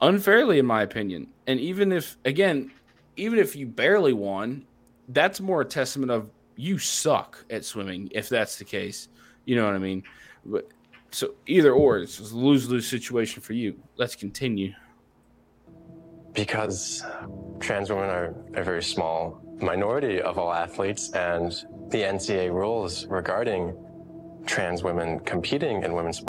unfairly 0.00 0.58
in 0.58 0.66
my 0.66 0.82
opinion. 0.82 1.28
And 1.46 1.60
even 1.60 1.92
if 1.92 2.16
again, 2.24 2.72
even 3.16 3.38
if 3.38 3.54
you 3.54 3.66
barely 3.66 4.12
won, 4.12 4.66
that's 5.10 5.40
more 5.40 5.60
a 5.60 5.64
testament 5.64 6.10
of 6.10 6.28
you 6.56 6.76
suck 6.78 7.44
at 7.50 7.64
swimming 7.64 8.08
if 8.10 8.28
that's 8.28 8.56
the 8.58 8.64
case. 8.64 9.08
You 9.44 9.54
know 9.56 9.64
what 9.64 9.74
I 9.74 9.78
mean? 9.78 10.02
But 10.44 10.68
so 11.10 11.34
either 11.46 11.72
or, 11.72 11.98
it's 11.98 12.18
a 12.18 12.36
lose 12.36 12.68
lose 12.68 12.86
situation 12.86 13.42
for 13.42 13.52
you. 13.52 13.78
Let's 13.96 14.14
continue. 14.14 14.74
because 16.34 17.04
trans 17.58 17.90
women 17.90 18.08
are 18.10 18.34
a 18.54 18.62
very 18.62 18.82
small 18.82 19.42
minority 19.60 20.20
of 20.22 20.38
all 20.38 20.52
athletes, 20.52 21.10
and 21.10 21.50
the 21.90 22.02
NCAA 22.02 22.52
rules 22.52 23.06
regarding 23.06 23.76
trans 24.46 24.82
women 24.84 25.18
competing 25.20 25.82
in 25.82 25.92
women's 25.94 26.22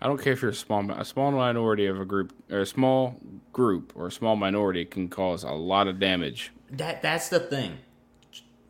I 0.00 0.06
don't 0.06 0.22
care 0.22 0.32
if 0.32 0.42
you're 0.42 0.52
a 0.52 0.54
small 0.54 0.90
a 0.92 1.04
small 1.04 1.32
minority 1.32 1.86
of 1.86 2.00
a 2.00 2.04
group 2.04 2.32
or 2.50 2.60
a 2.60 2.66
small 2.66 3.18
group 3.52 3.92
or 3.96 4.06
a 4.08 4.12
small 4.12 4.36
minority 4.36 4.84
can 4.84 5.08
cause 5.08 5.42
a 5.42 5.50
lot 5.50 5.88
of 5.88 5.98
damage. 5.98 6.52
That 6.70 7.02
that's 7.02 7.28
the 7.30 7.40
thing. 7.40 7.78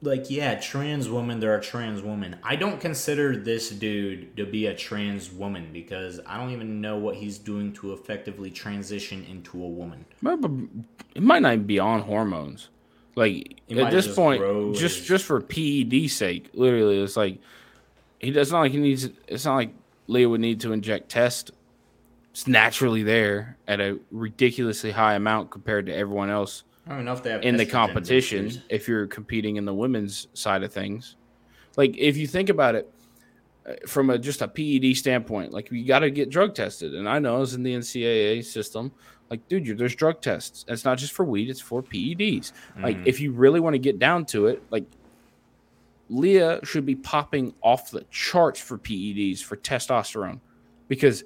Like, 0.01 0.31
yeah, 0.31 0.55
trans 0.61 1.09
women, 1.09 1.41
there 1.41 1.53
are 1.55 1.61
trans 1.61 2.03
women. 2.03 2.37
I 2.45 2.55
don't 2.55 2.81
consider 2.81 3.37
this 3.37 3.71
dude 3.71 4.37
to 4.37 4.47
be 4.47 4.67
a 4.67 4.75
trans 4.75 5.33
woman 5.33 5.71
because 5.73 6.21
I 6.25 6.37
don't 6.37 6.51
even 6.53 6.81
know 6.81 6.97
what 6.99 7.17
he's 7.17 7.37
doing 7.39 7.73
to 7.75 7.93
effectively 7.93 8.51
transition 8.51 9.25
into 9.29 9.61
a 9.63 9.67
woman. 9.69 10.05
It 11.17 11.23
might 11.23 11.43
not 11.43 11.55
even 11.55 11.67
be 11.67 11.81
on 11.81 12.03
hormones. 12.03 12.69
Like 13.17 13.61
at 13.69 13.91
this 13.91 14.05
just 14.07 14.17
point, 14.17 14.41
just 14.77 14.99
his- 14.99 15.07
just 15.09 15.25
for 15.25 15.41
PED 15.41 16.09
sake, 16.09 16.51
literally, 16.55 17.01
it's 17.03 17.17
like 17.17 17.41
he 18.21 18.31
does 18.31 18.53
not 18.53 18.61
like 18.61 18.73
he 18.73 18.79
needs. 18.79 19.09
It's 19.27 19.45
not 19.45 19.57
like 19.57 19.75
Lia 20.07 20.29
would 20.29 20.41
need 20.41 20.61
to 20.61 20.73
inject 20.73 21.09
test. 21.09 21.51
It's 22.31 22.47
naturally 22.47 23.03
there 23.03 23.57
at 23.67 23.81
a 23.81 23.99
ridiculously 24.13 24.93
high 24.93 25.15
amount 25.15 25.51
compared 25.51 25.87
to 25.87 25.93
everyone 25.93 26.31
else 26.31 26.63
I 26.89 26.95
don't 26.95 27.05
know 27.05 27.13
if 27.13 27.23
they 27.23 27.31
have 27.31 27.43
in 27.43 27.57
the 27.57 27.67
competition. 27.67 28.51
If 28.69 28.89
you're 28.89 29.07
competing 29.07 29.57
in 29.57 29.65
the 29.65 29.75
women's 29.75 30.29
side 30.33 30.63
of 30.63 30.73
things, 30.73 31.17
like 31.77 31.97
if 31.97 32.17
you 32.17 32.27
think 32.27 32.49
about 32.49 32.75
it 32.75 32.91
uh, 33.69 33.75
from 33.87 34.11
a 34.11 34.19
just 34.19 34.41
a 34.41 34.49
PED 34.49 34.97
standpoint, 34.97 35.53
like 35.53 35.71
you 35.71 35.85
got 35.87 35.99
to 36.01 36.11
get 36.11 36.31
drug 36.31 36.55
tested. 36.55 36.95
And 36.95 37.09
I 37.09 37.19
know 37.19 37.43
it's 37.43 37.53
in 37.53 37.63
the 37.63 37.75
NCAA 37.75 38.45
system. 38.45 38.91
Like, 39.31 39.47
dude, 39.49 39.77
there's 39.77 39.95
drug 39.95 40.23
tests. 40.23 40.65
It's 40.69 40.87
not 40.87 40.97
just 40.97 41.13
for 41.13 41.25
weed; 41.27 41.51
it's 41.51 41.61
for 41.61 41.83
PEDs. 41.83 42.53
Like, 42.81 42.97
Mhm. 42.97 43.07
if 43.07 43.21
you 43.21 43.33
really 43.33 43.61
want 43.61 43.75
to 43.75 43.79
get 43.79 43.99
down 43.99 44.25
to 44.27 44.47
it, 44.47 44.63
like 44.71 44.85
Lia 46.09 46.65
should 46.65 46.87
be 46.87 46.95
popping 46.95 47.53
off 47.63 47.91
the 47.91 48.05
charts 48.11 48.59
for 48.59 48.79
PEDs 48.79 49.43
for 49.43 49.57
testosterone, 49.57 50.41
because 50.89 51.25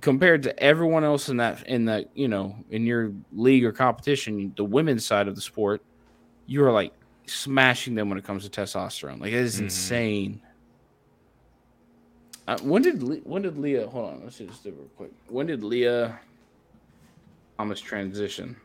compared 0.00 0.42
to 0.44 0.62
everyone 0.62 1.04
else 1.04 1.28
in 1.28 1.38
that 1.38 1.66
in 1.66 1.86
that 1.86 2.06
you 2.14 2.28
know 2.28 2.56
in 2.70 2.86
your 2.86 3.12
league 3.32 3.64
or 3.64 3.72
competition, 3.72 4.52
the 4.56 4.64
women's 4.64 5.06
side 5.06 5.28
of 5.28 5.34
the 5.34 5.40
sport, 5.40 5.82
you 6.46 6.64
are 6.64 6.72
like 6.72 6.92
smashing 7.26 7.94
them 7.94 8.08
when 8.08 8.18
it 8.18 8.24
comes 8.24 8.48
to 8.48 8.50
testosterone. 8.60 9.20
Like 9.20 9.32
it 9.32 9.34
is 9.34 9.56
Mhm. 9.56 9.64
insane. 9.64 10.42
Uh, 12.48 12.58
when 12.62 12.82
did 12.82 13.02
Le- 13.02 13.16
when 13.24 13.42
did 13.42 13.58
Lia? 13.58 13.88
Hold 13.88 14.14
on, 14.14 14.22
let's 14.24 14.38
just 14.38 14.62
do 14.62 14.68
it 14.70 14.76
real 14.76 14.88
quick. 14.96 15.10
When 15.28 15.46
did 15.46 15.64
Lia 15.64 16.20
Thomas 17.58 17.80
transition? 17.80 18.56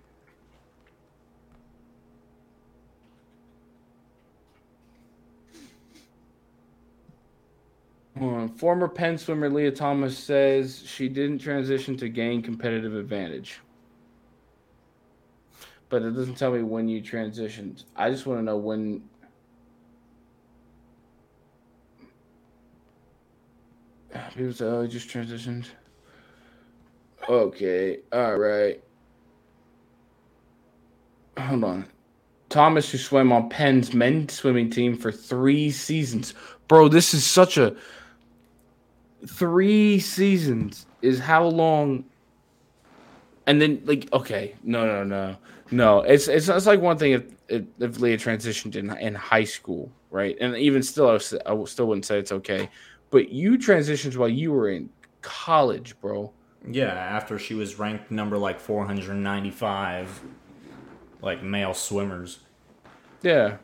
On. 8.22 8.50
Former 8.50 8.88
Penn 8.88 9.18
swimmer 9.18 9.50
Lia 9.50 9.72
Thomas 9.72 10.16
says 10.16 10.84
she 10.86 11.10
didn't 11.10 11.40
transition 11.40 11.98
to 11.98 12.08
gain 12.08 12.44
competitive 12.44 12.96
advantage. 12.96 13.60
But 15.90 16.04
it 16.04 16.12
doesn't 16.12 16.36
tell 16.36 16.52
me 16.52 16.62
when 16.62 16.88
you 16.88 17.02
transitioned. 17.02 17.84
I 17.96 18.12
just 18.12 18.28
want 18.28 18.40
to 18.40 18.44
know 18.44 18.58
when. 18.58 19.02
People 24.36 24.54
say, 24.54 24.66
oh, 24.66 24.84
he 24.84 24.88
just 24.88 25.10
transitioned. 25.10 25.66
Okay. 27.28 28.02
All 28.14 28.38
right. 28.38 28.84
Hold 31.40 31.64
on. 31.64 31.88
Thomas, 32.50 32.92
who 32.92 33.00
swam 33.00 33.32
on 33.32 33.50
Penn's 33.50 33.96
men's 33.96 34.34
swimming 34.34 34.70
team 34.70 34.96
for 34.96 35.12
three 35.12 35.72
seasons. 35.72 36.36
Bro, 36.68 36.90
this 36.90 37.16
is 37.16 37.26
such 37.26 37.58
a. 37.58 37.76
Three 39.28 40.00
seasons 40.00 40.86
is 41.02 41.20
how 41.20 41.46
long. 41.46 42.06
And 43.48 43.62
then, 43.62 43.82
like, 43.86 44.12
okay, 44.14 44.56
no, 44.64 44.86
no, 44.86 45.04
no, 45.04 45.36
no. 45.72 46.02
It's 46.02 46.28
it's, 46.28 46.48
it's 46.48 46.66
like 46.66 46.80
one 46.80 46.98
thing 46.98 47.14
if, 47.14 47.24
if 47.48 47.64
if 47.80 48.00
Lia 48.00 48.18
transitioned 48.18 48.76
in 48.76 48.96
in 48.98 49.16
high 49.16 49.44
school, 49.44 49.92
right? 50.10 50.38
And 50.40 50.56
even 50.56 50.84
still, 50.84 51.10
I, 51.10 51.14
was, 51.14 51.34
I 51.46 51.64
still 51.66 51.88
wouldn't 51.88 52.06
say 52.06 52.20
it's 52.20 52.32
okay. 52.32 52.70
But 53.10 53.30
you 53.30 53.58
transitioned 53.58 54.16
while 54.16 54.30
you 54.30 54.52
were 54.52 54.70
in 54.70 54.90
college, 55.22 56.00
bro. 56.00 56.32
Yeah, 56.70 56.94
after 56.94 57.40
she 57.40 57.54
was 57.56 57.80
ranked 57.80 58.12
number 58.12 58.38
like 58.38 58.60
495, 58.60 60.22
like 61.22 61.44
male 61.44 61.74
swimmers. 61.74 62.40
Yeah. 63.22 63.58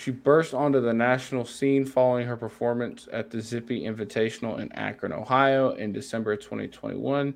She 0.00 0.10
burst 0.10 0.54
onto 0.54 0.80
the 0.80 0.94
national 0.94 1.44
scene 1.44 1.84
following 1.84 2.26
her 2.26 2.36
performance 2.36 3.06
at 3.12 3.30
the 3.30 3.38
Zippy 3.42 3.82
Invitational 3.82 4.58
in 4.58 4.72
Akron, 4.72 5.12
Ohio 5.12 5.72
in 5.72 5.92
December 5.92 6.36
2021 6.36 7.34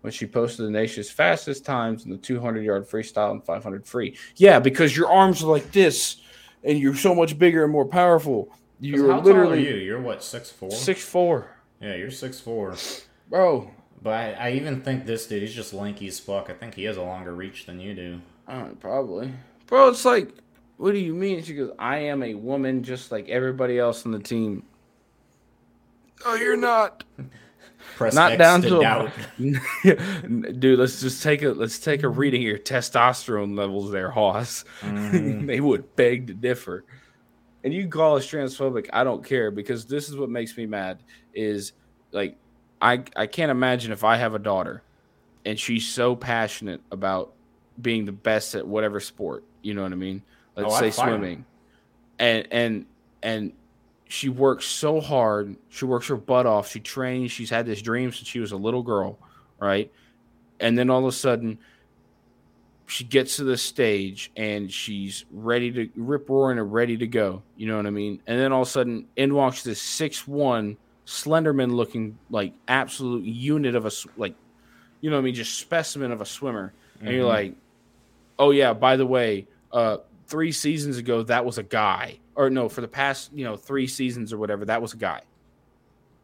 when 0.00 0.10
she 0.10 0.26
posted 0.26 0.64
the 0.64 0.70
nation's 0.70 1.10
fastest 1.10 1.66
times 1.66 2.06
in 2.06 2.10
the 2.10 2.16
200 2.16 2.64
yard 2.64 2.88
freestyle 2.88 3.32
and 3.32 3.44
500 3.44 3.86
free. 3.86 4.16
Yeah, 4.36 4.58
because 4.58 4.96
your 4.96 5.10
arms 5.10 5.42
are 5.42 5.50
like 5.50 5.70
this 5.70 6.22
and 6.64 6.78
you're 6.78 6.94
so 6.94 7.14
much 7.14 7.38
bigger 7.38 7.62
and 7.62 7.70
more 7.70 7.84
powerful. 7.84 8.48
You're 8.80 9.12
how 9.12 9.20
tall 9.20 9.20
are 9.20 9.24
literally 9.24 9.68
you? 9.68 9.74
You're 9.74 10.00
what, 10.00 10.24
six 10.24 10.50
four? 10.50 10.70
six 10.70 11.04
four, 11.04 11.46
Yeah, 11.78 11.96
you're 11.96 12.10
six 12.10 12.40
four. 12.40 12.74
Bro, 13.28 13.70
But 14.00 14.38
I, 14.40 14.48
I 14.48 14.52
even 14.52 14.80
think 14.80 15.04
this 15.04 15.26
dude, 15.26 15.42
he's 15.42 15.54
just 15.54 15.74
lanky 15.74 16.06
as 16.06 16.18
fuck. 16.18 16.48
I 16.48 16.54
think 16.54 16.72
he 16.72 16.84
has 16.84 16.96
a 16.96 17.02
longer 17.02 17.34
reach 17.34 17.66
than 17.66 17.80
you 17.80 17.92
do. 17.94 18.20
Uh, 18.48 18.68
probably. 18.80 19.34
Bro, 19.66 19.90
it's 19.90 20.06
like, 20.06 20.30
what 20.76 20.92
do 20.92 20.98
you 20.98 21.14
mean? 21.14 21.42
She 21.42 21.54
goes, 21.54 21.70
I 21.78 21.98
am 21.98 22.22
a 22.22 22.34
woman 22.34 22.82
just 22.82 23.12
like 23.12 23.28
everybody 23.28 23.78
else 23.78 24.04
on 24.06 24.12
the 24.12 24.18
team. 24.18 24.64
Oh, 26.24 26.34
you're 26.34 26.56
not. 26.56 27.04
Press 27.96 28.14
Not 28.14 28.32
X 28.32 28.38
down 28.38 28.62
to, 28.62 28.68
to 28.68 29.12
a- 29.90 30.52
Dude, 30.52 30.78
let's 30.78 31.00
just 31.00 31.22
take 31.22 31.42
a 31.42 31.48
let's 31.48 31.78
take 31.78 32.04
a 32.04 32.08
reading 32.08 32.40
here. 32.40 32.56
testosterone 32.56 33.56
levels 33.58 33.90
there, 33.90 34.10
Hoss. 34.10 34.64
Mhm. 34.80 35.46
they 35.48 35.60
would 35.60 35.94
beg 35.96 36.28
to 36.28 36.34
differ. 36.34 36.84
And 37.64 37.74
you 37.74 37.88
call 37.88 38.16
us 38.16 38.26
transphobic, 38.26 38.88
I 38.92 39.04
don't 39.04 39.24
care 39.24 39.50
because 39.50 39.84
this 39.86 40.08
is 40.08 40.16
what 40.16 40.30
makes 40.30 40.56
me 40.56 40.64
mad 40.66 41.02
is 41.34 41.72
like 42.12 42.36
I 42.80 43.02
I 43.16 43.26
can't 43.26 43.50
imagine 43.50 43.90
if 43.92 44.04
I 44.04 44.16
have 44.16 44.34
a 44.34 44.38
daughter 44.38 44.82
and 45.44 45.58
she's 45.58 45.86
so 45.88 46.14
passionate 46.16 46.80
about 46.92 47.32
being 47.80 48.04
the 48.04 48.12
best 48.12 48.54
at 48.54 48.66
whatever 48.66 49.00
sport, 49.00 49.42
you 49.62 49.74
know 49.74 49.82
what 49.82 49.92
I 49.92 49.96
mean? 49.96 50.22
Let's 50.56 50.74
Oh, 50.74 50.78
say 50.78 50.90
swimming. 50.90 51.44
And 52.18 52.46
and 52.50 52.86
and 53.22 53.52
she 54.08 54.28
works 54.28 54.66
so 54.66 55.00
hard. 55.00 55.56
She 55.70 55.84
works 55.86 56.08
her 56.08 56.16
butt 56.16 56.46
off. 56.46 56.68
She 56.70 56.80
trains. 56.80 57.32
She's 57.32 57.50
had 57.50 57.66
this 57.66 57.80
dream 57.80 58.12
since 58.12 58.28
she 58.28 58.40
was 58.40 58.52
a 58.52 58.56
little 58.56 58.82
girl, 58.82 59.18
right? 59.58 59.90
And 60.60 60.76
then 60.76 60.90
all 60.90 61.00
of 61.00 61.06
a 61.06 61.12
sudden, 61.12 61.58
she 62.86 63.04
gets 63.04 63.36
to 63.36 63.44
the 63.44 63.56
stage 63.56 64.30
and 64.36 64.70
she's 64.70 65.24
ready 65.32 65.72
to 65.72 65.88
rip 65.96 66.28
roaring 66.28 66.58
and 66.58 66.72
ready 66.72 66.96
to 66.98 67.06
go. 67.06 67.42
You 67.56 67.66
know 67.68 67.76
what 67.78 67.86
I 67.86 67.90
mean? 67.90 68.20
And 68.26 68.38
then 68.38 68.52
all 68.52 68.62
of 68.62 68.68
a 68.68 68.70
sudden, 68.70 69.06
in 69.16 69.34
walks 69.34 69.62
this 69.62 69.80
six 69.80 70.28
one 70.28 70.76
Slenderman 71.06 71.72
looking 71.72 72.18
like 72.30 72.52
absolute 72.68 73.24
unit 73.24 73.74
of 73.74 73.86
a 73.86 73.90
like, 74.16 74.34
you 75.00 75.10
know 75.10 75.16
what 75.16 75.22
I 75.22 75.24
mean? 75.24 75.34
Just 75.34 75.58
specimen 75.58 76.12
of 76.12 76.20
a 76.20 76.26
swimmer. 76.26 76.72
And 77.00 77.08
you're 77.14 77.24
Mhm. 77.24 77.28
like, 77.28 77.54
oh 78.38 78.50
yeah, 78.50 78.72
by 78.74 78.96
the 78.96 79.06
way, 79.06 79.46
uh, 79.72 79.98
three 80.32 80.50
seasons 80.50 80.96
ago 80.96 81.22
that 81.24 81.44
was 81.44 81.58
a 81.58 81.62
guy, 81.62 82.18
or 82.34 82.48
no, 82.48 82.66
for 82.66 82.80
the 82.80 82.88
past 82.88 83.30
you 83.34 83.44
know 83.44 83.54
three 83.54 83.86
seasons 83.86 84.32
or 84.32 84.38
whatever, 84.38 84.64
that 84.64 84.80
was 84.80 84.94
a 84.94 84.96
guy. 84.96 85.20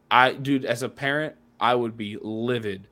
I, 0.09 0.33
dude, 0.33 0.65
as 0.65 0.81
a 0.81 0.89
parent, 0.89 1.35
I 1.59 1.75
would 1.75 1.95
be 1.95 2.17
livid 2.19 2.87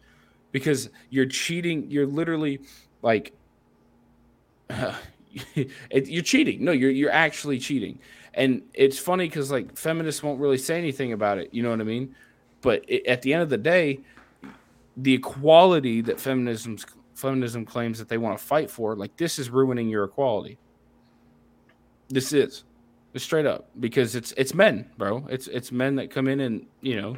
because 0.52 0.92
you're 1.10 1.26
cheating. 1.26 1.90
You're 1.90 2.06
literally 2.06 2.62
like, 3.02 3.34
it, 4.70 5.72
you're 5.90 6.22
cheating. 6.22 6.64
No, 6.64 6.72
you're 6.72 6.92
you're 6.92 7.12
actually 7.12 7.58
cheating, 7.58 7.98
and 8.36 8.62
it's 8.76 9.00
funny 9.00 9.28
because 9.28 9.50
like 9.50 9.76
feminists 9.76 10.22
won't 10.22 10.40
really 10.40 10.60
say 10.60 10.78
anything 10.78 11.14
about 11.14 11.40
it. 11.40 11.52
You 11.52 11.64
know 11.64 11.72
what 11.72 11.82
I 11.82 11.86
mean? 11.86 12.16
But 12.62 12.86
it, 12.88 13.08
at 13.08 13.24
the 13.24 13.34
end 13.34 13.42
of 13.42 13.50
the 13.50 13.58
day, 13.58 14.02
the 14.96 15.16
equality 15.16 16.02
that 16.02 16.20
feminism 16.20 16.78
feminism 17.16 17.66
claims 17.66 17.98
that 17.98 18.08
they 18.08 18.20
want 18.20 18.38
to 18.38 18.44
fight 18.44 18.70
for, 18.70 18.96
like 18.96 19.18
this 19.18 19.40
is 19.40 19.50
ruining 19.50 19.90
your 19.90 20.04
equality. 20.04 20.60
This 22.10 22.34
is. 22.34 22.64
It's 23.14 23.24
straight 23.24 23.46
up 23.46 23.70
because 23.80 24.16
it's 24.16 24.32
it's 24.34 24.54
men, 24.54 24.90
bro. 24.98 25.26
It's 25.30 25.48
it's 25.48 25.72
men 25.72 25.96
that 25.96 26.12
come 26.12 26.28
in 26.28 26.40
and, 26.40 26.68
you 26.82 27.02
know, 27.02 27.18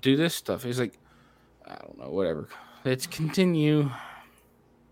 do 0.00 0.16
this 0.16 0.34
stuff. 0.34 0.62
He's 0.62 0.78
like 0.78 0.98
I 1.66 1.76
don't 1.76 1.98
know, 1.98 2.10
whatever. 2.10 2.48
Let's 2.84 3.06
continue. 3.06 3.90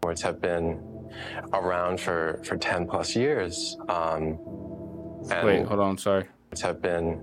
Sports 0.00 0.22
have 0.22 0.40
been 0.40 1.10
around 1.52 2.00
for, 2.00 2.40
for 2.44 2.56
10 2.56 2.86
plus 2.86 3.14
years. 3.14 3.76
Um, 3.88 4.38
Wait, 5.44 5.64
hold 5.64 5.80
on, 5.80 5.98
sorry. 5.98 6.26
have 6.62 6.80
been 6.82 7.22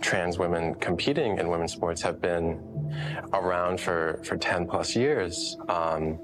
trans 0.00 0.38
women 0.38 0.74
competing 0.76 1.38
in 1.38 1.48
women's 1.48 1.72
sports 1.72 2.00
have 2.02 2.20
been 2.20 2.62
around 3.32 3.80
for, 3.80 4.22
for 4.24 4.36
10 4.36 4.66
plus 4.68 4.94
years. 4.94 5.56
Um, 5.68 6.18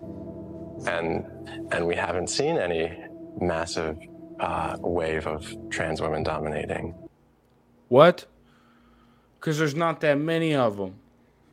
and, 0.87 1.27
and 1.73 1.87
we 1.87 1.97
haven't 1.97 2.29
seen 2.31 2.57
any 2.57 2.97
massive 3.41 3.99
uh, 4.41 4.77
wave 4.81 5.27
of 5.27 5.55
trans 5.71 6.01
women 6.01 6.23
dominating. 6.23 6.95
What? 7.89 8.27
Because 9.39 9.59
there's 9.59 9.75
not 9.75 10.01
that 10.01 10.19
many 10.19 10.55
of 10.55 10.77
them. 10.77 10.95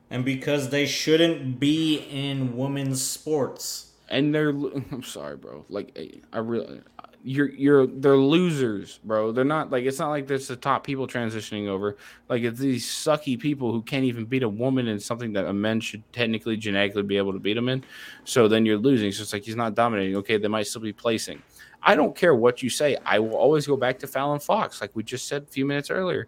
And 0.09 0.25
because 0.25 0.69
they 0.69 0.85
shouldn't 0.85 1.59
be 1.59 1.97
in 2.09 2.57
women's 2.57 3.01
sports. 3.01 3.91
and 4.09 4.33
they're 4.35 4.49
I'm 4.91 5.03
sorry, 5.03 5.37
bro. 5.37 5.65
Like 5.69 5.91
eh, 5.95 6.19
I 6.33 6.39
really 6.39 6.81
you're 7.23 7.49
you're 7.49 7.87
they're 7.87 8.17
losers, 8.17 8.99
bro. 9.03 9.31
They're 9.31 9.43
not 9.45 9.71
like 9.71 9.85
it's 9.85 9.99
not 9.99 10.09
like 10.09 10.27
there's 10.27 10.47
the 10.47 10.55
top 10.55 10.83
people 10.83 11.07
transitioning 11.07 11.67
over. 11.67 11.97
Like 12.29 12.43
it's 12.43 12.59
these 12.59 12.85
sucky 12.85 13.39
people 13.39 13.71
who 13.71 13.81
can't 13.81 14.05
even 14.05 14.25
beat 14.25 14.43
a 14.43 14.49
woman 14.49 14.87
in 14.87 14.99
something 14.99 15.33
that 15.33 15.45
a 15.45 15.53
man 15.53 15.79
should 15.79 16.03
technically 16.13 16.57
genetically 16.57 17.03
be 17.03 17.17
able 17.17 17.33
to 17.33 17.39
beat 17.39 17.53
them 17.53 17.69
in. 17.69 17.83
So 18.25 18.47
then 18.47 18.65
you're 18.65 18.77
losing. 18.77 19.11
So 19.11 19.23
it's 19.23 19.33
like 19.33 19.43
he's 19.43 19.55
not 19.55 19.75
dominating. 19.75 20.15
Okay, 20.17 20.37
they 20.37 20.47
might 20.47 20.67
still 20.67 20.81
be 20.81 20.93
placing. 20.93 21.41
I 21.83 21.95
don't 21.95 22.15
care 22.15 22.35
what 22.35 22.61
you 22.61 22.69
say. 22.69 22.97
I 23.05 23.19
will 23.19 23.35
always 23.35 23.65
go 23.65 23.75
back 23.75 23.99
to 23.99 24.07
Fallon 24.07 24.39
Fox, 24.39 24.81
like 24.81 24.91
we 24.93 25.03
just 25.03 25.27
said 25.27 25.43
a 25.43 25.45
few 25.47 25.65
minutes 25.65 25.89
earlier. 25.89 26.27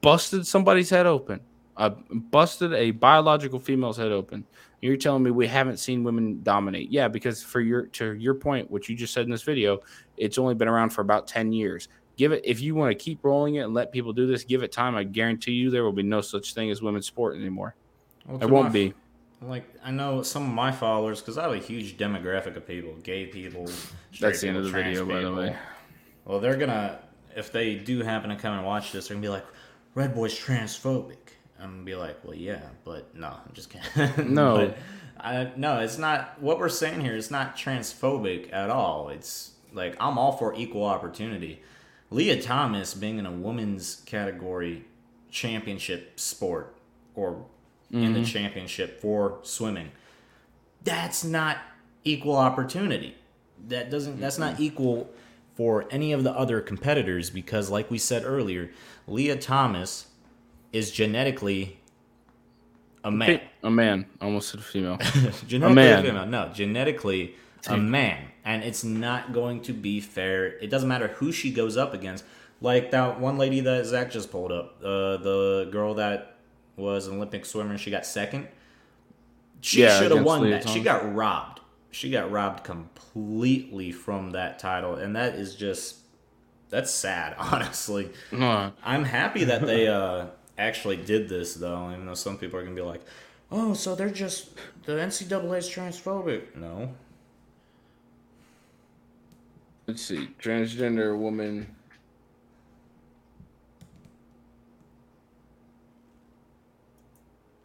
Busted 0.00 0.46
somebody's 0.46 0.90
head 0.90 1.06
open. 1.06 1.40
Uh, 1.76 1.90
busted 2.10 2.72
a 2.72 2.92
biological 2.92 3.58
female's 3.58 3.96
head 3.96 4.12
open. 4.12 4.44
You're 4.80 4.96
telling 4.96 5.22
me 5.22 5.30
we 5.30 5.46
haven't 5.46 5.78
seen 5.78 6.04
women 6.04 6.40
dominate? 6.42 6.90
Yeah, 6.90 7.08
because 7.08 7.42
for 7.42 7.60
your 7.60 7.86
to 7.86 8.12
your 8.14 8.34
point, 8.34 8.70
what 8.70 8.88
you 8.88 8.94
just 8.94 9.12
said 9.14 9.24
in 9.24 9.30
this 9.30 9.42
video, 9.42 9.80
it's 10.16 10.38
only 10.38 10.54
been 10.54 10.68
around 10.68 10.90
for 10.90 11.00
about 11.00 11.26
ten 11.26 11.52
years. 11.52 11.88
Give 12.16 12.30
it 12.32 12.42
if 12.44 12.60
you 12.60 12.74
want 12.76 12.96
to 12.96 13.02
keep 13.02 13.24
rolling 13.24 13.56
it 13.56 13.60
and 13.60 13.74
let 13.74 13.90
people 13.90 14.12
do 14.12 14.26
this. 14.26 14.44
Give 14.44 14.62
it 14.62 14.70
time. 14.70 14.94
I 14.94 15.02
guarantee 15.02 15.52
you 15.52 15.70
there 15.70 15.82
will 15.84 15.92
be 15.92 16.02
no 16.04 16.20
such 16.20 16.54
thing 16.54 16.70
as 16.70 16.82
women's 16.82 17.06
sport 17.06 17.34
anymore. 17.34 17.74
Well, 18.26 18.38
There 18.38 18.46
won't 18.48 18.66
my- 18.66 18.72
be. 18.72 18.94
Like 19.42 19.64
I 19.82 19.90
know 19.90 20.22
some 20.22 20.44
of 20.44 20.52
my 20.52 20.72
followers 20.72 21.20
because 21.20 21.38
I 21.38 21.42
have 21.42 21.52
a 21.52 21.58
huge 21.58 21.96
demographic 21.96 22.56
of 22.56 22.66
people, 22.66 22.94
gay 23.02 23.26
people. 23.26 23.68
That's 24.20 24.40
the 24.40 24.48
end 24.48 24.56
of 24.56 24.64
the 24.64 24.70
video, 24.70 25.04
trans 25.04 25.08
by 25.08 25.20
the 25.20 25.34
way. 25.34 25.56
Well, 26.24 26.40
they're 26.40 26.56
gonna 26.56 26.98
if 27.36 27.52
they 27.52 27.74
do 27.74 28.02
happen 28.02 28.30
to 28.30 28.36
come 28.36 28.54
and 28.56 28.64
watch 28.64 28.92
this, 28.92 29.08
they're 29.08 29.16
gonna 29.16 29.26
be 29.26 29.28
like, 29.28 29.44
"Red 29.94 30.14
Boy's 30.14 30.38
transphobic." 30.38 31.16
I'm 31.60 31.70
gonna 31.70 31.82
be 31.84 31.94
like, 31.94 32.24
"Well, 32.24 32.34
yeah, 32.34 32.62
but 32.84 33.14
no, 33.14 33.28
I'm 33.28 33.52
just 33.52 33.70
kidding." 33.70 34.32
No. 34.34 34.56
but 34.56 34.78
I, 35.18 35.50
no, 35.56 35.80
it's 35.80 35.98
not. 35.98 36.40
What 36.40 36.58
we're 36.58 36.68
saying 36.68 37.00
here 37.00 37.16
is 37.16 37.30
not 37.30 37.56
transphobic 37.56 38.52
at 38.52 38.70
all. 38.70 39.08
It's 39.10 39.52
like 39.72 39.96
I'm 40.00 40.18
all 40.18 40.32
for 40.32 40.54
equal 40.54 40.84
opportunity. 40.84 41.62
Lia 42.10 42.40
Thomas 42.40 42.94
being 42.94 43.18
in 43.18 43.26
a 43.26 43.32
women's 43.32 43.96
category 44.06 44.84
championship 45.30 46.20
sport 46.20 46.76
or 47.14 47.46
in 48.02 48.12
the 48.12 48.24
championship 48.24 49.00
for 49.00 49.38
swimming, 49.42 49.90
that's 50.82 51.24
not 51.24 51.58
equal 52.04 52.36
opportunity. 52.36 53.14
That 53.68 53.90
doesn't. 53.90 54.20
That's 54.20 54.38
not 54.38 54.60
equal 54.60 55.10
for 55.54 55.86
any 55.90 56.12
of 56.12 56.24
the 56.24 56.32
other 56.32 56.60
competitors 56.60 57.30
because, 57.30 57.70
like 57.70 57.90
we 57.90 57.98
said 57.98 58.24
earlier, 58.24 58.70
Lia 59.06 59.36
Thomas 59.36 60.06
is 60.72 60.90
genetically 60.90 61.78
a 63.04 63.10
man. 63.10 63.40
A 63.62 63.70
man, 63.70 64.06
almost 64.20 64.50
said 64.50 64.62
female. 64.62 64.98
genetically 65.46 65.74
man. 65.74 66.04
female. 66.04 66.26
No, 66.26 66.50
genetically 66.52 67.36
a 67.68 67.76
man, 67.76 68.28
and 68.44 68.62
it's 68.62 68.84
not 68.84 69.32
going 69.32 69.62
to 69.62 69.72
be 69.72 70.00
fair. 70.00 70.46
It 70.58 70.68
doesn't 70.68 70.88
matter 70.88 71.08
who 71.08 71.32
she 71.32 71.50
goes 71.50 71.76
up 71.76 71.94
against. 71.94 72.24
Like 72.60 72.90
that 72.90 73.20
one 73.20 73.38
lady 73.38 73.60
that 73.60 73.86
Zach 73.86 74.10
just 74.10 74.30
pulled 74.30 74.52
up, 74.52 74.76
uh, 74.82 75.18
the 75.18 75.68
girl 75.70 75.94
that 75.94 76.33
was 76.76 77.06
an 77.06 77.16
Olympic 77.16 77.44
swimmer, 77.44 77.70
and 77.70 77.80
she 77.80 77.90
got 77.90 78.04
second. 78.06 78.48
She 79.60 79.82
Yeah, 79.82 79.98
should 79.98 80.10
have 80.10 80.24
won 80.24 80.50
that. 80.50 80.68
She 80.68 80.80
got 80.80 81.14
robbed. 81.14 81.60
She 81.90 82.10
got 82.10 82.30
robbed 82.30 82.64
completely 82.64 83.92
from 83.92 84.32
that 84.32 84.58
title, 84.58 84.96
and 84.96 85.14
that 85.16 85.34
is 85.36 85.54
just 85.54 85.98
that's 86.70 86.90
sad, 86.90 87.34
honestly. 87.38 88.10
Uh, 88.32 88.70
I'm 88.84 89.04
happy 89.04 89.44
that 89.44 89.64
they 89.66 89.86
uh, 89.88 90.26
actually 90.58 90.96
did 90.96 91.28
this, 91.28 91.54
though, 91.54 91.90
even 91.92 92.06
though 92.06 92.14
some 92.14 92.36
people 92.36 92.58
are 92.58 92.64
gonna 92.64 92.74
be 92.74 92.82
like, 92.82 93.02
"Oh, 93.50 93.74
so 93.74 93.94
they're 93.94 94.10
just 94.10 94.50
the 94.84 94.92
NCAA 94.94 95.58
is 95.58 95.68
transphobic." 95.70 96.56
No, 96.56 96.92
let's 99.86 100.02
see. 100.02 100.28
Transgender 100.40 101.16
woman. 101.16 101.73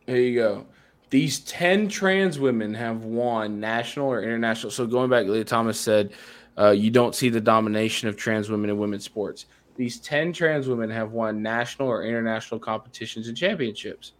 There 0.10 0.18
you 0.18 0.34
go. 0.34 0.66
These 1.12 1.41
10 1.41 1.88
trans 1.88 2.39
women 2.39 2.74
have 2.74 3.03
won 3.03 3.60
national 3.60 4.07
or 4.07 4.24
international. 4.24 4.72
So 4.72 4.88
going 4.88 5.07
back, 5.07 5.28
Lia 5.28 5.43
Thomas 5.43 5.80
said, 5.80 6.14
uh, 6.57 6.72
you 6.72 6.89
don't 6.89 7.14
see 7.14 7.30
the 7.30 7.39
domination 7.39 8.10
of 8.10 8.18
trans 8.18 8.49
women 8.49 8.72
in 8.72 8.80
women's 8.80 9.03
sports. 9.03 9.45
These 9.76 9.99
10 9.99 10.34
trans 10.34 10.68
women 10.68 10.89
have 10.89 11.12
won 11.12 11.43
national 11.43 11.88
or 11.89 12.03
international 12.03 12.60
competitions 12.60 13.28
and 13.28 13.38
championships. 13.38 14.14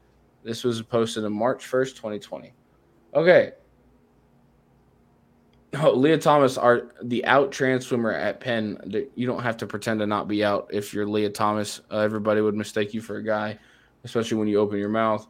This 0.44 0.64
was 0.64 0.80
posted 0.84 1.26
on 1.26 1.34
March 1.34 1.66
1st, 1.66 1.96
2020. 1.96 2.54
Okay. 3.16 3.54
Oh, 5.74 5.92
Lia 5.94 6.20
Thomas 6.20 6.56
are 6.56 6.92
the 7.02 7.26
out 7.26 7.52
trans 7.52 7.88
swimmer 7.88 8.12
at 8.12 8.40
Penn. 8.40 8.78
You 9.16 9.26
don't 9.26 9.42
have 9.42 9.58
to 9.58 9.66
pretend 9.66 10.02
to 10.02 10.06
not 10.06 10.28
be 10.28 10.44
out 10.44 10.70
if 10.72 10.94
you're 10.94 11.08
Lia 11.08 11.32
Thomas. 11.32 11.82
Uh, 11.90 11.98
everybody 11.98 12.42
would 12.42 12.56
mistake 12.56 12.94
you 12.94 13.02
for 13.02 13.16
a 13.16 13.24
guy, 13.24 13.58
especially 14.04 14.38
when 14.38 14.48
you 14.48 14.60
open 14.60 14.78
your 14.78 14.90
mouth. 14.90 15.28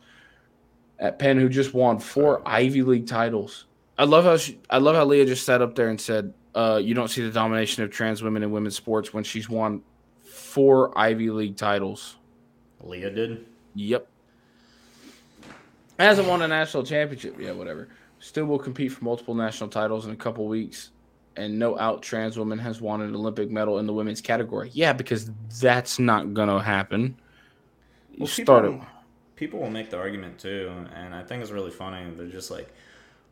At 0.99 1.17
Penn, 1.17 1.37
who 1.39 1.47
just 1.47 1.73
won 1.73 1.97
four 1.99 2.41
Ivy 2.45 2.81
League 2.83 3.07
titles. 3.07 3.65
I 3.97 4.03
love 4.03 4.25
how 4.25 4.37
she, 4.37 4.59
I 4.69 4.79
love 4.79 4.95
how 4.95 5.05
Lia 5.05 5.25
just 5.25 5.45
sat 5.45 5.61
up 5.61 5.75
there 5.75 5.89
and 5.89 5.99
said, 5.99 6.33
uh, 6.55 6.79
"You 6.83 6.93
don't 6.93 7.07
see 7.07 7.21
the 7.21 7.31
domination 7.31 7.83
of 7.83 7.91
trans 7.91 8.21
women 8.21 8.43
in 8.43 8.51
women's 8.51 8.75
sports 8.75 9.13
when 9.13 9.23
she's 9.23 9.49
won 9.49 9.81
four 10.25 10.97
Ivy 10.97 11.29
League 11.29 11.55
titles." 11.55 12.17
Lia 12.81 13.09
did. 13.11 13.45
Yep. 13.75 14.07
Hasn't 15.97 16.27
won 16.27 16.41
a 16.41 16.47
national 16.47 16.83
championship. 16.83 17.35
Yeah, 17.39 17.51
whatever. 17.51 17.89
Still 18.19 18.45
will 18.45 18.59
compete 18.59 18.91
for 18.91 19.03
multiple 19.03 19.33
national 19.35 19.69
titles 19.69 20.05
in 20.05 20.11
a 20.11 20.15
couple 20.15 20.47
weeks. 20.47 20.91
And 21.35 21.57
no 21.57 21.77
out 21.79 22.01
trans 22.01 22.37
woman 22.37 22.59
has 22.59 22.81
won 22.81 23.01
an 23.01 23.15
Olympic 23.15 23.49
medal 23.49 23.79
in 23.79 23.85
the 23.87 23.93
women's 23.93 24.19
category. 24.19 24.69
Yeah, 24.73 24.91
because 24.93 25.31
that's 25.61 25.97
not 25.99 26.33
gonna 26.33 26.61
happen. 26.61 27.15
You 28.11 28.17
Well, 28.19 28.27
started. 28.27 28.71
people, 28.71 28.87
people 29.39 29.61
will 29.61 29.69
make 29.69 29.89
the 29.89 29.97
argument 29.97 30.37
too, 30.37 30.69
and 30.93 31.15
I 31.15 31.23
think 31.23 31.41
it's 31.41 31.49
really 31.49 31.71
funny. 31.71 32.05
They're 32.13 32.27
just 32.27 32.51
like, 32.51 32.67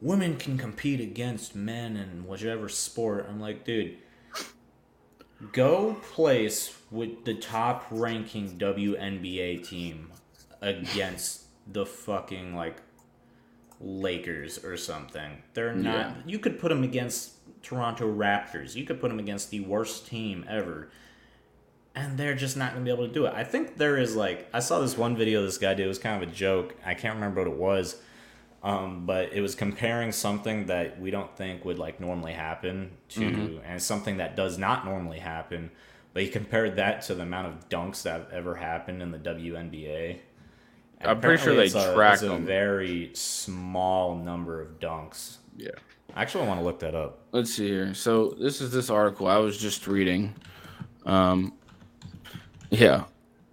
women 0.01 0.37
can 0.37 0.57
compete 0.57 1.01
against 1.01 1.53
men 1.53 1.97
in 1.97 2.25
whichever 2.25 2.69
sport. 2.69 3.27
I'm 3.29 3.41
like, 3.41 3.65
dude, 3.65 3.97
go 5.51 5.95
place 6.13 6.73
with 6.89 7.25
the 7.25 7.33
top 7.33 7.85
ranking 7.91 8.57
WNBA 8.57 9.67
team 9.67 10.13
against 10.61 11.43
the 11.73 11.85
fucking 11.85 12.55
like 12.55 12.77
Lakers 13.81 14.63
or 14.63 14.77
something. 14.77 15.43
They're 15.53 15.75
not. 15.75 15.93
Yeah. 15.93 16.13
You 16.25 16.39
could 16.39 16.57
put 16.57 16.69
them 16.69 16.83
against 16.83 17.33
Toronto 17.61 18.11
Raptors. 18.11 18.75
You 18.75 18.85
could 18.85 19.01
put 19.01 19.09
them 19.09 19.19
against 19.19 19.51
the 19.51 19.59
worst 19.59 20.07
team 20.07 20.45
ever 20.47 20.89
and 21.97 22.17
they're 22.17 22.35
just 22.35 22.55
not 22.57 22.73
gonna 22.73 22.85
be 22.85 22.91
able 22.91 23.07
to 23.07 23.13
do 23.13 23.25
it. 23.25 23.33
I 23.35 23.43
think 23.43 23.77
there 23.77 23.97
is 23.97 24.15
like 24.15 24.47
I 24.53 24.59
saw 24.59 24.79
this 24.79 24.97
one 24.97 25.15
video 25.15 25.43
this 25.43 25.57
guy 25.57 25.73
did. 25.73 25.85
It 25.85 25.87
was 25.87 25.99
kind 25.99 26.21
of 26.21 26.29
a 26.29 26.31
joke. 26.31 26.75
I 26.85 26.93
can't 26.93 27.15
remember 27.15 27.41
what 27.41 27.47
it 27.51 27.57
was, 27.57 27.95
um, 28.63 29.05
but 29.05 29.33
it 29.33 29.41
was 29.41 29.55
comparing 29.55 30.11
something 30.11 30.67
that 30.67 30.99
we 30.99 31.11
don't 31.11 31.35
think 31.35 31.65
would 31.65 31.79
like 31.79 31.99
normally 31.99 32.33
happen 32.33 32.91
to, 33.09 33.61
and 33.65 33.81
something 33.81 34.17
that 34.17 34.35
does 34.35 34.57
not 34.57 34.85
normally 34.85 35.19
happen. 35.19 35.71
But 36.13 36.23
he 36.23 36.29
compared 36.29 36.77
that 36.77 37.03
to 37.03 37.15
the 37.15 37.23
amount 37.23 37.47
of 37.47 37.69
dunks 37.69 38.03
that 38.03 38.13
have 38.13 38.31
ever 38.31 38.55
happened 38.55 39.01
in 39.01 39.11
the 39.11 39.19
WNBA. 39.19 40.19
And 40.99 41.11
I'm 41.11 41.19
pretty 41.21 41.43
sure 41.43 41.55
they 41.55 41.67
a- 41.67 41.93
track 41.93 42.13
it's 42.15 42.23
a 42.23 42.29
them. 42.29 42.45
very 42.45 43.11
small 43.13 44.15
number 44.15 44.59
of 44.59 44.79
dunks. 44.79 45.37
Yeah. 45.55 45.69
I 46.15 46.23
actually 46.23 46.47
want 46.47 46.59
to 46.59 46.63
look 46.63 46.79
that 46.79 46.95
up. 46.95 47.19
Let's 47.31 47.53
see 47.53 47.67
here. 47.67 47.93
So 47.93 48.29
this 48.39 48.61
is 48.61 48.71
this 48.71 48.89
article 48.89 49.27
I 49.27 49.37
was 49.37 49.57
just 49.59 49.85
reading. 49.85 50.33
Um, 51.05 51.53
yeah, 52.69 53.05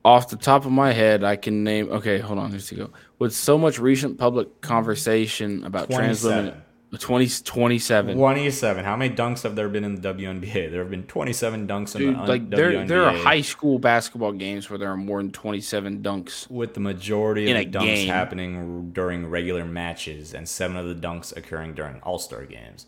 Off 0.05 0.29
the 0.29 0.37
top 0.37 0.67
of 0.67 0.73
my 0.73 0.93
head, 0.93 1.25
I 1.25 1.37
can 1.37 1.65
name. 1.65 1.91
Okay, 1.91 2.19
hold 2.19 2.39
on. 2.39 2.51
Here's 2.51 2.67
to 2.69 2.75
go. 2.75 2.91
With 3.19 3.35
so 3.35 3.57
much 3.57 3.79
recent 3.79 4.19
public 4.19 4.61
conversation 4.61 5.65
about 5.65 5.91
trans 5.91 6.23
women, 6.23 6.63
20, 6.99 7.27
27. 7.43 8.17
27. 8.17 8.85
How 8.85 8.97
many 8.97 9.15
dunks 9.15 9.43
have 9.43 9.57
there 9.57 9.69
been 9.69 9.83
in 9.83 10.01
the 10.01 10.15
WNBA? 10.15 10.71
There 10.71 10.81
have 10.83 10.91
been 10.91 11.05
27 11.05 11.67
dunks 11.67 11.95
in 11.97 12.01
Dude, 12.03 12.15
the 12.17 12.21
un- 12.21 12.29
like 12.29 12.51
there, 12.51 12.71
WNBA. 12.73 12.87
there 12.89 13.03
are 13.05 13.17
high 13.17 13.41
school 13.41 13.79
basketball 13.79 14.33
games 14.33 14.69
where 14.69 14.79
there 14.79 14.91
are 14.91 14.97
more 14.97 15.21
than 15.23 15.33
27 15.33 16.03
dunks. 16.03 16.49
with 16.51 16.75
the 16.75 16.81
majority 16.81 17.51
of 17.51 17.57
the 17.57 17.79
dunks 17.79 17.85
game. 17.85 18.09
happening 18.09 18.91
during 18.93 19.27
regular 19.27 19.65
matches 19.65 20.35
and 20.35 20.47
seven 20.49 20.77
of 20.77 20.87
the 20.87 20.95
dunks 20.95 21.35
occurring 21.37 21.75
during 21.75 21.97
All 22.03 22.19
Star 22.19 22.45
games. 22.45 22.87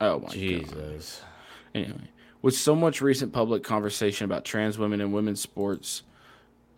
Oh 0.00 0.18
my 0.18 0.24
god. 0.26 0.32
Jesus. 0.32 1.22
Anyway, 1.74 2.08
with 2.42 2.54
so 2.54 2.74
much 2.74 3.00
recent 3.00 3.32
public 3.32 3.62
conversation 3.62 4.24
about 4.24 4.44
trans 4.44 4.78
women 4.78 5.00
and 5.00 5.12
women's 5.12 5.40
sports, 5.40 6.02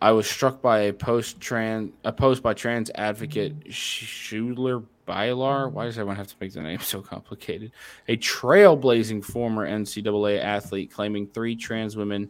I 0.01 0.11
was 0.11 0.29
struck 0.29 0.61
by 0.61 0.79
a 0.81 0.93
post 0.93 1.41
trans 1.41 1.91
a 2.05 2.13
post 2.13 2.41
by 2.41 2.53
trans 2.53 2.89
advocate 2.95 3.53
Schuyler 3.69 4.83
Bailar. 5.05 5.69
Why 5.69 5.85
does 5.85 5.97
everyone 5.97 6.15
have 6.15 6.27
to 6.27 6.35
make 6.39 6.53
the 6.53 6.61
name 6.61 6.79
so 6.79 7.01
complicated? 7.01 7.71
A 8.07 8.15
trailblazing 8.15 9.23
former 9.23 9.67
NCAA 9.67 10.41
athlete 10.41 10.91
claiming 10.91 11.27
three 11.27 11.55
trans 11.55 11.97
women 11.97 12.29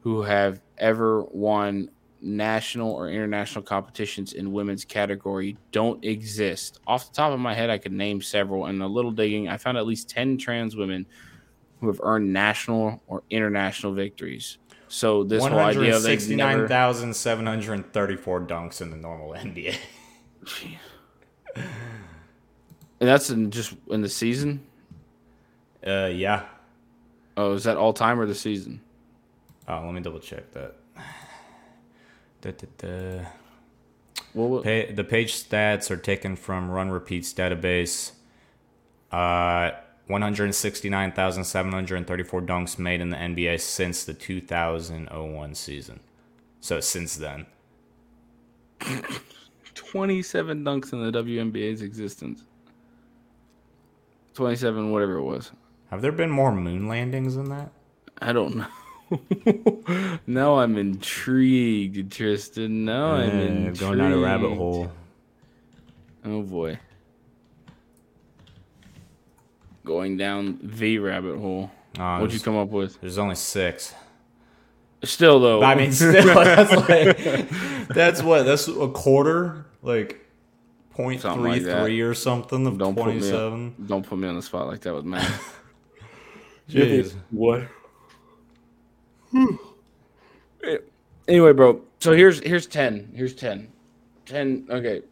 who 0.00 0.22
have 0.22 0.60
ever 0.78 1.22
won 1.24 1.90
national 2.22 2.92
or 2.92 3.08
international 3.08 3.62
competitions 3.62 4.32
in 4.32 4.52
women's 4.52 4.84
category 4.84 5.56
don't 5.72 6.02
exist. 6.04 6.80
Off 6.86 7.08
the 7.08 7.14
top 7.14 7.32
of 7.32 7.40
my 7.40 7.52
head, 7.52 7.68
I 7.68 7.78
could 7.78 7.92
name 7.92 8.22
several. 8.22 8.66
And 8.66 8.82
a 8.82 8.86
little 8.86 9.10
digging, 9.10 9.48
I 9.48 9.56
found 9.56 9.76
at 9.76 9.86
least 9.86 10.08
10 10.08 10.38
trans 10.38 10.76
women 10.76 11.04
who 11.82 11.88
have 11.88 12.00
earned 12.04 12.32
national 12.32 13.02
or 13.08 13.24
international 13.28 13.92
victories. 13.92 14.58
So 14.86 15.24
this 15.24 15.42
whole 15.44 15.58
idea 15.58 15.96
of 15.96 16.04
they 16.04 16.16
never, 16.36 16.60
169,734 16.68 18.40
dunks 18.42 18.80
in 18.80 18.90
the 18.90 18.96
normal 18.96 19.32
NBA. 19.36 19.74
and 21.56 21.66
that's 23.00 23.28
in 23.30 23.50
just 23.50 23.74
in 23.90 24.00
the 24.00 24.08
season. 24.08 24.60
Uh, 25.84 26.06
yeah. 26.06 26.44
Oh, 27.36 27.54
is 27.54 27.64
that 27.64 27.76
all 27.76 27.92
time 27.92 28.20
or 28.20 28.26
the 28.26 28.34
season? 28.34 28.80
Oh, 29.66 29.82
let 29.84 29.92
me 29.92 30.00
double 30.00 30.20
check 30.20 30.52
that. 30.52 30.76
Da, 32.42 32.52
da, 32.52 32.66
da. 32.78 33.24
Well, 34.34 34.62
Pa- 34.62 34.92
the 34.94 35.04
page 35.04 35.34
stats 35.34 35.90
are 35.90 35.96
taken 35.96 36.36
from 36.36 36.70
Run 36.70 36.90
Repeats 36.90 37.32
database. 37.34 38.12
Uh, 39.10 39.72
169,734 40.08 42.42
dunks 42.42 42.78
made 42.78 43.00
in 43.00 43.10
the 43.10 43.16
NBA 43.16 43.60
since 43.60 44.04
the 44.04 44.14
2001 44.14 45.54
season. 45.54 46.00
So 46.60 46.80
since 46.80 47.16
then. 47.16 47.46
27 49.74 50.64
dunks 50.64 50.92
in 50.92 51.04
the 51.04 51.12
WNBA's 51.22 51.82
existence. 51.82 52.42
27, 54.34 54.90
whatever 54.90 55.18
it 55.18 55.22
was. 55.22 55.52
Have 55.90 56.02
there 56.02 56.10
been 56.12 56.30
more 56.30 56.52
moon 56.52 56.88
landings 56.88 57.36
than 57.36 57.48
that? 57.50 57.70
I 58.20 58.32
don't 58.32 58.56
know. 58.56 58.66
now 60.26 60.58
I'm 60.58 60.76
intrigued, 60.78 62.12
Tristan. 62.12 62.84
Now 62.84 63.12
I'm 63.12 63.30
intrigued. 63.30 63.80
going 63.80 63.98
down 63.98 64.12
a 64.12 64.18
rabbit 64.18 64.54
hole. 64.54 64.90
Oh 66.24 66.42
boy. 66.42 66.78
Going 69.84 70.16
down 70.16 70.58
the 70.62 70.98
rabbit 70.98 71.38
hole. 71.38 71.70
Uh, 71.98 72.18
What'd 72.18 72.34
you 72.34 72.40
come 72.40 72.56
up 72.56 72.68
with? 72.68 73.00
there's 73.00 73.18
only 73.18 73.34
six. 73.34 73.94
Still 75.04 75.40
though. 75.40 75.62
I 75.62 75.74
mean, 75.74 75.92
still, 75.92 76.12
that's 76.34 76.88
like 76.88 77.88
that's 77.88 78.22
what 78.22 78.44
that's 78.44 78.68
a 78.68 78.88
quarter, 78.88 79.66
like 79.82 80.24
point 80.90 81.22
Something 81.22 81.42
three 81.42 81.52
like 81.52 81.62
that. 81.64 81.88
or 81.88 82.14
something 82.14 82.66
of 82.66 82.78
don't 82.78 82.94
put 82.94 83.14
me 83.14 83.74
don't 83.86 84.06
put 84.06 84.18
me 84.18 84.28
on 84.28 84.36
the 84.36 84.42
spot 84.42 84.68
like 84.68 84.80
that 84.82 84.94
with 84.94 85.04
math. 85.04 85.60
Jeez. 86.70 87.14
What? 87.30 87.68
anyway, 91.26 91.52
bro. 91.52 91.82
So 91.98 92.12
here's 92.12 92.40
here's 92.40 92.66
ten. 92.66 93.12
Here's 93.14 93.34
ten. 93.34 93.72
Ten. 94.26 94.66
Okay. 94.70 95.02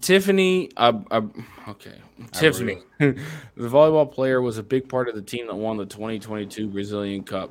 Tiffany. 0.00 0.70
Uh, 0.76 1.00
uh, 1.10 1.22
okay. 1.68 1.98
Tiffany, 2.32 2.78
the 2.98 3.14
volleyball 3.56 4.10
player, 4.10 4.40
was 4.40 4.58
a 4.58 4.62
big 4.62 4.88
part 4.88 5.08
of 5.08 5.14
the 5.14 5.22
team 5.22 5.46
that 5.46 5.54
won 5.54 5.76
the 5.76 5.86
2022 5.86 6.68
Brazilian 6.68 7.22
Cup. 7.22 7.50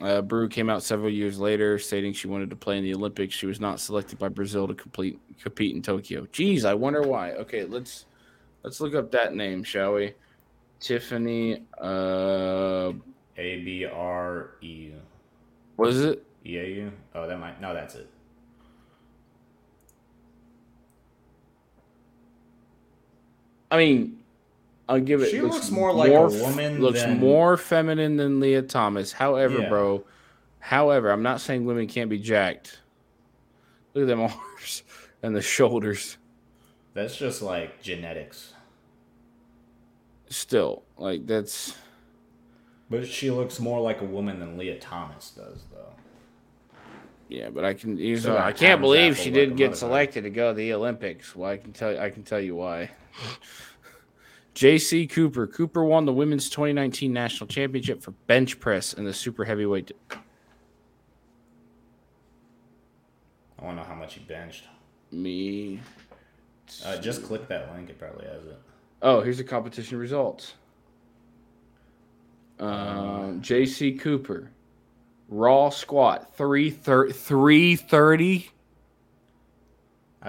Uh, 0.00 0.20
Brew 0.20 0.48
came 0.48 0.68
out 0.68 0.82
several 0.82 1.10
years 1.10 1.38
later, 1.38 1.78
stating 1.78 2.12
she 2.12 2.26
wanted 2.26 2.50
to 2.50 2.56
play 2.56 2.78
in 2.78 2.84
the 2.84 2.94
Olympics. 2.94 3.34
She 3.34 3.46
was 3.46 3.60
not 3.60 3.78
selected 3.78 4.18
by 4.18 4.28
Brazil 4.28 4.66
to 4.66 4.74
complete 4.74 5.20
compete 5.40 5.76
in 5.76 5.82
Tokyo. 5.82 6.26
Jeez, 6.26 6.64
I 6.64 6.74
wonder 6.74 7.02
why. 7.02 7.32
Okay, 7.32 7.64
let's 7.64 8.06
let's 8.62 8.80
look 8.80 8.94
up 8.94 9.12
that 9.12 9.34
name, 9.34 9.62
shall 9.62 9.94
we? 9.94 10.14
Tiffany. 10.80 11.62
Uh, 11.80 12.92
A 13.36 13.62
B 13.62 13.86
R 13.86 14.50
E 14.60 14.92
what 15.76 15.88
is 15.88 16.00
it? 16.00 16.24
E 16.44 16.58
A 16.58 16.64
U. 16.64 16.92
Oh, 17.14 17.26
that 17.26 17.38
might 17.38 17.60
no, 17.60 17.74
that's 17.74 17.94
it. 17.94 18.08
I 23.72 23.78
mean, 23.78 24.18
I'll 24.86 25.00
give 25.00 25.22
it. 25.22 25.30
She 25.30 25.40
looks 25.40 25.70
more 25.70 25.92
like 25.94 26.12
a 26.12 26.26
woman 26.28 26.80
Looks 26.82 27.00
than- 27.00 27.18
more 27.18 27.56
feminine 27.56 28.16
than 28.18 28.38
Lia 28.38 28.60
Thomas. 28.60 29.12
However, 29.12 29.60
Yeah. 29.60 29.68
bro, 29.70 30.04
however, 30.58 31.10
I'm 31.10 31.22
not 31.22 31.40
saying 31.40 31.64
women 31.64 31.86
can't 31.86 32.10
be 32.10 32.18
jacked. 32.18 32.80
Look 33.94 34.02
at 34.02 34.08
them 34.08 34.20
arms 34.20 34.82
and 35.22 35.34
the 35.34 35.40
shoulders. 35.40 36.18
That's 36.92 37.16
just 37.16 37.40
like 37.40 37.80
genetics. 37.82 38.52
Still, 40.28 40.82
like 40.98 41.26
that's 41.26 41.74
But 42.90 43.06
she 43.08 43.30
looks 43.30 43.58
more 43.58 43.80
like 43.80 44.02
a 44.02 44.04
woman 44.04 44.38
than 44.38 44.58
Lia 44.58 44.78
Thomas 44.78 45.30
does, 45.30 45.64
though. 45.72 45.94
Yeah. 47.32 47.48
But 47.50 47.64
I 47.64 47.74
can. 47.74 47.96
You 47.96 48.16
So 48.18 48.30
know, 48.34 48.38
I 48.38 48.52
can't 48.52 48.80
believe 48.80 49.16
she 49.16 49.30
didn't 49.30 49.56
get 49.56 49.76
selected 49.76 50.22
to 50.22 50.30
go 50.30 50.50
to 50.50 50.54
the 50.56 50.72
Olympics. 50.74 51.34
Well, 51.34 51.50
I 51.50 51.56
can 51.56 51.72
tell. 51.72 51.98
I 51.98 52.10
can 52.10 52.22
tell 52.22 52.40
you 52.40 52.54
why. 52.56 52.90
J.C. 54.54 55.06
Cooper. 55.06 55.46
Cooper 55.46 55.82
won 55.82 56.04
the 56.04 56.12
women's 56.12 56.50
2019 56.50 57.10
national 57.10 57.46
championship 57.48 58.02
for 58.02 58.10
bench 58.26 58.60
press 58.60 58.92
in 58.92 59.04
the 59.06 59.12
super 59.14 59.46
heavyweight 59.46 59.92
I 63.58 63.64
want 63.64 63.76
to 63.78 63.82
know 63.82 63.88
how 63.88 63.94
much 63.94 64.14
he 64.14 64.20
benched. 64.20 64.64
me. 65.10 65.80
Uh, 66.84 66.96
just 66.98 67.22
click 67.22 67.48
that 67.48 67.72
link; 67.74 67.88
it 67.90 67.98
probably 67.98 68.26
has 68.26 68.44
it. 68.44 68.58
Oh, 69.02 69.20
here's 69.20 69.38
the 69.38 69.44
competition 69.44 69.98
results. 69.98 70.54
Um, 72.58 73.40
J.C. 73.42 73.92
Cooper, 73.94 74.50
raw 75.28 75.70
squat 75.70 76.36
three 76.36 76.70
thirty. 76.70 77.12
Three 77.12 77.76
thirty. 77.76 78.50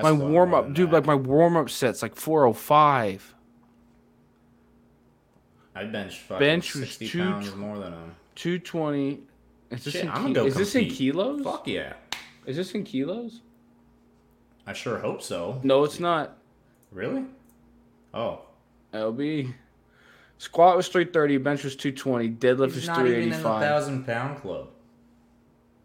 My 0.01 0.11
warm 0.11 0.53
up 0.53 0.73
dude. 0.73 0.89
that. 0.89 0.93
Like 0.93 1.05
my 1.05 1.15
warm 1.15 1.55
up 1.55 1.69
sets 1.69 2.01
like 2.01 2.15
four 2.15 2.45
oh 2.45 2.53
five. 2.53 3.33
I 5.75 5.85
benched 5.85 6.19
fucking 6.21 6.39
bench 6.39 6.73
was 6.75 6.83
sixty 6.83 7.07
two 7.07 7.19
pounds 7.19 7.55
more 7.55 7.77
than 7.77 7.93
him. 7.93 8.15
Two 8.35 8.59
twenty. 8.59 9.19
Is 9.69 9.83
this 9.83 9.93
Shit, 9.93 10.03
in, 10.03 10.09
I'm 10.09 10.21
gonna 10.21 10.33
go 10.33 10.45
is 10.45 10.55
this 10.55 10.75
in 10.75 10.87
kilos? 10.87 11.43
Fuck 11.43 11.67
yeah! 11.67 11.93
Is 12.45 12.57
this 12.57 12.73
in 12.73 12.83
kilos? 12.83 13.41
I 14.65 14.73
sure 14.73 14.99
hope 14.99 15.21
so. 15.21 15.59
No, 15.63 15.83
it's 15.83 15.99
not. 15.99 16.37
Really? 16.91 17.25
Oh, 18.13 18.41
LB. 18.93 19.53
Squat 20.37 20.77
was 20.77 20.87
three 20.87 21.05
thirty. 21.05 21.37
Bench 21.37 21.63
was 21.63 21.75
two 21.75 21.91
twenty. 21.91 22.29
Deadlift 22.29 22.67
he's 22.67 22.75
was 22.75 22.87
not 22.87 22.99
three 22.99 23.11
even 23.11 23.23
in 23.23 23.29
the 23.29 23.37
thousand 23.37 24.05
pound 24.05 24.39
club. 24.41 24.69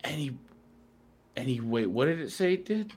And 0.09 1.49
he, 1.49 1.61
wait, 1.61 1.87
what 1.87 2.07
did 2.07 2.21
it 2.21 2.33
say 2.33 2.55
it 2.55 2.65
did? 2.65 2.93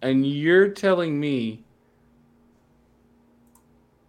And 0.00 0.24
you're 0.26 0.68
telling 0.68 1.18
me, 1.18 1.64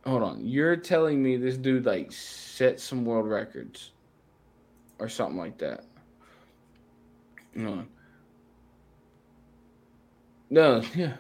hold 0.05 0.22
on, 0.22 0.45
you're 0.45 0.76
telling 0.76 1.24
me 1.24 1.38
this 1.38 1.57
dude 1.57 1.86
like 1.86 2.12
set 2.12 2.80
some 2.80 3.05
world 3.05 3.28
records 3.28 3.91
or 4.99 5.10
something 5.10 5.38
like 5.38 5.57
that. 5.60 5.84
No. 7.55 7.86
No, 10.51 10.84
yeah. 10.95 11.14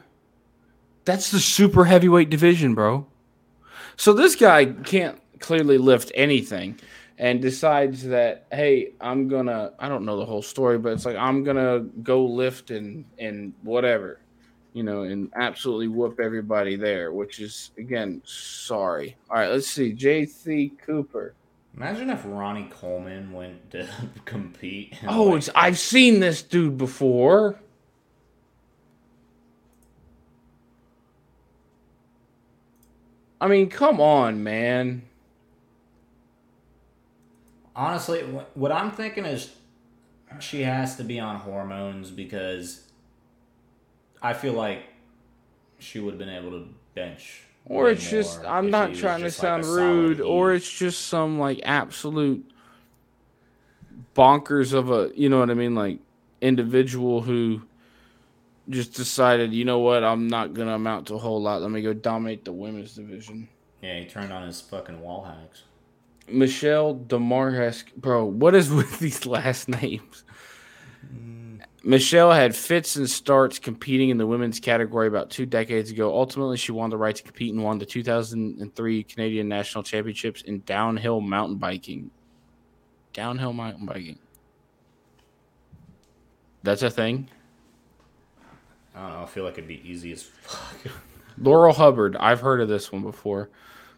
That's 1.05 1.31
the 1.31 1.39
super 1.39 1.85
heavyweight 1.85 2.29
division, 2.29 2.75
bro. 2.75 3.07
So 3.95 4.13
this 4.13 4.35
guy 4.35 4.65
can't 4.65 5.19
clearly 5.39 5.77
lift 5.77 6.11
anything 6.13 6.79
and 7.19 7.41
decides 7.41 8.03
that 8.03 8.47
hey 8.51 8.93
i'm 9.01 9.27
gonna 9.27 9.71
i 9.77 9.87
don't 9.87 10.05
know 10.05 10.17
the 10.17 10.25
whole 10.25 10.41
story 10.41 10.77
but 10.79 10.93
it's 10.93 11.05
like 11.05 11.17
i'm 11.17 11.43
gonna 11.43 11.81
go 12.01 12.25
lift 12.25 12.71
and 12.71 13.05
and 13.19 13.53
whatever 13.61 14.19
you 14.73 14.83
know 14.83 15.03
and 15.03 15.29
absolutely 15.35 15.87
whoop 15.87 16.19
everybody 16.19 16.75
there 16.75 17.11
which 17.11 17.39
is 17.39 17.71
again 17.77 18.21
sorry 18.25 19.15
all 19.29 19.37
right 19.37 19.49
let's 19.51 19.67
see 19.67 19.93
jc 19.93 20.71
cooper 20.79 21.33
Imagine 21.77 22.09
if 22.09 22.23
Ronnie 22.25 22.67
Coleman 22.71 23.31
went 23.31 23.71
to 23.71 23.87
compete. 24.25 24.95
Oh, 25.07 25.25
like- 25.25 25.37
it's 25.37 25.49
I've 25.55 25.77
seen 25.79 26.19
this 26.19 26.41
dude 26.41 26.77
before. 26.77 27.57
I 33.39 33.47
mean, 33.47 33.69
come 33.69 34.01
on, 34.01 34.43
man. 34.43 35.03
Honestly, 37.79 38.21
what 38.53 38.71
I'm 38.71 38.91
thinking 38.91 39.25
is 39.25 39.51
she 40.39 40.61
has 40.63 40.97
to 40.97 41.03
be 41.03 41.19
on 41.19 41.37
hormones 41.37 42.11
because 42.11 42.83
I 44.21 44.33
feel 44.33 44.53
like 44.53 44.83
she 45.79 45.99
would 45.99 46.11
have 46.11 46.19
been 46.19 46.29
able 46.29 46.51
to 46.51 46.67
bench. 46.93 47.43
Or 47.65 47.89
it's 47.89 48.09
just 48.09 48.43
I'm 48.45 48.69
not 48.69 48.93
trying 48.95 49.19
to 49.19 49.27
just, 49.27 49.41
like, 49.41 49.63
sound 49.63 49.65
rude, 49.65 50.21
or 50.21 50.53
it's 50.53 50.69
just 50.69 51.07
some 51.07 51.39
like 51.39 51.61
absolute 51.63 52.49
bonkers 54.15 54.73
of 54.73 54.91
a 54.91 55.11
you 55.15 55.29
know 55.29 55.39
what 55.39 55.49
I 55.49 55.53
mean, 55.53 55.75
like 55.75 55.99
individual 56.41 57.21
who 57.21 57.61
just 58.69 58.93
decided, 58.93 59.53
you 59.53 59.65
know 59.65 59.79
what, 59.79 60.03
I'm 60.03 60.27
not 60.27 60.53
gonna 60.53 60.75
amount 60.75 61.07
to 61.07 61.15
a 61.15 61.17
whole 61.17 61.41
lot. 61.41 61.61
Let 61.61 61.71
me 61.71 61.81
go 61.81 61.93
dominate 61.93 62.43
the 62.43 62.51
women's 62.51 62.95
division. 62.95 63.47
yeah, 63.81 63.99
he 63.99 64.05
turned 64.05 64.33
on 64.33 64.45
his 64.45 64.59
fucking 64.61 65.01
wall 65.01 65.23
hacks. 65.23 65.63
Michelle 66.31 66.95
Dumaresq, 66.95 67.95
bro, 67.95 68.25
what 68.25 68.55
is 68.55 68.71
with 68.71 68.99
these 68.99 69.25
last 69.25 69.69
names? 69.69 70.23
Michelle 71.83 72.31
had 72.31 72.55
fits 72.55 72.97
and 72.97 73.09
starts 73.09 73.57
competing 73.57 74.09
in 74.09 74.17
the 74.17 74.27
women's 74.27 74.59
category 74.59 75.07
about 75.07 75.29
two 75.29 75.45
decades 75.45 75.91
ago. 75.91 76.13
Ultimately, 76.13 76.57
she 76.57 76.73
won 76.73 76.89
the 76.89 76.97
right 76.97 77.15
to 77.15 77.23
compete 77.23 77.53
and 77.53 77.63
won 77.63 77.77
the 77.77 77.85
2003 77.85 79.03
Canadian 79.03 79.47
National 79.47 79.83
Championships 79.83 80.41
in 80.41 80.59
downhill 80.61 81.21
mountain 81.21 81.57
biking. 81.57 82.11
Downhill 83.13 83.53
mountain 83.53 83.85
biking. 83.85 84.19
That's 86.63 86.83
a 86.83 86.91
thing. 86.91 87.29
I 88.93 89.01
don't 89.01 89.13
know. 89.13 89.23
I 89.23 89.25
feel 89.27 89.45
like 89.45 89.53
it'd 89.53 89.67
be 89.67 89.81
easy 89.89 90.11
as 90.11 90.23
fuck. 90.23 90.91
Laurel 91.37 91.73
Hubbard, 91.73 92.17
I've 92.17 92.41
heard 92.41 92.59
of 92.59 92.67
this 92.67 92.91
one 92.91 93.03
before. 93.03 93.49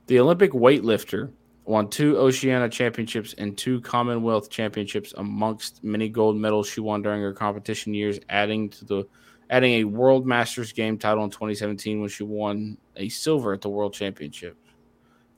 The 0.06 0.20
Olympic 0.20 0.52
weightlifter 0.52 1.32
won 1.66 1.90
two 1.90 2.18
Oceania 2.18 2.70
championships 2.70 3.34
and 3.38 3.58
two 3.58 3.82
Commonwealth 3.82 4.50
championships 4.50 5.14
amongst 5.18 5.84
many 5.84 6.10
gold 6.10 6.38
medals 6.38 6.68
she 6.68 6.82
won 6.82 7.02
during 7.02 7.22
her 7.22 7.34
competition 7.34 7.94
years, 7.94 8.20
adding 8.30 8.70
to 8.70 8.86
the 8.86 9.08
adding 9.50 9.74
a 9.74 9.84
World 9.84 10.26
Masters 10.26 10.72
game 10.72 10.98
title 10.98 11.24
in 11.24 11.30
2017 11.30 12.00
when 12.00 12.10
she 12.10 12.24
won 12.24 12.78
a 12.96 13.10
silver 13.10 13.54
at 13.54 13.62
the 13.62 13.70
World 13.70 13.94
Championship. 13.94 14.58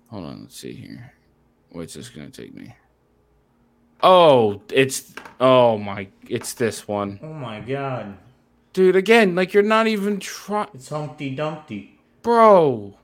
Hold 0.09 0.25
on, 0.25 0.41
let's 0.43 0.59
see 0.59 0.73
here. 0.73 1.13
Where's 1.71 1.93
this 1.93 2.09
gonna 2.09 2.29
take 2.29 2.53
me? 2.53 2.75
Oh, 4.01 4.61
it's 4.71 5.13
oh 5.39 5.77
my, 5.77 6.07
it's 6.27 6.53
this 6.53 6.87
one, 6.87 7.19
oh 7.23 7.33
my 7.33 7.59
god, 7.61 8.17
dude. 8.73 8.95
Again, 8.95 9.35
like 9.35 9.53
you're 9.53 9.63
not 9.63 9.87
even 9.87 10.19
trying. 10.19 10.67
it's 10.73 10.89
Humpty 10.89 11.35
Dumpty. 11.35 11.99
bro 12.21 12.97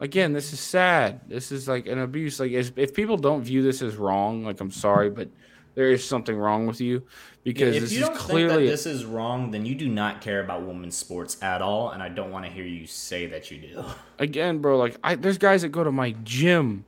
again 0.00 0.32
this 0.32 0.52
is 0.52 0.60
sad 0.60 1.20
this 1.28 1.52
is 1.52 1.68
like 1.68 1.86
an 1.86 1.98
abuse 1.98 2.40
like 2.40 2.50
if, 2.52 2.76
if 2.76 2.94
people 2.94 3.16
don't 3.16 3.42
view 3.42 3.62
this 3.62 3.82
as 3.82 3.96
wrong 3.96 4.44
like 4.44 4.60
i'm 4.60 4.70
sorry 4.70 5.10
but 5.10 5.28
there 5.74 5.90
is 5.90 6.04
something 6.04 6.36
wrong 6.36 6.66
with 6.66 6.80
you 6.80 7.02
because 7.44 7.76
if 7.76 7.82
this 7.82 7.92
you 7.92 8.02
is 8.02 8.08
don't 8.08 8.16
think 8.16 8.28
clearly 8.30 8.64
that 8.66 8.70
this 8.70 8.86
is 8.86 9.04
wrong, 9.04 9.50
then 9.50 9.64
you 9.64 9.74
do 9.74 9.88
not 9.88 10.20
care 10.20 10.42
about 10.42 10.66
women's 10.66 10.96
sports 10.96 11.42
at 11.42 11.62
all, 11.62 11.90
and 11.90 12.02
I 12.02 12.08
don't 12.10 12.30
want 12.30 12.44
to 12.44 12.50
hear 12.50 12.64
you 12.64 12.86
say 12.86 13.26
that 13.26 13.50
you 13.50 13.58
do. 13.58 13.84
again 14.18 14.58
bro 14.58 14.76
like 14.76 14.96
I, 15.02 15.14
there's 15.14 15.38
guys 15.38 15.62
that 15.62 15.70
go 15.70 15.82
to 15.84 15.92
my 15.92 16.12
gym 16.24 16.84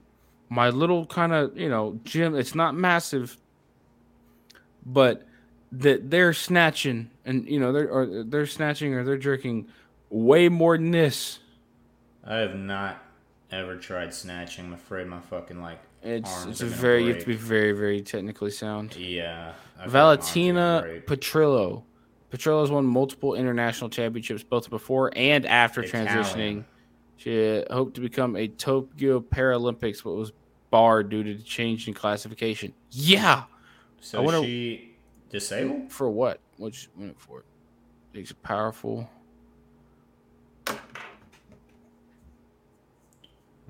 my 0.49 0.69
little 0.69 1.07
kind 1.07 1.33
of 1.33 1.57
you 1.57 1.69
know 1.69 1.99
gym 2.05 2.35
it's 2.35 2.55
not 2.55 2.75
massive 2.75 3.39
but 4.85 5.27
that 5.71 6.11
they're 6.11 6.35
snatching 6.35 7.11
and 7.25 7.49
you 7.49 7.59
know 7.59 7.73
they're 7.73 7.89
or 7.89 8.25
they're 8.25 8.47
snatching 8.47 8.93
or 8.93 9.05
they're 9.05 9.17
jerking 9.17 9.67
way 10.11 10.51
more 10.51 10.77
than 10.77 10.91
this 10.91 11.39
I 12.25 12.37
have 12.37 12.55
not 12.57 13.03
ever 13.51 13.77
tried 13.77 14.15
snatching. 14.15 14.67
I'm 14.67 14.73
afraid 14.73 15.07
my 15.07 15.21
fucking 15.21 15.61
like 15.61 15.81
it's 16.03 16.31
arms 16.31 16.51
it's 16.51 16.61
a 16.63 16.67
are 16.67 16.69
gonna 16.69 16.81
very 16.81 17.05
you 17.05 17.13
have 17.15 17.21
to 17.21 17.27
be 17.27 17.37
very 17.37 17.73
very 17.73 18.03
technically 18.03 18.51
sound 18.51 18.97
yeah. 18.97 19.53
I 19.79 19.85
feel 19.85 19.85
like 19.85 19.93
my 19.93 20.01
arms 20.01 20.31
are 20.31 20.35
gonna 20.35 20.63
Valentina 20.71 20.83
break. 20.83 21.07
Petrillo. 21.07 21.83
Petrillo's 22.33 22.71
won 22.71 22.87
multiple 22.87 23.35
international 23.35 23.91
championships 23.91 24.43
both 24.43 24.71
before 24.71 25.13
and 25.17 25.45
after 25.47 25.83
Italian. 25.83 26.09
transitioning. 26.09 26.65
She 27.19 27.59
uh, 27.59 27.73
hoped 27.73 27.95
to 27.97 28.01
become 28.01 28.37
a 28.37 28.49
Tokyo 28.49 29.21
Paralympics, 29.21 30.03
but 30.03 30.15
was 30.15 30.33
barred 30.71 31.11
due 31.11 31.23
to 31.23 31.35
the 31.35 31.43
change 31.43 31.87
in 31.87 31.95
classification. 31.95 32.73
Yeah. 32.91 33.45
So 34.01 34.19
I 34.19 34.23
wonder- 34.23 34.43
she 34.45 34.95
disabled? 35.31 35.93
For 35.93 36.09
what? 36.11 36.41
Which 36.57 36.89
went 36.97 37.21
for 37.21 37.41
it? 37.41 37.45
Takes 38.15 38.31
a 38.31 38.35
powerful. 38.37 39.09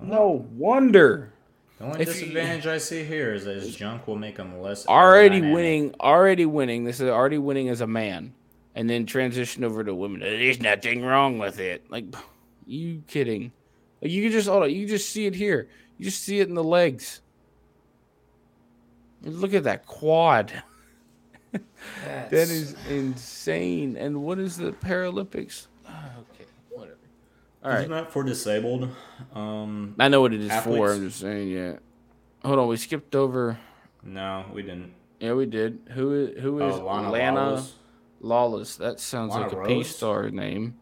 No 0.02 0.46
wonder. 0.54 1.32
The 1.78 1.84
only 1.84 2.00
If 2.02 2.08
you- 2.08 2.14
disadvantage 2.14 2.66
I 2.66 2.78
see 2.78 3.04
here 3.04 3.34
is 3.34 3.44
that 3.44 3.56
his 3.56 3.74
junk 3.74 4.06
will 4.06 4.16
make 4.16 4.36
him 4.36 4.60
less 4.60 4.86
Already 4.86 5.40
aerodynamic. 5.40 5.54
winning. 5.54 5.94
Already 6.00 6.46
winning. 6.46 6.84
This 6.84 7.00
is 7.00 7.08
already 7.08 7.38
winning 7.38 7.68
as 7.68 7.80
a 7.80 7.86
man, 7.86 8.34
and 8.74 8.88
then 8.88 9.06
transition 9.06 9.64
over 9.64 9.82
to 9.84 9.94
women. 9.94 10.20
There's 10.20 10.60
nothing 10.60 11.02
wrong 11.02 11.38
with 11.38 11.58
it. 11.58 11.90
Like, 11.90 12.04
you 12.66 13.02
kidding? 13.08 13.52
Like 14.00 14.10
you 14.10 14.22
can 14.22 14.32
just 14.32 14.48
hold 14.48 14.64
on. 14.64 14.70
You 14.70 14.80
can 14.80 14.88
just 14.88 15.10
see 15.10 15.26
it 15.26 15.34
here. 15.34 15.68
You 15.98 16.04
just 16.04 16.22
see 16.22 16.40
it 16.40 16.48
in 16.48 16.54
the 16.54 16.64
legs. 16.64 17.20
Look 19.22 19.54
at 19.54 19.64
that 19.64 19.86
quad. 19.86 20.52
That 22.30 22.32
is 22.32 22.74
insane. 22.88 23.96
And 23.96 24.22
what 24.22 24.38
is 24.38 24.56
the 24.56 24.70
Paralympics? 24.72 25.66
All 27.64 27.70
right. 27.70 27.80
Isn't 27.80 27.90
that 27.92 28.12
for 28.12 28.24
disabled? 28.24 28.88
Um, 29.34 29.94
I 29.98 30.08
know 30.08 30.20
what 30.20 30.32
it 30.34 30.40
is 30.40 30.52
for. 30.62 30.92
I'm 30.92 31.00
just 31.08 31.20
saying, 31.20 31.48
yeah. 31.48 31.74
Hold 32.44 32.58
on, 32.58 32.68
we 32.68 32.76
skipped 32.76 33.14
over. 33.14 33.58
no, 34.02 34.44
we 34.52 34.62
didn't. 34.62 34.92
Yeah, 35.20 35.34
we 35.34 35.46
did. 35.46 35.78
Who 35.92 36.12
is 36.26 36.42
who 36.42 36.58
is 36.66 36.74
Oh, 36.74 36.84
Lana 36.86 37.10
Lana 37.12 37.40
Lawless. 37.44 37.74
Lawless? 38.20 38.76
That 38.76 38.98
sounds 38.98 39.32
Lana 39.32 39.44
like 39.44 39.52
a 39.52 39.56
Rhoades? 39.56 39.68
P 39.68 39.82
star 39.84 40.30
name. 40.30 40.74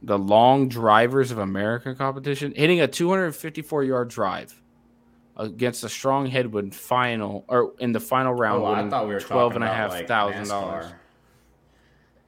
The 0.00 0.18
Long 0.18 0.68
Drivers 0.68 1.30
of 1.30 1.36
America 1.38 1.94
competition, 1.94 2.54
hitting 2.56 2.80
a 2.80 2.88
254 2.88 3.84
yard 3.84 4.08
drive 4.08 4.58
against 5.36 5.84
a 5.84 5.88
strong 5.88 6.26
headwind 6.26 6.74
final 6.74 7.44
or 7.48 7.72
in 7.78 7.92
the 7.92 8.00
final 8.00 8.32
round, 8.32 8.62
Oh, 8.62 8.66
I 8.66 8.88
thought 8.88 9.06
we 9.06 9.12
were 9.14 9.20
twelve 9.20 9.52
talking 9.52 9.62
and 9.62 9.64
a 9.64 9.74
about 9.74 9.76
half 9.76 9.90
like 9.90 10.08
thousand 10.08 10.48
dollars. 10.48 10.86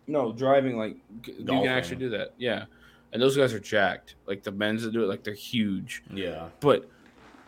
No, 0.06 0.32
driving 0.32 0.76
like 0.76 0.96
g- 1.22 1.32
you 1.38 1.44
can 1.46 1.66
actually 1.68 1.96
do 1.96 2.10
that. 2.10 2.34
Yeah, 2.36 2.66
and 3.14 3.22
those 3.22 3.36
guys 3.36 3.54
are 3.54 3.60
jacked. 3.60 4.16
Like 4.26 4.42
the 4.42 4.52
men's 4.52 4.82
that 4.82 4.92
do 4.92 5.02
it, 5.02 5.06
like 5.06 5.24
they're 5.24 5.32
huge. 5.32 6.02
Yeah. 6.12 6.48
But 6.60 6.90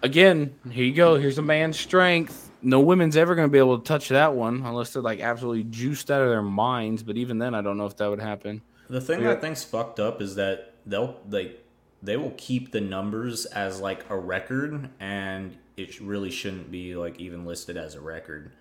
again, 0.02 0.54
here 0.70 0.84
you 0.84 0.94
go. 0.94 1.16
Here's 1.16 1.36
a 1.38 1.42
man's 1.42 1.78
strength. 1.78 2.50
No 2.62 2.80
women's 2.80 3.16
ever 3.16 3.34
going 3.34 3.46
to 3.48 3.52
be 3.52 3.58
able 3.58 3.78
to 3.78 3.84
touch 3.84 4.08
that 4.08 4.34
one 4.34 4.62
unless 4.64 4.92
they're 4.92 5.02
like 5.02 5.20
absolutely 5.20 5.64
juiced 5.64 6.10
out 6.10 6.22
of 6.22 6.30
their 6.30 6.40
minds. 6.42 7.02
But 7.02 7.16
even 7.18 7.38
then, 7.38 7.54
I 7.54 7.60
don't 7.60 7.76
know 7.76 7.86
if 7.86 7.96
that 7.98 8.08
would 8.08 8.20
happen. 8.20 8.62
The 8.88 9.00
thing 9.00 9.20
Yeah. 9.20 9.28
that 9.28 9.38
I 9.38 9.40
think's 9.40 9.62
fucked 9.64 10.00
up 10.00 10.22
is 10.22 10.36
that 10.36 10.72
they'll 10.86 11.20
like 11.28 11.62
they 12.02 12.16
will 12.16 12.34
keep 12.36 12.70
the 12.72 12.80
numbers 12.80 13.46
as 13.46 13.80
like 13.80 14.08
a 14.10 14.16
record, 14.16 14.88
and 15.00 15.56
it 15.76 16.00
really 16.00 16.30
shouldn't 16.30 16.70
be 16.70 16.94
like 16.94 17.18
even 17.18 17.44
listed 17.44 17.76
as 17.76 17.94
a 17.94 18.00
record. 18.00 18.52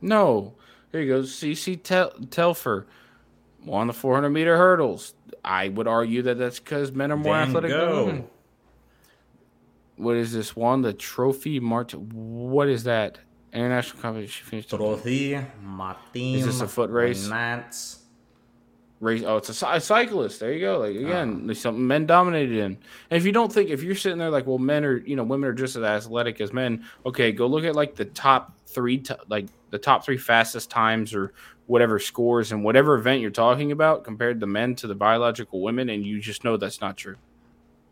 No. 0.00 0.54
Here 0.90 1.00
you 1.02 1.12
go. 1.14 1.20
CC 1.22 1.80
Tel- 1.82 2.10
Telfer 2.30 2.86
won 3.64 3.86
the 3.88 3.92
400 3.92 4.30
meter 4.30 4.56
hurdles. 4.56 5.14
I 5.44 5.68
would 5.68 5.88
argue 5.88 6.22
that 6.22 6.38
that's 6.38 6.58
because 6.58 6.92
men 6.92 7.12
are 7.12 7.16
more 7.16 7.34
Van 7.34 7.48
athletic 7.48 7.70
than 7.70 7.90
women. 7.90 8.28
What 9.96 10.16
is 10.16 10.32
this 10.32 10.54
one? 10.54 10.82
The 10.82 10.92
trophy 10.92 11.60
Mart. 11.60 11.94
What 11.94 12.68
is 12.68 12.84
that? 12.84 13.18
International 13.52 14.00
competition. 14.00 14.32
She 14.32 14.44
finished 14.44 14.70
Trophy 14.70 15.40
Martin. 15.62 16.34
Is 16.34 16.46
this 16.46 16.60
a 16.60 16.68
foot 16.68 16.90
race? 16.90 17.28
Race. 19.00 19.22
Oh, 19.24 19.36
it's 19.36 19.48
a, 19.48 19.54
cy- 19.54 19.78
cyclist. 19.78 20.40
There 20.40 20.52
you 20.52 20.60
go. 20.60 20.80
Like 20.80 20.96
again, 20.96 21.40
ah. 21.42 21.46
there's 21.46 21.60
something 21.60 21.86
men 21.86 22.06
dominated 22.06 22.58
in. 22.58 22.78
And 23.10 23.16
if 23.16 23.24
you 23.24 23.32
don't 23.32 23.52
think, 23.52 23.70
if 23.70 23.82
you're 23.82 23.94
sitting 23.94 24.18
there 24.18 24.30
like, 24.30 24.46
well, 24.46 24.58
men 24.58 24.84
are, 24.84 24.96
you 24.98 25.16
know, 25.16 25.22
women 25.22 25.48
are 25.48 25.52
just 25.54 25.76
as 25.76 25.82
athletic 25.82 26.40
as 26.40 26.52
men. 26.52 26.84
Okay, 27.06 27.32
go 27.32 27.46
look 27.46 27.64
at 27.64 27.76
like 27.76 27.94
the 27.94 28.04
top 28.04 28.58
three, 28.66 28.98
t- 28.98 29.14
like 29.28 29.46
the 29.70 29.78
top 29.78 30.04
three 30.04 30.16
fastest 30.18 30.68
times 30.68 31.14
or 31.14 31.32
whatever 31.68 31.98
scores 31.98 32.50
and 32.50 32.64
whatever 32.64 32.94
event 32.94 33.20
you're 33.20 33.30
talking 33.30 33.70
about 33.72 34.02
compared 34.02 34.40
the 34.40 34.46
men 34.46 34.74
to 34.74 34.86
the 34.86 34.94
biological 34.94 35.60
women, 35.60 35.90
and 35.90 36.04
you 36.04 36.18
just 36.18 36.42
know 36.42 36.56
that's 36.56 36.80
not 36.80 36.96
true. 36.96 37.16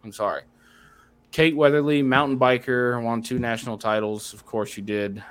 I'm 0.03 0.13
sorry. 0.13 0.43
Kate 1.31 1.55
Weatherly, 1.55 2.03
mountain 2.03 2.39
biker, 2.39 3.01
won 3.03 3.23
two 3.23 3.39
national 3.39 3.77
titles. 3.77 4.33
Of 4.33 4.47
course, 4.47 4.77
you 4.79 4.83
did. 4.83 5.23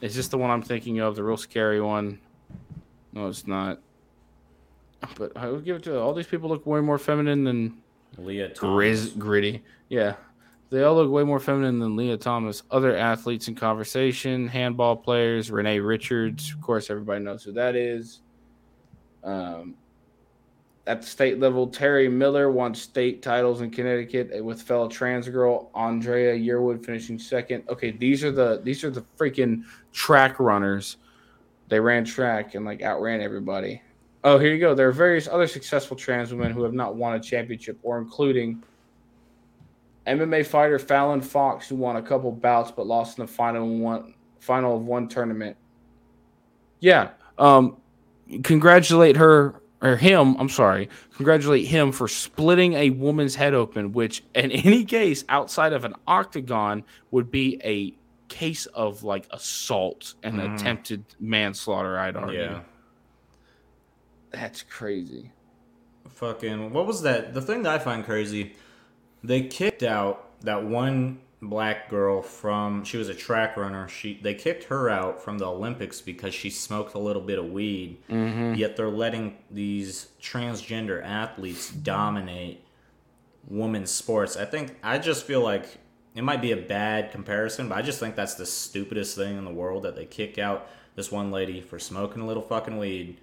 Is 0.00 0.16
this 0.16 0.26
the 0.26 0.36
one 0.36 0.50
I'm 0.50 0.62
thinking 0.62 0.98
of? 0.98 1.14
The 1.14 1.22
real 1.22 1.36
scary 1.36 1.80
one? 1.80 2.18
No, 3.12 3.28
it's 3.28 3.46
not. 3.46 3.78
But 5.16 5.36
I 5.36 5.48
would 5.48 5.64
give 5.64 5.76
it 5.76 5.82
to 5.84 6.00
all 6.00 6.14
these 6.14 6.26
people 6.26 6.48
look 6.48 6.66
way 6.66 6.80
more 6.80 6.98
feminine 6.98 7.44
than 7.44 7.80
Lia. 8.18 8.50
Grizz 8.50 9.16
gritty. 9.16 9.62
Yeah. 9.88 10.14
They 10.72 10.84
all 10.84 10.94
look 10.94 11.10
way 11.10 11.22
more 11.22 11.38
feminine 11.38 11.78
than 11.78 11.96
Lia 11.96 12.16
Thomas. 12.16 12.62
Other 12.70 12.96
athletes 12.96 13.46
in 13.46 13.54
conversation, 13.54 14.48
handball 14.48 14.96
players, 14.96 15.50
Renee 15.50 15.80
Richards. 15.80 16.50
Of 16.50 16.62
course, 16.62 16.88
everybody 16.88 17.22
knows 17.22 17.44
who 17.44 17.52
that 17.52 17.76
is. 17.76 18.22
Um, 19.22 19.74
at 20.86 21.02
the 21.02 21.06
state 21.06 21.38
level, 21.38 21.66
Terry 21.66 22.08
Miller 22.08 22.50
won 22.50 22.74
state 22.74 23.20
titles 23.20 23.60
in 23.60 23.70
Connecticut 23.70 24.42
with 24.42 24.62
fellow 24.62 24.88
trans 24.88 25.28
girl 25.28 25.70
Andrea 25.74 26.34
Yearwood 26.34 26.82
finishing 26.82 27.18
second. 27.18 27.64
Okay, 27.68 27.90
these 27.90 28.24
are 28.24 28.32
the 28.32 28.62
these 28.64 28.82
are 28.82 28.90
the 28.90 29.04
freaking 29.18 29.64
track 29.92 30.40
runners. 30.40 30.96
They 31.68 31.80
ran 31.80 32.02
track 32.06 32.54
and 32.54 32.64
like 32.64 32.80
outran 32.80 33.20
everybody. 33.20 33.82
Oh, 34.24 34.38
here 34.38 34.54
you 34.54 34.58
go. 34.58 34.74
There 34.74 34.88
are 34.88 34.92
various 34.92 35.28
other 35.28 35.46
successful 35.46 35.98
trans 35.98 36.32
women 36.32 36.50
who 36.50 36.62
have 36.62 36.72
not 36.72 36.96
won 36.96 37.14
a 37.14 37.20
championship, 37.20 37.78
or 37.82 37.98
including 37.98 38.62
MMA 40.06 40.44
fighter 40.46 40.78
Fallon 40.78 41.20
Fox, 41.20 41.68
who 41.68 41.76
won 41.76 41.96
a 41.96 42.02
couple 42.02 42.32
bouts 42.32 42.70
but 42.70 42.86
lost 42.86 43.18
in 43.18 43.26
the 43.26 43.32
final 43.32 43.66
one 43.78 44.14
final 44.40 44.76
of 44.76 44.82
one 44.84 45.08
tournament. 45.08 45.56
Yeah. 46.80 47.10
Um, 47.38 47.76
congratulate 48.42 49.16
her 49.16 49.60
or 49.80 49.96
him, 49.96 50.36
I'm 50.38 50.48
sorry, 50.48 50.88
congratulate 51.16 51.66
him 51.66 51.90
for 51.92 52.06
splitting 52.08 52.74
a 52.74 52.90
woman's 52.90 53.34
head 53.34 53.52
open, 53.54 53.92
which 53.92 54.22
in 54.34 54.50
any 54.52 54.84
case 54.84 55.24
outside 55.28 55.72
of 55.72 55.84
an 55.84 55.94
octagon 56.06 56.84
would 57.10 57.30
be 57.30 57.60
a 57.64 57.94
case 58.32 58.66
of 58.66 59.02
like 59.04 59.26
assault 59.30 60.14
and 60.22 60.36
Mhm. 60.38 60.54
attempted 60.54 61.04
manslaughter, 61.20 61.98
I'd 61.98 62.16
argue. 62.16 62.40
Yeah. 62.40 62.60
That's 64.30 64.62
crazy. 64.62 65.30
Fucking 66.08 66.72
what 66.72 66.86
was 66.86 67.02
that? 67.02 67.34
The 67.34 67.42
thing 67.42 67.62
that 67.62 67.74
I 67.74 67.78
find 67.78 68.04
crazy, 68.04 68.54
they 69.24 69.42
kicked 69.42 69.82
out 69.82 70.40
that 70.42 70.64
one 70.64 71.20
black 71.40 71.90
girl 71.90 72.22
from 72.22 72.84
she 72.84 72.96
was 72.96 73.08
a 73.08 73.14
track 73.14 73.56
runner. 73.56 73.88
She 73.88 74.18
they 74.22 74.34
kicked 74.34 74.64
her 74.64 74.88
out 74.88 75.20
from 75.22 75.38
the 75.38 75.46
Olympics 75.46 76.00
because 76.00 76.34
she 76.34 76.50
smoked 76.50 76.94
a 76.94 76.98
little 76.98 77.22
bit 77.22 77.38
of 77.38 77.50
weed. 77.50 77.98
Mm-hmm. 78.08 78.54
Yet 78.54 78.76
they're 78.76 78.88
letting 78.88 79.36
these 79.50 80.08
transgender 80.20 81.04
athletes 81.04 81.70
dominate 81.70 82.64
women's 83.48 83.90
sports. 83.90 84.36
I 84.36 84.44
think 84.44 84.76
I 84.82 84.98
just 84.98 85.24
feel 85.24 85.40
like 85.40 85.78
it 86.14 86.22
might 86.22 86.40
be 86.40 86.52
a 86.52 86.56
bad 86.56 87.10
comparison, 87.10 87.68
but 87.68 87.78
I 87.78 87.82
just 87.82 87.98
think 87.98 88.14
that's 88.14 88.34
the 88.34 88.46
stupidest 88.46 89.16
thing 89.16 89.36
in 89.36 89.44
the 89.44 89.52
world 89.52 89.82
that 89.82 89.96
they 89.96 90.04
kick 90.04 90.38
out 90.38 90.68
this 90.94 91.10
one 91.10 91.30
lady 91.30 91.60
for 91.60 91.78
smoking 91.78 92.22
a 92.22 92.26
little 92.26 92.42
fucking 92.42 92.76
weed. 92.78 93.18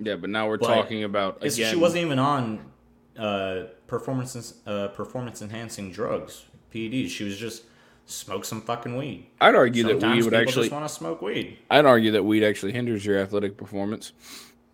Yeah, 0.00 0.16
but 0.16 0.30
now 0.30 0.48
we're 0.48 0.58
But 0.58 0.74
talking 0.74 1.04
about 1.04 1.38
again. 1.42 1.72
She 1.72 1.76
wasn't 1.76 2.04
even 2.04 2.18
on 2.18 2.71
uh, 3.18 3.64
performance 3.86 4.54
uh, 4.66 4.88
performance 4.88 5.42
enhancing 5.42 5.90
drugs, 5.92 6.44
PEDs. 6.74 7.10
She 7.10 7.24
was 7.24 7.36
just 7.36 7.64
smoke 8.06 8.44
some 8.44 8.60
fucking 8.62 8.96
weed. 8.96 9.26
I'd 9.40 9.54
argue 9.54 9.84
that 9.84 10.02
weed 10.06 10.24
would 10.24 10.34
actually. 10.34 10.68
want 10.68 10.86
to 10.86 10.92
smoke 10.92 11.22
weed. 11.22 11.58
I'd 11.70 11.86
argue 11.86 12.10
that 12.12 12.24
weed 12.24 12.42
actually 12.44 12.72
hinders 12.72 13.04
your 13.04 13.18
athletic 13.18 13.56
performance. 13.56 14.12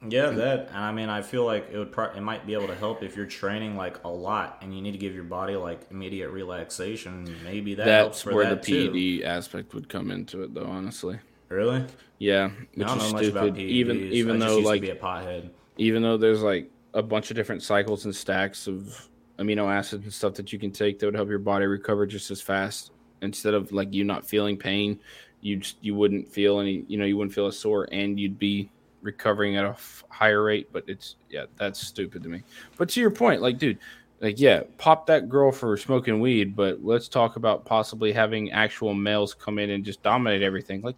Yeah, 0.08 0.30
that. 0.30 0.68
And 0.68 0.76
I 0.78 0.92
mean, 0.92 1.08
I 1.08 1.22
feel 1.22 1.44
like 1.44 1.70
it 1.72 1.76
would. 1.76 1.90
Pro- 1.90 2.12
it 2.12 2.20
might 2.20 2.46
be 2.46 2.54
able 2.54 2.68
to 2.68 2.74
help 2.76 3.02
if 3.02 3.16
you're 3.16 3.26
training 3.26 3.76
like 3.76 4.04
a 4.04 4.08
lot 4.08 4.58
and 4.62 4.72
you 4.74 4.80
need 4.80 4.92
to 4.92 4.98
give 4.98 5.12
your 5.12 5.24
body 5.24 5.56
like 5.56 5.80
immediate 5.90 6.30
relaxation. 6.30 7.34
Maybe 7.44 7.74
that 7.74 7.86
helps 7.88 8.18
That's 8.18 8.22
for 8.22 8.34
where 8.34 8.48
that 8.48 8.62
the 8.62 9.20
PED 9.20 9.26
aspect 9.26 9.74
would 9.74 9.88
come 9.88 10.12
into 10.12 10.42
it, 10.44 10.54
though. 10.54 10.66
Honestly, 10.66 11.18
Really? 11.48 11.84
yeah, 12.18 12.44
I 12.44 12.66
which 12.76 12.86
don't 12.86 12.98
is 12.98 13.02
know 13.06 13.12
much 13.18 13.26
about 13.26 13.42
stupid. 13.46 13.54
PEDs. 13.56 13.68
Even 13.70 13.96
even 14.12 14.42
I 14.42 14.46
though 14.46 14.58
like 14.58 14.80
to 14.82 14.86
be 14.86 14.90
a 14.90 14.94
pothead. 14.96 15.50
even 15.78 16.02
though 16.02 16.16
there's 16.16 16.42
like 16.42 16.70
a 16.98 17.02
bunch 17.02 17.30
of 17.30 17.36
different 17.36 17.62
cycles 17.62 18.04
and 18.04 18.14
stacks 18.14 18.66
of 18.66 19.08
amino 19.38 19.72
acids 19.72 20.04
and 20.04 20.12
stuff 20.12 20.34
that 20.34 20.52
you 20.52 20.58
can 20.58 20.72
take 20.72 20.98
that 20.98 21.06
would 21.06 21.14
help 21.14 21.28
your 21.28 21.38
body 21.38 21.64
recover 21.64 22.06
just 22.06 22.30
as 22.30 22.40
fast. 22.40 22.92
Instead 23.22 23.54
of 23.54 23.72
like 23.72 23.92
you 23.92 24.04
not 24.04 24.26
feeling 24.26 24.56
pain 24.56 25.00
you 25.40 25.56
just 25.56 25.76
you 25.80 25.94
wouldn't 25.94 26.28
feel 26.28 26.60
any 26.60 26.84
you 26.88 26.98
know 26.98 27.04
you 27.04 27.16
wouldn't 27.16 27.34
feel 27.34 27.46
as 27.46 27.58
sore 27.58 27.88
and 27.92 28.18
you'd 28.18 28.38
be 28.38 28.70
recovering 29.02 29.56
at 29.56 29.64
a 29.64 29.70
f- 29.70 30.04
higher 30.08 30.42
rate 30.42 30.68
but 30.72 30.84
it's 30.88 31.16
yeah 31.30 31.44
that's 31.56 31.80
stupid 31.80 32.22
to 32.22 32.28
me. 32.28 32.42
But 32.76 32.88
to 32.90 33.00
your 33.00 33.10
point 33.10 33.40
like 33.40 33.58
dude 33.58 33.78
like 34.20 34.40
yeah 34.40 34.62
pop 34.78 35.06
that 35.06 35.28
girl 35.28 35.52
for 35.52 35.76
smoking 35.76 36.20
weed 36.20 36.56
but 36.56 36.84
let's 36.84 37.08
talk 37.08 37.36
about 37.36 37.64
possibly 37.64 38.12
having 38.12 38.50
actual 38.50 38.94
males 38.94 39.34
come 39.34 39.58
in 39.58 39.70
and 39.70 39.84
just 39.84 40.02
dominate 40.02 40.42
everything. 40.42 40.82
Like 40.82 40.96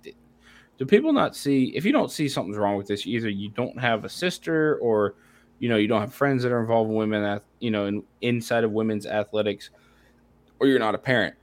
do 0.78 0.86
people 0.86 1.12
not 1.12 1.36
see 1.36 1.72
if 1.76 1.84
you 1.84 1.92
don't 1.92 2.10
see 2.10 2.28
something's 2.28 2.56
wrong 2.56 2.76
with 2.76 2.86
this 2.86 3.06
either 3.06 3.28
you 3.28 3.50
don't 3.50 3.78
have 3.78 4.04
a 4.04 4.08
sister 4.08 4.76
or 4.76 5.14
you 5.60 5.68
know 5.68 5.76
you 5.76 5.86
don't 5.86 6.00
have 6.00 6.12
friends 6.12 6.42
that 6.42 6.50
are 6.50 6.60
involved 6.60 6.90
in 6.90 6.96
women 6.96 7.40
you 7.60 7.70
know 7.70 7.86
in, 7.86 8.02
inside 8.20 8.64
of 8.64 8.72
women's 8.72 9.06
athletics 9.06 9.70
or 10.58 10.66
you're 10.66 10.78
not 10.78 10.94
a 10.94 10.98
parent. 10.98 11.34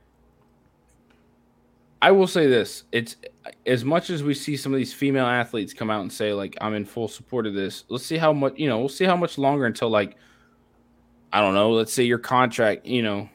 I 2.01 2.11
will 2.11 2.27
say 2.27 2.47
this 2.47 2.83
it's 2.91 3.15
as 3.65 3.83
much 3.83 4.09
as 4.09 4.21
we 4.23 4.33
see 4.33 4.55
some 4.55 4.73
of 4.73 4.77
these 4.77 4.93
female 4.93 5.25
athletes 5.25 5.73
come 5.73 5.89
out 5.89 6.01
and 6.01 6.11
say 6.11 6.31
like 6.31 6.55
i'm 6.61 6.75
in 6.75 6.85
full 6.85 7.07
support 7.07 7.47
of 7.47 7.53
this 7.53 7.85
let's 7.89 8.05
see 8.05 8.17
how 8.17 8.31
much 8.31 8.53
you 8.55 8.67
know 8.69 8.77
we'll 8.77 8.89
see 8.89 9.05
how 9.05 9.15
much 9.15 9.37
longer 9.37 9.65
until 9.65 9.89
like 9.89 10.15
i 11.33 11.41
don't 11.41 11.55
know 11.55 11.71
let's 11.71 11.91
say 11.91 12.03
your 12.03 12.19
contract 12.19 12.85
you 12.85 13.01
know 13.01 13.27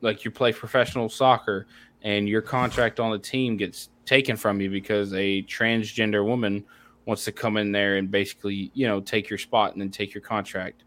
like 0.00 0.24
you 0.24 0.30
play 0.30 0.52
professional 0.52 1.08
soccer 1.08 1.66
and 2.02 2.28
your 2.28 2.42
contract 2.42 2.98
on 2.98 3.12
the 3.12 3.18
team 3.18 3.56
gets 3.56 3.90
taken 4.04 4.36
from 4.36 4.60
you 4.60 4.68
because 4.68 5.12
a 5.14 5.42
transgender 5.42 6.24
woman 6.24 6.64
wants 7.06 7.24
to 7.24 7.32
come 7.32 7.56
in 7.56 7.72
there 7.72 7.96
and 7.96 8.10
basically, 8.10 8.70
you 8.74 8.86
know, 8.86 9.00
take 9.00 9.28
your 9.28 9.38
spot 9.38 9.72
and 9.72 9.80
then 9.80 9.90
take 9.90 10.14
your 10.14 10.22
contract. 10.22 10.84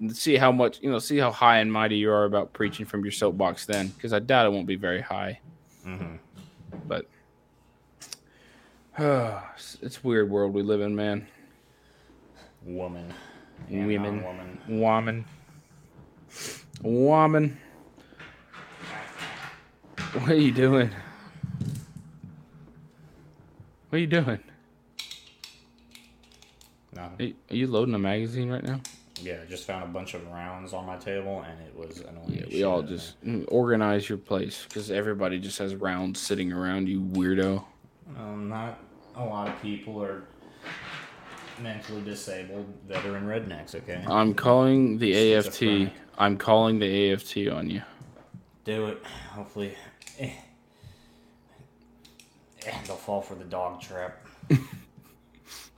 And 0.00 0.16
see 0.16 0.36
how 0.36 0.50
much, 0.50 0.80
you 0.80 0.90
know, 0.90 0.98
see 0.98 1.18
how 1.18 1.30
high 1.30 1.58
and 1.58 1.70
mighty 1.70 1.96
you 1.96 2.10
are 2.10 2.24
about 2.24 2.52
preaching 2.52 2.86
from 2.86 3.04
your 3.04 3.12
soapbox 3.12 3.66
then, 3.66 3.88
because 3.88 4.12
I 4.12 4.18
doubt 4.18 4.46
it 4.46 4.52
won't 4.52 4.66
be 4.66 4.76
very 4.76 5.02
high. 5.02 5.40
hmm 5.84 6.16
But 6.86 7.06
it's 8.98 9.98
a 9.98 10.00
weird 10.02 10.30
world 10.30 10.54
we 10.54 10.62
live 10.62 10.80
in, 10.80 10.96
man. 10.96 11.26
Woman. 12.64 13.12
Women. 13.68 14.22
Woman. 14.22 14.58
Woman. 14.68 15.24
Woman. 16.82 17.58
What 20.12 20.30
are 20.30 20.34
you 20.34 20.52
doing? 20.52 20.90
What 23.88 23.96
are 23.96 24.00
you 24.00 24.06
doing? 24.06 24.40
No. 27.18 27.26
Are 27.50 27.54
you- 27.54 27.66
loading 27.66 27.94
a 27.94 27.98
magazine 27.98 28.50
right 28.50 28.62
now? 28.62 28.80
Yeah, 29.22 29.40
I 29.42 29.46
just 29.46 29.66
found 29.66 29.84
a 29.84 29.86
bunch 29.86 30.14
of 30.14 30.26
rounds 30.28 30.72
on 30.72 30.86
my 30.86 30.96
table 30.96 31.44
and 31.46 31.60
it 31.66 31.76
was 31.76 32.00
annoying. 32.00 32.32
Yeah, 32.32 32.44
we 32.50 32.62
all 32.62 32.82
just 32.82 33.22
mm, 33.24 33.44
organize 33.48 34.08
your 34.08 34.16
place 34.18 34.64
because 34.66 34.90
everybody 34.90 35.38
just 35.38 35.58
has 35.58 35.74
rounds 35.74 36.20
sitting 36.20 36.52
around. 36.52 36.88
You 36.88 37.00
weirdo. 37.02 37.62
there. 38.16 38.24
Um, 38.24 38.48
not 38.48 38.78
a 39.16 39.24
lot 39.24 39.48
of 39.48 39.60
people 39.60 40.02
are 40.02 40.24
mentally 41.60 42.00
disabled 42.00 42.66
veteran 42.88 43.24
rednecks. 43.24 43.74
Okay, 43.74 44.02
I'm 44.06 44.32
calling 44.32 44.96
the 44.98 45.34
AFT. 45.34 45.52
Schizophrenic. 45.58 45.92
I'm 46.16 46.36
calling 46.38 46.78
the 46.78 47.12
AFT 47.12 47.48
on 47.48 47.68
you. 47.68 47.82
do 48.64 48.86
it. 48.86 49.02
Hopefully, 49.32 49.74
eh. 50.18 50.30
Eh, 52.66 52.72
they'll 52.86 52.96
fall 52.96 53.20
for 53.20 53.34
the 53.34 53.44
dog 53.44 53.80
trap. 53.82 54.26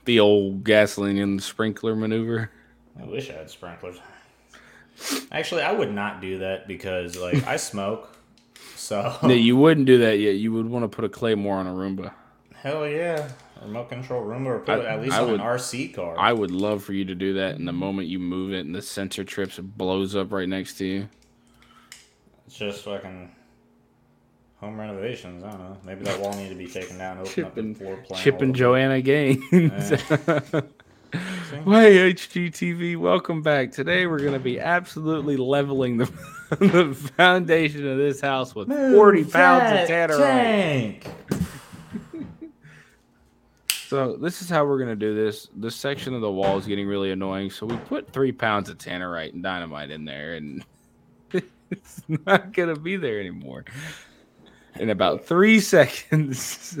The 0.05 0.19
old 0.19 0.63
gasoline 0.63 1.17
in 1.17 1.37
the 1.37 1.41
sprinkler 1.41 1.95
maneuver. 1.95 2.51
I 2.99 3.05
wish 3.05 3.29
I 3.29 3.33
had 3.33 3.49
sprinklers. 3.49 3.97
Actually, 5.31 5.63
I 5.63 5.71
would 5.71 5.91
not 5.91 6.21
do 6.21 6.39
that 6.39 6.67
because 6.67 7.17
like 7.17 7.45
I 7.47 7.57
smoke. 7.71 8.09
So 8.75 9.15
No, 9.23 9.29
you 9.33 9.55
wouldn't 9.55 9.85
do 9.87 9.99
that 9.99 10.19
yet. 10.19 10.31
You 10.35 10.51
would 10.53 10.67
want 10.69 10.83
to 10.83 10.89
put 10.93 11.05
a 11.05 11.09
claymore 11.09 11.57
on 11.57 11.67
a 11.67 11.71
Roomba. 11.73 12.11
hell 12.53 12.87
yeah, 12.87 13.29
remote 13.61 13.89
control 13.89 14.21
room 14.21 14.45
or 14.47 14.59
put 14.59 14.79
I- 14.79 14.81
it 14.81 14.85
at 14.85 15.01
least 15.01 15.15
I 15.15 15.21
on 15.21 15.31
would- 15.31 15.39
an 15.39 15.45
RC 15.45 15.93
car. 15.95 16.15
I 16.19 16.33
would 16.33 16.51
love 16.51 16.83
for 16.83 16.93
you 16.93 17.05
to 17.05 17.15
do 17.15 17.33
that. 17.35 17.55
And 17.55 17.67
the 17.67 17.71
moment 17.73 18.07
you 18.09 18.19
move 18.19 18.51
it 18.53 18.65
and 18.65 18.75
the 18.75 18.81
sensor 18.81 19.23
trips, 19.23 19.57
it 19.57 19.77
blows 19.77 20.15
up 20.15 20.31
right 20.33 20.47
next 20.49 20.75
to 20.79 20.85
you. 20.85 21.09
It's 22.45 22.57
just 22.57 22.83
fucking 22.83 23.31
home 24.63 24.79
renovations. 24.79 25.43
I 25.43 25.51
don't 25.51 25.59
know. 25.59 25.77
Maybe 25.83 26.05
that 26.05 26.19
wall 26.21 26.33
needed 26.35 26.51
to 26.51 26.55
be 26.55 26.67
taken 26.67 26.97
down. 26.97 27.17
Open 27.17 27.31
Chip 27.31 27.45
up 27.47 27.55
the 27.55 27.61
and, 27.61 27.77
floor 27.77 27.97
plan. 27.97 28.23
Chip 28.23 28.41
and 28.41 28.55
Joanna 28.55 29.01
Gaines. 29.01 29.41
Hey 29.89 29.99
HGTV, 31.65 32.95
welcome 32.95 33.41
back. 33.41 33.73
Today 33.73 34.07
we're 34.07 34.19
going 34.19 34.33
to 34.33 34.39
be 34.39 34.61
absolutely 34.61 35.35
leveling 35.35 35.97
the, 35.97 36.05
the 36.59 36.95
foundation 37.17 37.85
of 37.85 37.97
this 37.97 38.21
house 38.21 38.55
with 38.55 38.69
40 38.69 39.25
pounds 39.25 39.81
of 39.81 39.89
tannerite. 39.89 41.03
So 43.89 44.15
this 44.15 44.41
is 44.41 44.49
how 44.49 44.65
we're 44.65 44.79
going 44.79 44.89
to 44.89 44.95
do 44.95 45.13
this. 45.13 45.49
This 45.55 45.75
section 45.75 46.15
of 46.15 46.21
the 46.21 46.31
wall 46.31 46.57
is 46.57 46.65
getting 46.65 46.87
really 46.87 47.11
annoying. 47.11 47.51
So 47.51 47.67
we 47.67 47.77
put 47.77 48.11
three 48.11 48.31
pounds 48.31 48.67
of 48.67 48.79
tannerite 48.79 49.33
and 49.33 49.43
dynamite 49.43 49.91
in 49.91 50.03
there, 50.03 50.33
and 50.33 50.65
it's 51.31 52.01
not 52.07 52.53
going 52.53 52.73
to 52.73 52.81
be 52.81 52.97
there 52.97 53.19
anymore. 53.19 53.65
In 54.79 54.89
about 54.89 55.25
three 55.25 55.59
seconds. 55.59 56.79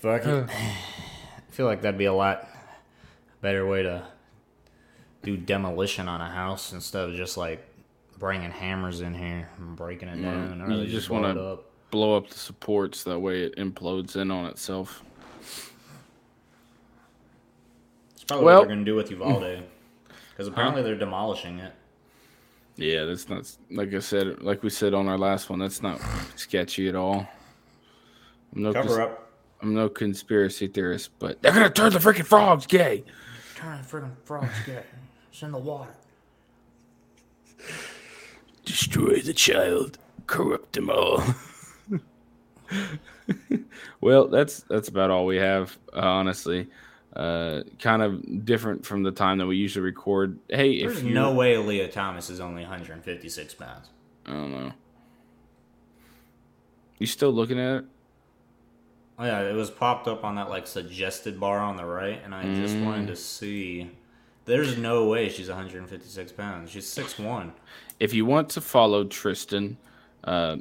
Fuck 0.00 0.26
it. 0.26 0.48
I 0.50 0.74
feel 1.50 1.66
like 1.66 1.82
that'd 1.82 1.98
be 1.98 2.06
a 2.06 2.12
lot 2.12 2.48
better 3.40 3.66
way 3.66 3.82
to 3.84 4.04
do 5.22 5.36
demolition 5.36 6.08
on 6.08 6.20
a 6.20 6.28
house 6.28 6.72
instead 6.72 7.08
of 7.08 7.14
just 7.14 7.36
like 7.36 7.64
bringing 8.18 8.50
hammers 8.50 9.00
in 9.00 9.14
here 9.14 9.48
and 9.58 9.76
breaking 9.76 10.08
it 10.08 10.20
down. 10.20 10.60
I 10.62 10.74
you 10.74 10.82
just 10.84 10.90
just 10.92 11.10
want 11.10 11.24
wanna- 11.36 11.58
Blow 11.90 12.16
up 12.16 12.28
the 12.30 12.38
supports 12.38 13.04
that 13.04 13.18
way 13.18 13.42
it 13.42 13.56
implodes 13.56 14.16
in 14.16 14.30
on 14.30 14.46
itself. 14.46 15.02
It's 18.14 18.24
probably 18.26 18.46
Well- 18.46 18.60
what 18.60 18.68
they're 18.68 18.74
gonna 18.76 18.86
do 18.86 18.94
with 18.94 19.10
Uvalde, 19.10 19.62
because 20.30 20.48
apparently 20.48 20.82
they're 20.82 20.96
demolishing 20.96 21.58
it. 21.58 21.74
Yeah, 22.76 23.04
that's 23.04 23.28
not 23.28 23.50
like 23.70 23.92
I 23.94 23.98
said, 23.98 24.42
like 24.42 24.62
we 24.62 24.70
said 24.70 24.94
on 24.94 25.08
our 25.08 25.18
last 25.18 25.50
one. 25.50 25.58
That's 25.58 25.82
not 25.82 26.00
sketchy 26.36 26.88
at 26.88 26.96
all. 26.96 27.26
I'm 28.54 28.62
no, 28.62 28.72
Cover 28.72 28.88
cons- 28.88 28.98
up. 28.98 29.30
I'm 29.60 29.74
no 29.74 29.88
conspiracy 29.88 30.66
theorist, 30.66 31.10
but 31.18 31.40
they're 31.42 31.52
gonna 31.52 31.70
turn 31.70 31.92
the 31.92 31.98
freaking 31.98 32.26
frogs 32.26 32.66
gay. 32.66 33.04
Turn 33.56 33.80
the 33.80 33.86
freaking 33.86 34.16
frogs 34.24 34.54
gay. 34.66 34.82
It's 35.30 35.42
in 35.42 35.52
the 35.52 35.58
water. 35.58 35.94
Destroy 38.64 39.20
the 39.20 39.34
child, 39.34 39.98
corrupt 40.26 40.72
them 40.72 40.90
all. 40.90 41.22
well, 44.00 44.28
that's 44.28 44.60
that's 44.62 44.88
about 44.88 45.10
all 45.10 45.26
we 45.26 45.36
have, 45.36 45.76
uh, 45.94 46.00
honestly. 46.00 46.68
Uh, 47.14 47.62
kind 47.78 48.00
of 48.02 48.44
different 48.46 48.86
from 48.86 49.02
the 49.02 49.12
time 49.12 49.36
that 49.38 49.46
we 49.46 49.56
usually 49.56 49.84
record. 49.84 50.38
Hey, 50.48 50.80
There's 50.80 50.98
if 50.98 51.04
you 51.04 51.12
no 51.12 51.34
way 51.34 51.56
Lia 51.58 51.86
Thomas 51.88 52.30
is 52.30 52.40
only 52.40 52.62
156 52.62 53.54
pounds. 53.54 53.90
I 54.24 54.30
don't 54.32 54.50
know. 54.50 54.72
You 56.98 57.06
still 57.06 57.32
looking 57.32 57.58
at 57.58 57.76
it? 57.78 57.84
Oh 59.18 59.24
yeah, 59.24 59.40
it 59.42 59.54
was 59.54 59.70
popped 59.70 60.08
up 60.08 60.24
on 60.24 60.36
that 60.36 60.48
like 60.48 60.66
suggested 60.66 61.38
bar 61.38 61.58
on 61.58 61.76
the 61.76 61.84
right, 61.84 62.20
and 62.24 62.34
I 62.34 62.44
just 62.54 62.74
Mm. 62.76 62.84
wanted 62.86 63.06
to 63.08 63.16
see. 63.16 63.90
There's 64.44 64.76
no 64.78 65.06
way 65.06 65.28
she's 65.28 65.48
156 65.48 66.32
pounds. 66.32 66.70
She's 66.70 66.86
6'1". 66.86 67.52
if 68.00 68.12
you 68.14 68.24
want 68.24 68.48
to 68.50 68.60
follow 68.60 69.04
Tristan, 69.04 69.76
uh, 70.24 70.56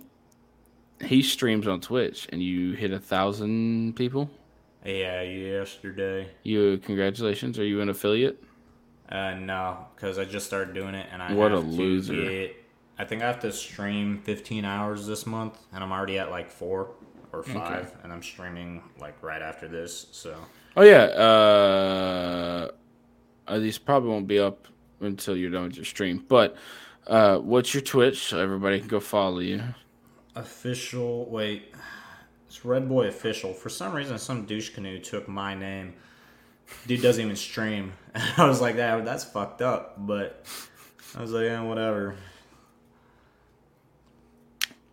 he 1.03 1.23
streams 1.23 1.67
on 1.67 1.79
Twitch, 1.81 2.27
and 2.31 2.43
you 2.43 2.73
hit 2.73 2.91
a 2.91 2.99
thousand 2.99 3.95
people. 3.95 4.29
Yeah, 4.85 5.21
yesterday. 5.21 6.29
You 6.43 6.77
congratulations. 6.79 7.59
Are 7.59 7.65
you 7.65 7.81
an 7.81 7.89
affiliate? 7.89 8.43
Uh, 9.09 9.35
no, 9.35 9.85
because 9.95 10.17
I 10.17 10.25
just 10.25 10.45
started 10.45 10.73
doing 10.73 10.95
it, 10.95 11.07
and 11.11 11.21
I 11.21 11.33
What 11.33 11.51
a 11.51 11.59
loser. 11.59 12.15
Get, 12.15 12.55
I 12.97 13.05
think 13.05 13.21
I 13.21 13.27
have 13.27 13.39
to 13.41 13.51
stream 13.51 14.21
15 14.23 14.63
hours 14.63 15.05
this 15.05 15.25
month, 15.25 15.57
and 15.73 15.83
I'm 15.83 15.91
already 15.91 16.17
at 16.17 16.31
like 16.31 16.49
four 16.49 16.91
or 17.33 17.43
five, 17.43 17.93
and 18.03 18.11
I'm 18.11 18.23
streaming 18.23 18.81
like 18.99 19.21
right 19.21 19.41
after 19.41 19.67
this. 19.67 20.07
So 20.11 20.35
Oh 20.75 20.83
yeah. 20.83 21.03
Uh, 21.03 22.71
uh, 23.47 23.59
these 23.59 23.77
probably 23.77 24.09
won't 24.09 24.27
be 24.27 24.39
up 24.39 24.67
until 25.01 25.35
you're 25.35 25.51
done 25.51 25.63
with 25.63 25.75
your 25.75 25.85
stream. 25.85 26.23
But 26.27 26.55
uh, 27.07 27.39
what's 27.39 27.73
your 27.73 27.81
Twitch 27.81 28.27
so 28.27 28.39
everybody 28.39 28.79
can 28.79 28.87
go 28.87 28.99
follow 28.99 29.39
you? 29.39 29.61
official. 30.35 31.29
Wait, 31.29 31.73
it's 32.61 32.65
Red 32.67 32.87
Boy 32.87 33.07
official. 33.07 33.53
For 33.53 33.69
some 33.69 33.91
reason, 33.91 34.19
some 34.19 34.45
douche 34.45 34.69
canoe 34.69 34.99
took 34.99 35.27
my 35.27 35.55
name. 35.55 35.95
Dude 36.85 37.01
doesn't 37.01 37.23
even 37.23 37.35
stream. 37.35 37.93
I 38.37 38.45
was 38.45 38.61
like, 38.61 38.75
that 38.75 39.03
that's 39.03 39.23
fucked 39.23 39.63
up. 39.63 39.95
But 39.97 40.45
I 41.17 41.21
was 41.21 41.31
like, 41.31 41.45
yeah, 41.45 41.61
whatever. 41.63 42.15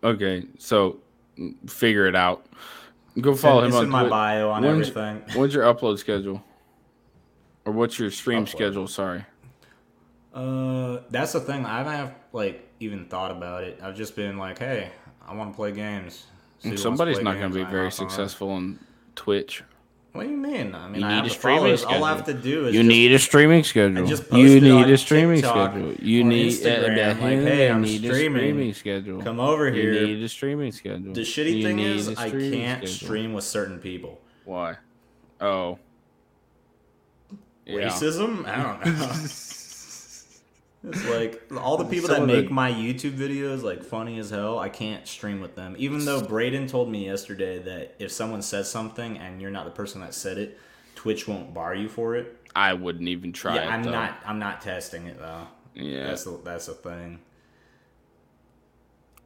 Okay, 0.03 0.45
so 0.57 0.97
mm, 1.37 1.69
figure 1.69 2.07
it 2.07 2.15
out. 2.15 2.45
Go 3.21 3.35
follow 3.35 3.63
it's 3.65 3.75
him 3.75 3.79
on 3.79 3.83
in 3.83 3.89
my 3.89 4.09
bio 4.09 4.49
on 4.49 4.63
When's- 4.63 4.89
everything. 4.89 5.39
What's 5.39 5.53
your 5.53 5.71
upload 5.71 5.99
schedule? 5.99 6.43
Or 7.65 7.73
what's 7.73 7.99
your 7.99 8.09
stream 8.09 8.45
Upload. 8.45 8.49
schedule? 8.49 8.87
Sorry. 8.87 9.25
Uh, 10.33 10.99
that's 11.11 11.33
the 11.33 11.39
thing. 11.39 11.65
I 11.65 11.83
haven't 11.83 12.15
like 12.33 12.67
even 12.79 13.05
thought 13.05 13.29
about 13.31 13.63
it. 13.63 13.79
I've 13.83 13.95
just 13.95 14.15
been 14.15 14.37
like, 14.39 14.57
hey, 14.57 14.89
I 15.27 15.35
want 15.35 15.51
to 15.51 15.55
play 15.55 15.71
games. 15.71 16.25
See 16.59 16.69
who 16.69 16.69
wants 16.71 16.81
to 16.81 16.83
Somebody's 16.83 17.21
not 17.21 17.37
going 17.37 17.51
to 17.51 17.57
be 17.57 17.63
very 17.63 17.89
hop 17.89 18.41
on. 18.41 18.49
on 18.49 18.79
Twitch. 19.15 19.63
What 20.11 20.23
do 20.23 20.29
you 20.31 20.37
mean? 20.37 20.73
I 20.73 20.87
mean, 20.87 21.01
You 21.01 21.07
I 21.07 21.09
need 21.09 21.15
have 21.17 21.25
a 21.27 21.29
streaming 21.29 21.59
followers. 21.59 21.83
All 21.83 22.03
I 22.03 22.09
have 22.15 22.25
to 22.25 22.33
do 22.33 22.65
is 22.67 22.73
You 22.73 22.81
just- 22.81 22.87
need 22.89 23.11
a 23.13 23.19
streaming 23.19 23.63
schedule. 23.63 24.07
You 24.37 24.59
need 24.59 24.89
a 24.89 24.97
streaming 24.97 25.35
TikTok 25.41 25.71
schedule. 25.73 25.93
You 26.01 26.23
need 26.23 26.51
Instagram, 26.51 27.17
uh, 27.19 27.21
like, 27.21 27.39
hey, 27.39 27.69
I'm 27.69 27.81
need 27.83 27.97
streaming. 28.03 28.11
a 28.11 28.39
streaming 28.39 28.73
schedule. 28.73 29.21
come 29.21 29.39
over 29.39 29.71
here. 29.71 29.93
You 29.93 30.07
need 30.07 30.23
a 30.23 30.27
streaming 30.29 30.71
schedule. 30.71 31.13
The 31.13 31.21
shitty 31.21 31.57
You 31.57 31.63
thing 31.63 31.79
is, 31.79 32.09
I 32.17 32.29
can't 32.31 32.87
schedule. 32.87 32.87
stream 32.87 33.33
with 33.33 33.43
certain 33.43 33.77
people. 33.79 34.19
Why? 34.45 34.77
Oh. 35.39 35.77
Yeah. 37.67 37.89
Racism? 37.89 38.47
I 38.47 38.63
don't 38.81 38.99
know. 38.99 39.11
it's 40.83 41.05
like 41.07 41.43
all 41.57 41.77
the 41.77 41.85
people 41.85 42.07
Some 42.07 42.15
that 42.15 42.21
of 42.23 42.27
the- 42.29 42.41
make 42.43 42.51
my 42.51 42.71
YouTube 42.71 43.17
videos 43.17 43.63
like 43.63 43.83
funny 43.83 44.17
as 44.19 44.29
hell. 44.29 44.59
I 44.59 44.69
can't 44.69 45.07
stream 45.07 45.41
with 45.41 45.55
them. 45.55 45.75
Even 45.77 46.05
though 46.05 46.21
Braden 46.21 46.67
told 46.67 46.89
me 46.89 47.05
yesterday 47.05 47.59
that 47.59 47.95
if 47.99 48.11
someone 48.11 48.41
says 48.41 48.69
something 48.69 49.17
and 49.17 49.41
you're 49.41 49.51
not 49.51 49.65
the 49.65 49.71
person 49.71 50.01
that 50.01 50.13
said 50.13 50.37
it, 50.37 50.57
Twitch 50.95 51.27
won't 51.27 51.53
bar 51.53 51.75
you 51.75 51.89
for 51.89 52.15
it. 52.15 52.35
I 52.55 52.73
wouldn't 52.73 53.07
even 53.07 53.33
try 53.33 53.55
yeah, 53.55 53.63
it. 53.63 53.71
I'm 53.71 53.83
though. 53.83 53.91
not. 53.91 54.19
I'm 54.25 54.39
not 54.39 54.61
testing 54.61 55.05
it 55.07 55.19
though. 55.19 55.47
Yeah. 55.75 56.07
That's 56.07 56.23
the, 56.23 56.39
that's 56.43 56.65
the 56.67 56.73
thing. 56.73 57.19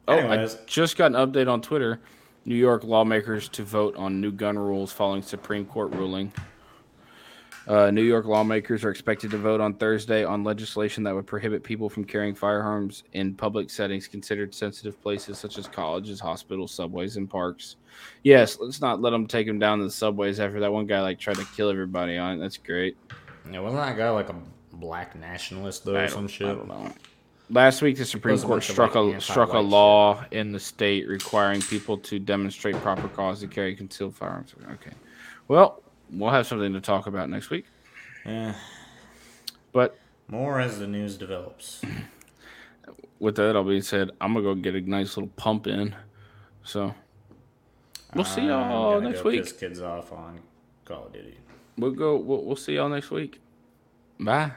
Oh, 0.06 0.16
Anyways. 0.16 0.56
I 0.56 0.58
just 0.66 0.96
got 0.96 1.14
an 1.14 1.32
update 1.32 1.50
on 1.50 1.62
Twitter. 1.62 2.00
New 2.44 2.54
York 2.54 2.84
lawmakers 2.84 3.48
to 3.50 3.62
vote 3.62 3.96
on 3.96 4.20
new 4.20 4.30
gun 4.30 4.58
rules 4.58 4.92
following 4.92 5.22
Supreme 5.22 5.64
Court 5.64 5.92
ruling. 5.92 6.32
Uh, 7.66 7.90
New 7.90 8.02
York 8.02 8.26
lawmakers 8.26 8.84
are 8.84 8.90
expected 8.90 9.30
to 9.30 9.38
vote 9.38 9.60
on 9.60 9.74
Thursday 9.74 10.22
on 10.22 10.44
legislation 10.44 11.02
that 11.04 11.14
would 11.14 11.26
prohibit 11.26 11.62
people 11.62 11.88
from 11.88 12.04
carrying 12.04 12.34
firearms 12.34 13.04
in 13.14 13.34
public 13.34 13.70
settings 13.70 14.06
considered 14.06 14.54
sensitive 14.54 15.00
places 15.00 15.38
such 15.38 15.56
as 15.56 15.66
colleges, 15.66 16.20
hospitals, 16.20 16.72
subways, 16.74 17.16
and 17.16 17.28
parks. 17.28 17.76
Yes, 18.22 18.58
let's 18.60 18.82
not 18.82 19.00
let 19.00 19.10
them 19.10 19.26
take 19.26 19.46
them 19.46 19.58
down 19.58 19.78
to 19.78 19.84
the 19.84 19.90
subways 19.90 20.40
after 20.40 20.60
that 20.60 20.72
one 20.72 20.86
guy 20.86 21.00
like 21.00 21.18
tried 21.18 21.36
to 21.36 21.46
kill 21.56 21.70
everybody 21.70 22.18
on 22.18 22.36
it. 22.36 22.40
That's 22.40 22.58
great. 22.58 22.96
Yeah, 23.50 23.60
wasn't 23.60 23.82
that 23.82 23.96
guy 23.96 24.10
like 24.10 24.28
a 24.28 24.36
black 24.74 25.14
nationalist 25.14 25.84
though, 25.84 25.96
or 25.96 26.08
some 26.08 26.24
I 26.24 26.28
shit? 26.28 26.46
don't 26.48 26.68
know. 26.68 26.92
Last 27.50 27.82
week, 27.82 27.98
the 27.98 28.04
Supreme 28.04 28.36
Those 28.36 28.44
are 28.44 28.46
a 28.46 28.48
Court 28.48 28.62
struck 28.62 28.94
a 28.94 29.20
struck 29.20 29.52
a 29.52 29.58
law 29.58 30.24
in 30.30 30.52
the 30.52 30.60
state 30.60 31.06
requiring 31.08 31.60
people 31.60 31.98
to 31.98 32.18
demonstrate 32.18 32.74
proper 32.76 33.08
cause 33.08 33.40
to 33.40 33.46
carry 33.46 33.76
concealed 33.76 34.14
firearms. 34.14 34.54
Okay, 34.72 34.92
well, 35.48 35.82
we'll 36.14 36.30
have 36.30 36.46
something 36.46 36.72
to 36.72 36.80
talk 36.80 37.06
about 37.06 37.28
next 37.30 37.50
week. 37.50 37.66
Yeah, 38.24 38.54
But 39.72 39.98
more 40.28 40.60
as 40.60 40.78
the 40.78 40.86
news 40.86 41.16
develops. 41.16 41.82
with 43.18 43.36
that 43.36 43.56
all 43.56 43.64
being 43.64 43.82
said, 43.82 44.10
I'm 44.20 44.32
gonna 44.34 44.44
go 44.44 44.54
get 44.54 44.74
a 44.74 44.80
nice 44.80 45.16
little 45.16 45.30
pump 45.36 45.66
in. 45.66 45.94
So 46.62 46.94
we'll 48.14 48.24
see 48.24 48.46
y'all 48.46 49.00
next 49.00 49.22
go 49.22 49.28
week. 49.28 49.42
Piss 49.42 49.52
kids 49.52 49.80
off 49.82 50.12
on 50.12 50.40
Call 50.84 51.06
of 51.06 51.12
Duty. 51.12 51.36
We'll 51.76 51.90
go. 51.90 52.16
We'll, 52.16 52.44
we'll 52.44 52.56
see 52.56 52.74
y'all 52.76 52.88
next 52.88 53.10
week. 53.10 53.40
Bye. 54.18 54.52